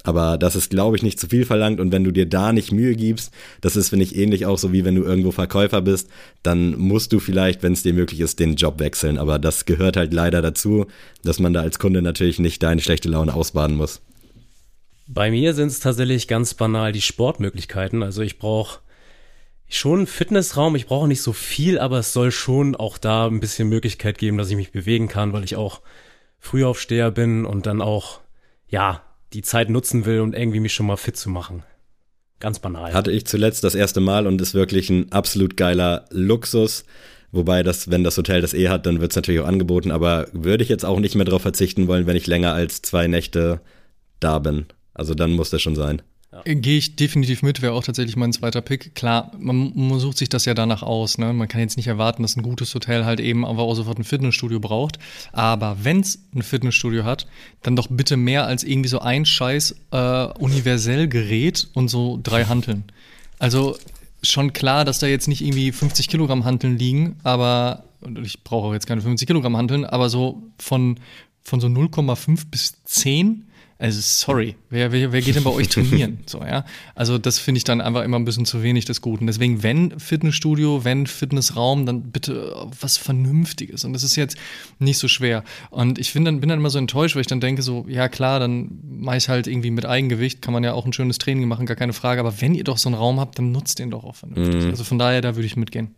[0.05, 1.79] Aber das ist, glaube ich, nicht zu viel verlangt.
[1.79, 3.31] Und wenn du dir da nicht Mühe gibst,
[3.61, 6.09] das ist, finde ich, ähnlich auch so wie wenn du irgendwo Verkäufer bist,
[6.41, 9.17] dann musst du vielleicht, wenn es dir möglich ist, den Job wechseln.
[9.17, 10.87] Aber das gehört halt leider dazu,
[11.23, 14.01] dass man da als Kunde natürlich nicht deine schlechte Laune ausbaden muss.
[15.13, 18.01] Bei mir sind es tatsächlich ganz banal die Sportmöglichkeiten.
[18.01, 18.79] Also ich brauche
[19.69, 20.75] schon einen Fitnessraum.
[20.75, 24.39] Ich brauche nicht so viel, aber es soll schon auch da ein bisschen Möglichkeit geben,
[24.39, 25.81] dass ich mich bewegen kann, weil ich auch
[26.39, 28.21] Frühaufsteher bin und dann auch,
[28.67, 29.03] ja,
[29.33, 31.61] die Zeit nutzen will und irgendwie mich schon mal fit zu machen.
[32.39, 32.93] Ganz banal.
[32.93, 36.85] Hatte ich zuletzt das erste Mal und ist wirklich ein absolut geiler Luxus.
[37.31, 40.27] Wobei das, wenn das Hotel das eh hat, dann wird es natürlich auch angeboten, aber
[40.33, 43.61] würde ich jetzt auch nicht mehr darauf verzichten wollen, wenn ich länger als zwei Nächte
[44.19, 44.65] da bin.
[44.93, 46.01] Also dann muss das schon sein.
[46.31, 46.41] Ja.
[46.55, 48.95] Gehe ich definitiv mit, wäre auch tatsächlich mein zweiter Pick.
[48.95, 51.19] Klar, man, man, sucht sich das ja danach aus.
[51.19, 51.31] Ne?
[51.31, 54.03] Man kann jetzt nicht erwarten, dass ein gutes Hotel halt eben aber auch sofort ein
[54.03, 54.97] Fitnessstudio braucht.
[55.31, 57.27] Aber wenn es ein Fitnessstudio hat,
[57.61, 62.45] dann doch bitte mehr als irgendwie so ein scheiß äh, universell Gerät und so drei
[62.45, 62.85] Hanteln.
[63.37, 63.77] Also
[64.23, 67.83] schon klar, dass da jetzt nicht irgendwie 50 Kilogramm Hanteln liegen, aber
[68.23, 70.99] ich brauche auch jetzt keine 50 Kilogramm Hanteln, aber so von,
[71.43, 73.45] von so 0,5 bis 10
[73.79, 76.19] also sorry, wer, wer, wer geht denn bei euch trainieren?
[76.25, 76.65] So, ja.
[76.95, 79.27] Also das finde ich dann einfach immer ein bisschen zu wenig des Guten.
[79.27, 83.83] Deswegen, wenn Fitnessstudio, wenn Fitnessraum, dann bitte was Vernünftiges.
[83.83, 84.37] Und das ist jetzt
[84.79, 85.43] nicht so schwer.
[85.69, 88.09] Und ich bin dann, bin dann immer so enttäuscht, weil ich dann denke, so, ja
[88.09, 91.47] klar, dann mache ich halt irgendwie mit Eigengewicht, kann man ja auch ein schönes Training
[91.47, 92.19] machen, gar keine Frage.
[92.19, 94.63] Aber wenn ihr doch so einen Raum habt, dann nutzt den doch auch vernünftig.
[94.63, 94.69] Mhm.
[94.69, 95.95] Also von daher, da würde ich mitgehen.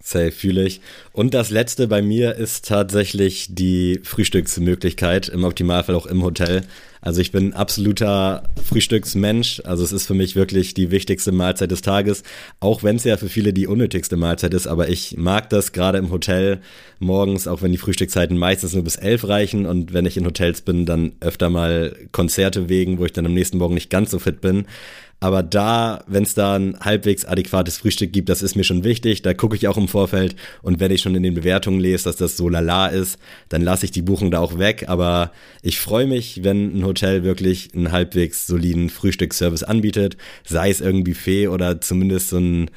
[0.00, 0.80] Safe, fühle ich.
[1.12, 6.62] Und das letzte bei mir ist tatsächlich die Frühstücksmöglichkeit, im Optimalfall auch im Hotel.
[7.00, 9.60] Also ich bin absoluter Frühstücksmensch.
[9.64, 12.22] Also es ist für mich wirklich die wichtigste Mahlzeit des Tages,
[12.60, 14.68] auch wenn es ja für viele die unnötigste Mahlzeit ist.
[14.68, 16.60] Aber ich mag das gerade im Hotel
[17.00, 20.60] morgens, auch wenn die Frühstückszeiten meistens nur bis elf reichen und wenn ich in Hotels
[20.60, 24.18] bin, dann öfter mal Konzerte wegen, wo ich dann am nächsten Morgen nicht ganz so
[24.18, 24.66] fit bin.
[25.20, 29.22] Aber da, wenn es da ein halbwegs adäquates Frühstück gibt, das ist mir schon wichtig.
[29.22, 30.36] Da gucke ich auch im Vorfeld.
[30.62, 33.18] Und wenn ich schon in den Bewertungen lese, dass das so lala ist,
[33.48, 34.84] dann lasse ich die Buchung da auch weg.
[34.88, 35.32] Aber
[35.62, 40.16] ich freue mich, wenn ein Hotel wirklich einen halbwegs soliden Frühstücksservice anbietet.
[40.44, 42.70] Sei es irgendwie Buffet oder zumindest so ein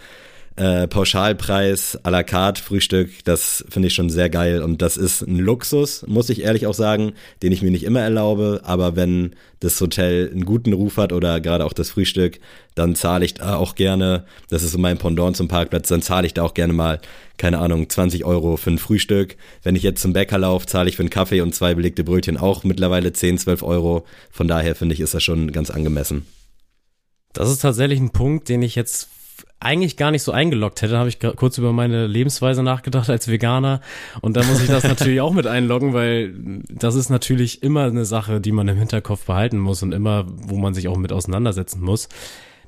[0.58, 5.22] äh, Pauschalpreis à la carte Frühstück, das finde ich schon sehr geil und das ist
[5.22, 9.36] ein Luxus, muss ich ehrlich auch sagen, den ich mir nicht immer erlaube, aber wenn
[9.60, 12.40] das Hotel einen guten Ruf hat oder gerade auch das Frühstück,
[12.76, 16.28] dann zahle ich da auch gerne, das ist so mein Pendant zum Parkplatz, dann zahle
[16.28, 17.00] ich da auch gerne mal,
[17.38, 19.36] keine Ahnung, 20 Euro für ein Frühstück.
[19.64, 22.38] Wenn ich jetzt zum Bäcker laufe, zahle ich für einen Kaffee und zwei belegte Brötchen
[22.38, 24.06] auch mittlerweile 10, 12 Euro.
[24.30, 26.26] Von daher finde ich, ist das schon ganz angemessen.
[27.34, 29.10] Das ist tatsächlich ein Punkt, den ich jetzt
[29.62, 33.80] eigentlich gar nicht so eingeloggt hätte, habe ich kurz über meine Lebensweise nachgedacht als Veganer
[34.22, 36.34] und da muss ich das natürlich auch mit einloggen, weil
[36.68, 40.58] das ist natürlich immer eine Sache, die man im Hinterkopf behalten muss und immer, wo
[40.58, 42.10] man sich auch mit auseinandersetzen muss.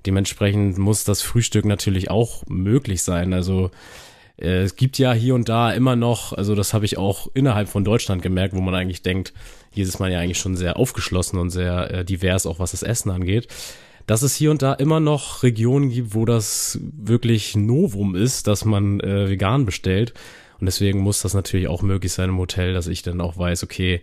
[0.06, 3.34] Dementsprechend muss das Frühstück natürlich auch möglich sein.
[3.34, 3.72] Also
[4.38, 7.70] äh, es gibt ja hier und da immer noch, also das habe ich auch innerhalb
[7.70, 9.34] von Deutschland gemerkt, wo man eigentlich denkt,
[9.72, 12.84] hier ist man ja eigentlich schon sehr aufgeschlossen und sehr äh, divers, auch was das
[12.84, 13.48] Essen angeht
[14.06, 18.66] dass es hier und da immer noch Regionen gibt, wo das wirklich Novum ist, dass
[18.66, 20.14] man äh, vegan bestellt.
[20.60, 23.64] Und deswegen muss das natürlich auch möglich sein im Hotel, dass ich dann auch weiß,
[23.64, 24.02] okay,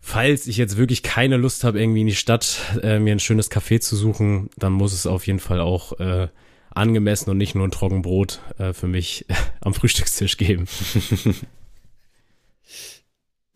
[0.00, 3.50] falls ich jetzt wirklich keine Lust habe, irgendwie in die Stadt äh, mir ein schönes
[3.50, 6.28] Café zu suchen, dann muss es auf jeden Fall auch äh,
[6.70, 9.26] angemessen und nicht nur ein Trockenbrot äh, für mich
[9.60, 10.66] am Frühstückstisch geben.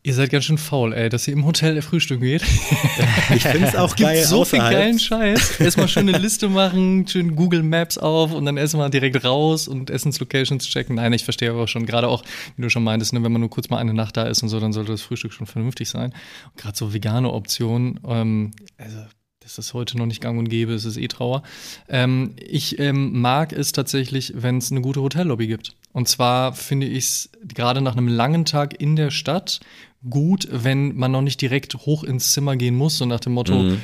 [0.06, 2.44] Ihr seid ganz schön faul, ey, dass ihr im Hotel frühstücken geht.
[3.34, 4.24] Ich finde es auch es gibt geil.
[4.24, 4.72] so viel außerhalb.
[4.72, 5.58] geilen Scheiß.
[5.58, 9.90] Erstmal schön eine Liste machen, schön Google Maps auf und dann erstmal direkt raus und
[9.90, 10.94] Essenslocations checken.
[10.94, 12.22] Nein, ich verstehe aber schon, gerade auch,
[12.54, 14.48] wie du schon meintest, ne, wenn man nur kurz mal eine Nacht da ist und
[14.48, 16.14] so, dann sollte das Frühstück schon vernünftig sein.
[16.56, 18.98] Gerade so vegane Optionen, ähm, also
[19.40, 21.42] dass das heute noch nicht gang und gäbe, ist es eh Trauer.
[21.88, 25.76] Ähm, ich ähm, mag es tatsächlich, wenn es eine gute Hotellobby gibt.
[25.92, 29.60] Und zwar finde ich es gerade nach einem langen Tag in der Stadt
[30.08, 33.54] gut, wenn man noch nicht direkt hoch ins Zimmer gehen muss, so nach dem Motto,
[33.54, 33.82] Mhm.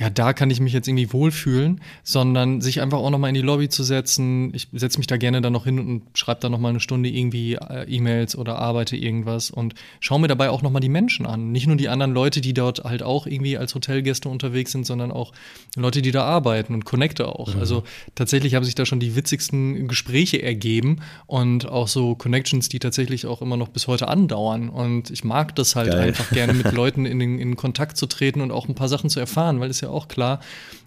[0.00, 3.34] Ja, da kann ich mich jetzt irgendwie wohlfühlen, sondern sich einfach auch noch mal in
[3.34, 4.50] die Lobby zu setzen.
[4.54, 7.10] Ich setze mich da gerne dann noch hin und schreibe da noch mal eine Stunde
[7.10, 11.26] irgendwie äh, E-Mails oder arbeite irgendwas und schaue mir dabei auch noch mal die Menschen
[11.26, 11.52] an.
[11.52, 15.12] Nicht nur die anderen Leute, die dort halt auch irgendwie als Hotelgäste unterwegs sind, sondern
[15.12, 15.34] auch
[15.76, 17.54] Leute, die da arbeiten und connecte auch.
[17.56, 17.82] Also
[18.14, 23.26] tatsächlich haben sich da schon die witzigsten Gespräche ergeben und auch so Connections, die tatsächlich
[23.26, 24.70] auch immer noch bis heute andauern.
[24.70, 26.00] Und ich mag das halt Geil.
[26.00, 29.20] einfach gerne mit Leuten in, in Kontakt zu treten und auch ein paar Sachen zu
[29.20, 30.40] erfahren, weil es ja auch klar,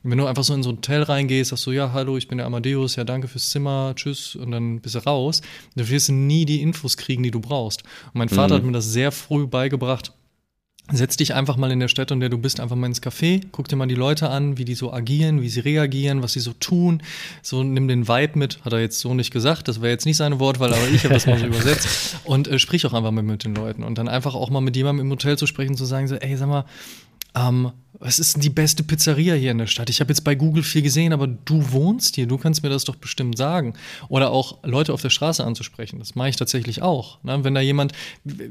[0.03, 2.37] wenn du einfach so in so ein Hotel reingehst, sagst du, ja, hallo, ich bin
[2.37, 5.41] der Amadeus, ja, danke fürs Zimmer, tschüss, und dann bist du raus,
[5.75, 7.83] dann wirst du nie die Infos kriegen, die du brauchst.
[8.07, 10.11] Und mein Vater hat mir das sehr früh beigebracht.
[10.91, 13.41] Setz dich einfach mal in der Stadt, in der du bist, einfach mal ins Café,
[13.53, 16.41] guck dir mal die Leute an, wie die so agieren, wie sie reagieren, was sie
[16.41, 17.01] so tun.
[17.41, 20.17] So nimm den Vibe mit, hat er jetzt so nicht gesagt, das wäre jetzt nicht
[20.17, 22.17] seine Wortwahl, aber ich habe das mal so übersetzt.
[22.25, 23.81] Und äh, sprich auch einfach mal mit den Leuten.
[23.81, 26.35] Und dann einfach auch mal mit jemandem im Hotel zu sprechen, zu sagen, so, ey,
[26.35, 26.65] sag mal,
[27.35, 27.71] ähm,
[28.03, 29.89] was ist denn die beste Pizzeria hier in der Stadt?
[29.89, 32.83] Ich habe jetzt bei Google viel gesehen, aber du wohnst hier, du kannst mir das
[32.83, 33.75] doch bestimmt sagen.
[34.09, 35.99] Oder auch Leute auf der Straße anzusprechen.
[35.99, 37.23] Das mache ich tatsächlich auch.
[37.23, 37.45] Ne?
[37.45, 37.93] Wenn da jemand,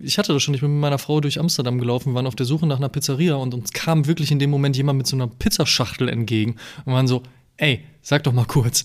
[0.03, 2.47] ich hatte das schon, ich bin mit meiner Frau durch Amsterdam gelaufen, waren auf der
[2.47, 5.27] Suche nach einer Pizzeria und uns kam wirklich in dem Moment jemand mit so einer
[5.27, 6.57] Pizzaschachtel entgegen
[6.87, 7.23] und waren so,
[7.59, 8.85] ey, sag doch mal kurz,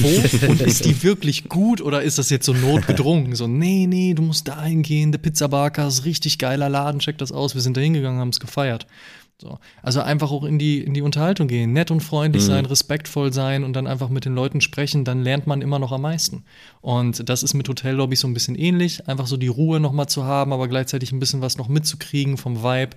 [0.00, 0.08] wo
[0.48, 3.34] und ist die wirklich gut oder ist das jetzt so notgedrungen?
[3.34, 7.32] So, nee, nee, du musst da hingehen, der Pizzabarker ist richtig geiler Laden, check das
[7.32, 7.54] aus.
[7.54, 8.86] Wir sind da hingegangen, haben es gefeiert.
[9.40, 9.60] So.
[9.82, 13.62] Also einfach auch in die, in die Unterhaltung gehen, nett und freundlich sein, respektvoll sein
[13.62, 16.42] und dann einfach mit den Leuten sprechen, dann lernt man immer noch am meisten.
[16.80, 20.24] Und das ist mit Hotellobbys so ein bisschen ähnlich, einfach so die Ruhe nochmal zu
[20.24, 22.96] haben, aber gleichzeitig ein bisschen was noch mitzukriegen vom Vibe.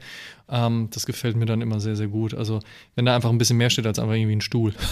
[0.52, 2.34] Ähm, das gefällt mir dann immer sehr, sehr gut.
[2.34, 2.60] Also
[2.96, 4.74] wenn da einfach ein bisschen mehr steht als einfach irgendwie ein Stuhl.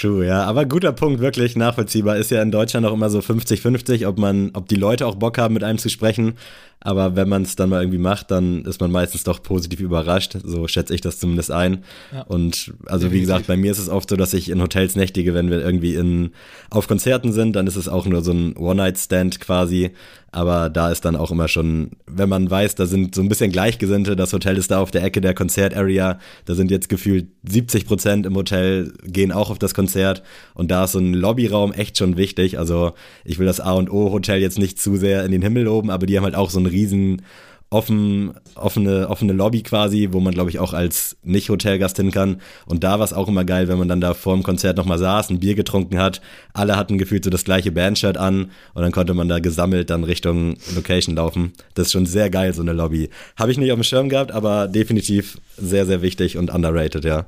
[0.00, 0.44] True, ja.
[0.44, 2.16] Aber guter Punkt, wirklich nachvollziehbar.
[2.16, 5.38] Ist ja in Deutschland auch immer so 50-50, ob man, ob die Leute auch Bock
[5.38, 6.34] haben, mit einem zu sprechen.
[6.80, 10.36] Aber wenn man es dann mal irgendwie macht, dann ist man meistens doch positiv überrascht.
[10.44, 11.82] So schätze ich das zumindest ein.
[12.12, 12.22] Ja.
[12.22, 15.34] Und also wie gesagt, bei mir ist es oft so, dass ich in Hotels nächtige,
[15.34, 16.30] wenn wir irgendwie in,
[16.70, 19.90] auf Konzerten sind, dann ist es auch nur so ein One-Night-Stand quasi.
[20.30, 23.50] Aber da ist dann auch immer schon, wenn man weiß, da sind so ein bisschen
[23.50, 27.86] Gleichgesinnte, das Hotel ist da auf der Ecke der Konzertarea, da sind jetzt gefühlt 70
[27.86, 30.22] Prozent im Hotel, gehen auch auf das Konzert
[30.52, 32.58] und da ist so ein Lobbyraum echt schon wichtig.
[32.58, 32.92] Also
[33.24, 35.88] ich will das A und O Hotel jetzt nicht zu sehr in den Himmel loben,
[35.90, 37.22] aber die haben halt auch so einen riesen
[37.70, 42.40] offen, offene, offene Lobby quasi, wo man, glaube ich, auch als Nicht-Hotelgast hin kann.
[42.66, 44.98] Und da war es auch immer geil, wenn man dann da vor dem Konzert nochmal
[44.98, 46.22] saß, ein Bier getrunken hat.
[46.54, 50.04] Alle hatten gefühlt so das gleiche Bandshirt an und dann konnte man da gesammelt dann
[50.04, 51.52] Richtung Location laufen.
[51.74, 53.10] Das ist schon sehr geil, so eine Lobby.
[53.36, 57.26] Habe ich nicht auf dem Schirm gehabt, aber definitiv sehr, sehr wichtig und underrated, ja.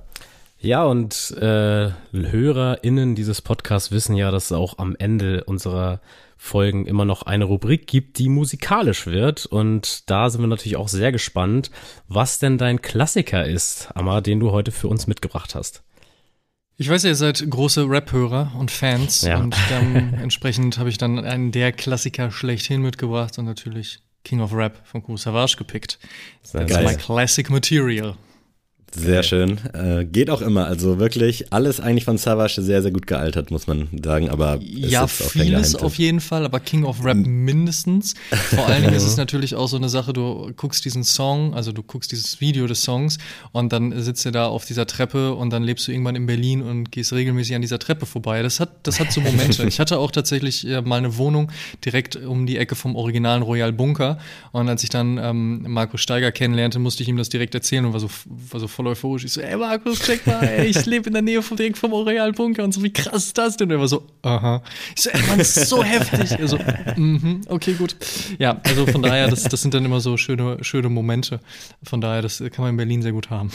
[0.63, 6.01] Ja, und äh, HörerInnen dieses Podcasts wissen ja, dass es auch am Ende unserer
[6.37, 9.47] Folgen immer noch eine Rubrik gibt, die musikalisch wird.
[9.47, 11.71] Und da sind wir natürlich auch sehr gespannt,
[12.09, 15.83] was denn dein Klassiker ist, Amma, den du heute für uns mitgebracht hast.
[16.77, 19.39] Ich weiß, ihr seid große Rap-Hörer und Fans Ja.
[19.39, 24.55] und dann entsprechend habe ich dann einen der Klassiker schlechthin mitgebracht und natürlich King of
[24.55, 25.99] Rap von Kool Savage gepickt.
[26.53, 26.85] That's geil.
[26.85, 28.15] my classic material.
[28.93, 29.61] Sehr schön.
[29.73, 30.67] Äh, geht auch immer.
[30.67, 34.29] Also wirklich alles eigentlich von Savage sehr, sehr gut gealtert, muss man sagen.
[34.31, 38.15] Aber Ja, vieles auf jeden Fall, aber King of Rap mindestens.
[38.31, 41.71] Vor allen Dingen ist es natürlich auch so eine Sache, du guckst diesen Song, also
[41.71, 43.19] du guckst dieses Video des Songs
[43.53, 46.63] und dann sitzt du da auf dieser Treppe und dann lebst du irgendwann in Berlin
[46.63, 48.43] und gehst regelmäßig an dieser Treppe vorbei.
[48.43, 49.67] Das hat, das hat so Momente.
[49.69, 51.53] ich hatte auch tatsächlich äh, mal eine Wohnung
[51.85, 54.19] direkt um die Ecke vom originalen Royal Bunker
[54.51, 57.93] und als ich dann ähm, Markus Steiger kennenlernte, musste ich ihm das direkt erzählen und
[57.93, 58.11] war so,
[58.51, 59.25] war so voll euphorisch.
[59.25, 61.93] Ich so, ey Markus, check mal, ey, ich lebe in der Nähe vom direkt vom
[61.93, 63.69] Oreal Bunker und so, wie krass ist das denn?
[63.69, 64.63] Und er war so, aha.
[64.97, 66.39] Ich so, ey Mann, das ist so heftig.
[66.39, 66.59] Er so,
[66.97, 67.97] mhm, okay, gut.
[68.39, 71.41] Ja, also von daher, das, das sind dann immer so schöne, schöne Momente.
[71.83, 73.51] Von daher, das kann man in Berlin sehr gut haben.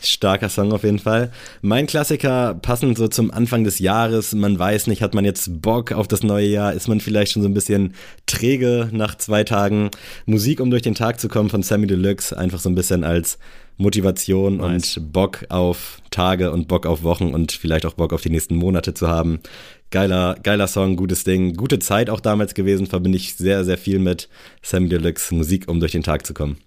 [0.00, 1.32] Starker Song auf jeden Fall.
[1.60, 4.32] Mein Klassiker, passend so zum Anfang des Jahres.
[4.32, 6.72] Man weiß nicht, hat man jetzt Bock auf das neue Jahr?
[6.72, 7.94] Ist man vielleicht schon so ein bisschen
[8.26, 9.90] träge nach zwei Tagen?
[10.24, 12.36] Musik, um durch den Tag zu kommen von Sammy Deluxe.
[12.36, 13.38] Einfach so ein bisschen als
[13.78, 14.96] Motivation nice.
[14.96, 18.56] und Bock auf Tage und Bock auf Wochen und vielleicht auch Bock auf die nächsten
[18.56, 19.40] Monate zu haben.
[19.90, 21.54] Geiler, geiler Song, gutes Ding.
[21.54, 22.86] Gute Zeit auch damals gewesen.
[22.86, 24.28] Verbinde ich sehr, sehr viel mit
[24.62, 26.58] Sammy Deluxe Musik, um durch den Tag zu kommen.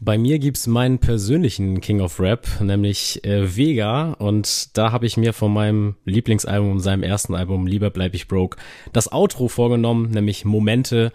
[0.00, 4.12] Bei mir gibt's meinen persönlichen King of Rap, nämlich äh, Vega.
[4.12, 8.58] Und da habe ich mir von meinem Lieblingsalbum, seinem ersten Album, Lieber bleib ich broke,
[8.92, 11.10] das Outro vorgenommen, nämlich Momente.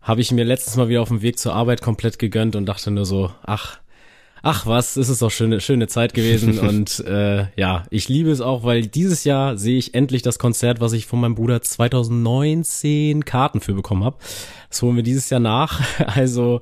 [0.00, 2.90] Habe ich mir letztens mal wieder auf dem Weg zur Arbeit komplett gegönnt und dachte
[2.90, 3.81] nur so, ach,
[4.42, 6.58] ach was, ist es doch schöne, schöne Zeit gewesen.
[6.58, 10.80] und äh, ja, ich liebe es auch, weil dieses Jahr sehe ich endlich das Konzert,
[10.80, 14.16] was ich von meinem Bruder 2019 Karten für bekommen habe.
[14.68, 15.80] Das holen wir dieses Jahr nach.
[16.14, 16.60] Also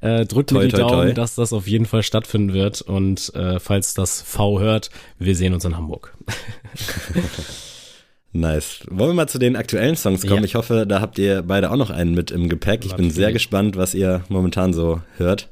[0.00, 1.12] äh, drückt mir die toi, Daumen, toi.
[1.12, 2.80] dass das auf jeden Fall stattfinden wird.
[2.80, 6.16] Und äh, falls das V hört, wir sehen uns in Hamburg.
[8.30, 8.80] Nice.
[8.90, 10.40] Wollen wir mal zu den aktuellen Songs kommen?
[10.40, 10.44] Ja.
[10.44, 12.84] Ich hoffe, da habt ihr beide auch noch einen mit im Gepäck.
[12.84, 15.48] Ich bin sehr gespannt, was ihr momentan so hört.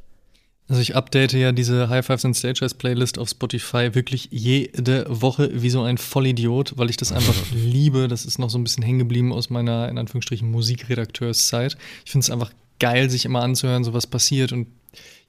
[0.68, 5.50] Also ich update ja diese High Fives and Stages Playlist auf Spotify wirklich jede Woche
[5.52, 8.08] wie so ein Vollidiot, weil ich das einfach liebe.
[8.08, 11.76] Das ist noch so ein bisschen hängen geblieben aus meiner, in Anführungsstrichen, Musikredakteurszeit.
[12.04, 14.66] Ich finde es einfach geil, sich immer anzuhören, so was passiert und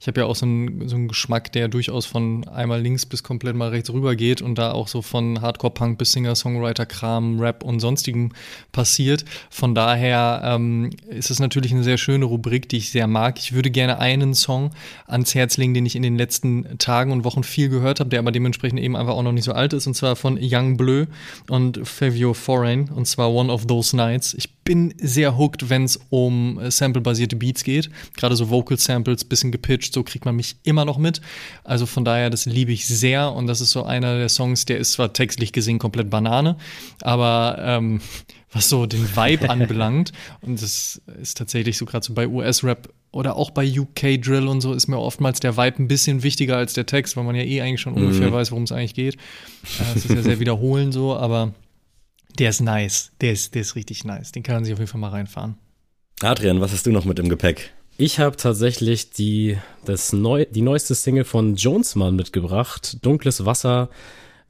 [0.00, 3.24] ich habe ja auch so einen, so einen Geschmack, der durchaus von einmal links bis
[3.24, 7.80] komplett mal rechts rüber geht und da auch so von Hardcore-Punk bis Singer-Songwriter-Kram, Rap und
[7.80, 8.30] sonstigem
[8.70, 9.24] passiert.
[9.50, 13.40] Von daher ähm, ist es natürlich eine sehr schöne Rubrik, die ich sehr mag.
[13.40, 14.70] Ich würde gerne einen Song
[15.08, 18.20] ans Herz legen, den ich in den letzten Tagen und Wochen viel gehört habe, der
[18.20, 21.06] aber dementsprechend eben einfach auch noch nicht so alt ist, und zwar von Young Bleu
[21.48, 24.32] und Fabio Foreign, und zwar One of Those Nights.
[24.34, 27.88] Ich bin sehr hooked, wenn es um äh, sample-basierte Beats geht.
[28.18, 31.22] Gerade so Vocal Samples, bisschen gepitcht, so kriegt man mich immer noch mit.
[31.64, 34.76] Also von daher, das liebe ich sehr und das ist so einer der Songs, der
[34.76, 36.58] ist zwar textlich gesehen komplett Banane,
[37.00, 38.02] aber ähm,
[38.52, 40.12] was so den Vibe anbelangt
[40.42, 44.60] und das ist tatsächlich so gerade so bei US-Rap oder auch bei UK Drill und
[44.60, 47.42] so ist mir oftmals der Vibe ein bisschen wichtiger als der Text, weil man ja
[47.42, 48.02] eh eigentlich schon mhm.
[48.02, 49.14] ungefähr weiß, worum es eigentlich geht.
[49.14, 51.54] Äh, es ist ja sehr wiederholend so, aber
[52.38, 53.12] der ist nice.
[53.20, 54.32] Der ist, der ist richtig nice.
[54.32, 55.56] Den kann man sich auf jeden Fall mal reinfahren.
[56.20, 57.72] Adrian, was hast du noch mit im Gepäck?
[57.96, 62.98] Ich habe tatsächlich die, das neu, die neueste Single von Jonesman mitgebracht.
[63.04, 63.90] Dunkles Wasser.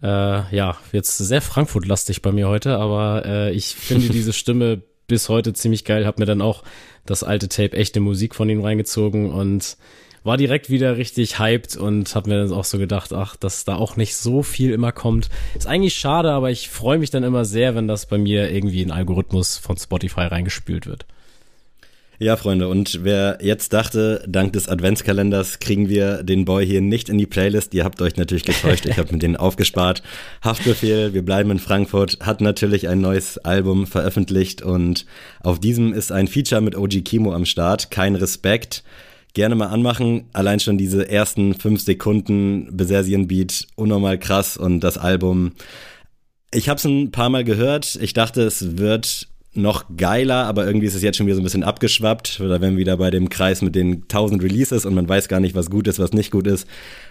[0.03, 5.29] Äh, ja, jetzt sehr Frankfurt-lastig bei mir heute, aber äh, ich finde diese Stimme bis
[5.29, 6.07] heute ziemlich geil.
[6.07, 6.63] Hab mir dann auch
[7.07, 9.79] das alte Tape echte Musik von ihm reingezogen und
[10.29, 13.77] war direkt wieder richtig hyped und hab mir dann auch so gedacht, ach, dass da
[13.77, 15.31] auch nicht so viel immer kommt.
[15.57, 18.83] Ist eigentlich schade, aber ich freue mich dann immer sehr, wenn das bei mir irgendwie
[18.83, 21.07] in Algorithmus von Spotify reingespült wird.
[22.21, 27.09] Ja, Freunde, und wer jetzt dachte, dank des Adventskalenders kriegen wir den Boy hier nicht
[27.09, 30.03] in die Playlist, ihr habt euch natürlich getäuscht, ich habe mit denen aufgespart.
[30.43, 35.07] Haftbefehl, wir bleiben in Frankfurt, hat natürlich ein neues Album veröffentlicht und
[35.41, 38.83] auf diesem ist ein Feature mit OG Kimo am Start, kein Respekt.
[39.35, 45.53] Gerne mal anmachen, allein schon diese ersten fünf Sekunden Besersien-Beat, unnormal krass und das Album.
[46.53, 49.29] Ich habe es ein paar Mal gehört, ich dachte, es wird
[49.59, 52.39] noch geiler, aber irgendwie ist es jetzt schon wieder so ein bisschen abgeschwappt.
[52.41, 55.41] Da wären wir wieder bei dem Kreis mit den 1000 Releases und man weiß gar
[55.41, 56.67] nicht, was gut ist, was nicht gut ist.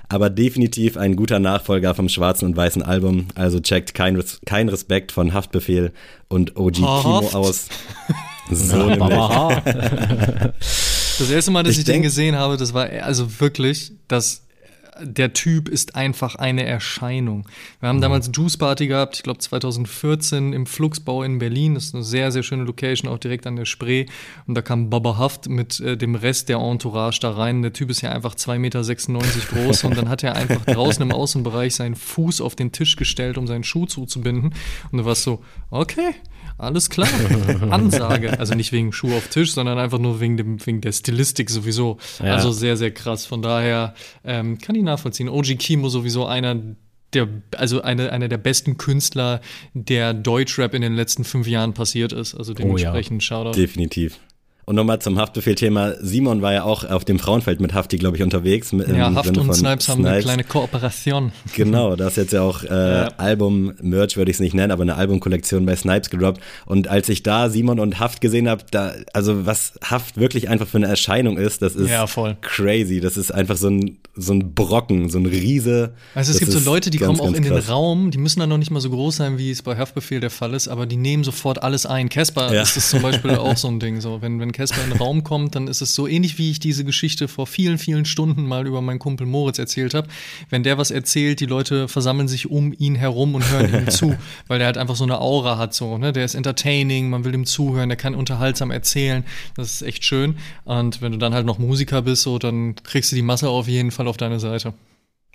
[0.07, 3.27] Aber definitiv ein guter Nachfolger vom schwarzen und weißen Album.
[3.35, 5.91] Also checkt kein, kein Respekt von Haftbefehl
[6.29, 7.67] und OG Kimo aus.
[8.49, 9.13] So nämlich.
[11.19, 14.47] Das erste Mal, dass ich, ich den gesehen habe, das war also wirklich das
[15.01, 17.47] der Typ ist einfach eine Erscheinung.
[17.79, 18.01] Wir haben mhm.
[18.01, 21.75] damals Juice Party gehabt, ich glaube 2014 im Flugsbau in Berlin.
[21.75, 24.05] Das ist eine sehr, sehr schöne Location, auch direkt an der Spree.
[24.47, 27.61] Und da kam Baba Haft mit äh, dem Rest der Entourage da rein.
[27.61, 31.11] Der Typ ist ja einfach 2,96 Meter groß und dann hat er einfach draußen im
[31.11, 34.53] Außenbereich seinen Fuß auf den Tisch gestellt, um seinen Schuh zuzubinden.
[34.91, 36.15] Und du warst so, okay,
[36.57, 37.07] alles klar.
[37.69, 38.39] Ansage.
[38.39, 41.97] Also nicht wegen Schuh auf Tisch, sondern einfach nur wegen, dem, wegen der Stilistik sowieso.
[42.19, 42.35] Ja.
[42.35, 43.25] Also sehr, sehr krass.
[43.25, 43.93] Von daher
[44.23, 45.29] ähm, kann ich nachvollziehen.
[45.29, 46.55] OG Kimo sowieso einer
[47.13, 49.41] der, also eine, einer der besten Künstler,
[49.73, 52.35] der Deutschrap in den letzten fünf Jahren passiert ist.
[52.35, 53.27] Also dementsprechend oh ja.
[53.27, 53.57] Shoutout.
[53.57, 54.19] Definitiv.
[54.69, 55.93] Und nochmal zum Haftbefehl-Thema.
[56.01, 58.73] Simon war ja auch auf dem Frauenfeld mit Hafti, glaube ich, unterwegs.
[58.73, 61.31] Ja, Haft Sinne und Snipes haben eine kleine Kooperation.
[61.55, 63.07] Genau, da ist jetzt ja auch äh, ja.
[63.15, 66.41] Album-Merch, würde ich es nicht nennen, aber eine Albumkollektion bei Snipes gedroppt.
[66.65, 70.67] Und als ich da Simon und Haft gesehen habe, da, also was Haft wirklich einfach
[70.67, 72.05] für eine Erscheinung ist, das ist ja,
[72.41, 72.99] crazy.
[72.99, 75.93] Das ist einfach so ein, so ein Brocken, so ein Riese.
[76.13, 77.65] Also es gibt so Leute, die ganz, kommen auch in krass.
[77.65, 80.19] den Raum, die müssen dann noch nicht mal so groß sein, wie es bei Haftbefehl
[80.19, 82.09] der Fall ist, aber die nehmen sofort alles ein.
[82.09, 82.63] Casper ja.
[82.63, 84.01] ist das zum Beispiel auch so ein Ding.
[84.01, 86.59] So, wenn, wenn Casper in den Raum kommt, dann ist es so ähnlich, wie ich
[86.59, 90.07] diese Geschichte vor vielen, vielen Stunden mal über meinen Kumpel Moritz erzählt habe.
[90.49, 94.15] Wenn der was erzählt, die Leute versammeln sich um ihn herum und hören ihm zu,
[94.47, 95.75] weil der halt einfach so eine Aura hat.
[95.75, 96.11] So, ne?
[96.11, 99.23] Der ist entertaining, man will ihm zuhören, der kann unterhaltsam erzählen.
[99.55, 100.37] Das ist echt schön.
[100.65, 103.67] Und wenn du dann halt noch Musiker bist, so, dann kriegst du die Masse auf
[103.67, 104.73] jeden Fall auf deine Seite.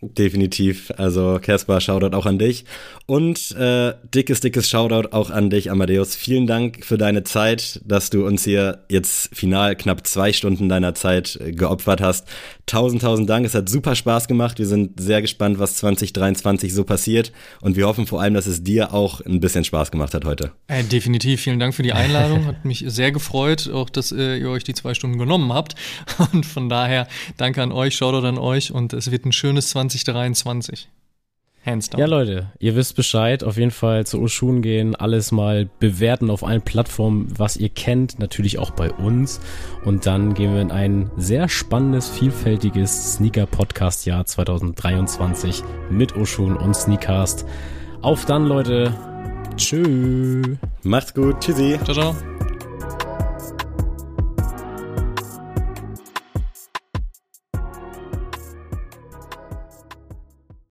[0.04, 0.92] Definitiv.
[0.96, 2.64] Also Caspar, Shoutout auch an dich.
[3.06, 6.16] Und äh, dickes, dickes Shoutout auch an dich, Amadeus.
[6.16, 10.96] Vielen Dank für deine Zeit, dass du uns hier jetzt final knapp zwei Stunden deiner
[10.96, 12.26] Zeit äh, geopfert hast.
[12.72, 13.44] Tausend, tausend Dank.
[13.44, 14.58] Es hat super Spaß gemacht.
[14.58, 17.30] Wir sind sehr gespannt, was 2023 so passiert.
[17.60, 20.52] Und wir hoffen vor allem, dass es dir auch ein bisschen Spaß gemacht hat heute.
[20.68, 21.42] Äh, definitiv.
[21.42, 22.46] Vielen Dank für die Einladung.
[22.46, 25.74] Hat mich sehr gefreut, auch dass äh, ihr euch die zwei Stunden genommen habt.
[26.32, 28.72] Und von daher danke an euch, Shoutout an euch.
[28.72, 30.88] Und es wird ein schönes 20 2023.
[31.64, 32.00] Hands down.
[32.00, 33.44] Ja, Leute, ihr wisst Bescheid.
[33.44, 38.18] Auf jeden Fall zu Oshun gehen, alles mal bewerten auf allen Plattformen, was ihr kennt,
[38.18, 39.40] natürlich auch bei uns.
[39.84, 47.46] Und dann gehen wir in ein sehr spannendes, vielfältiges Sneaker-Podcast-Jahr 2023 mit Oshun und Sneakcast.
[48.00, 48.92] Auf dann, Leute.
[49.56, 50.56] Tschö.
[50.82, 51.40] Macht's gut.
[51.40, 51.78] Tschüssi.
[51.84, 52.31] Ciao, ciao.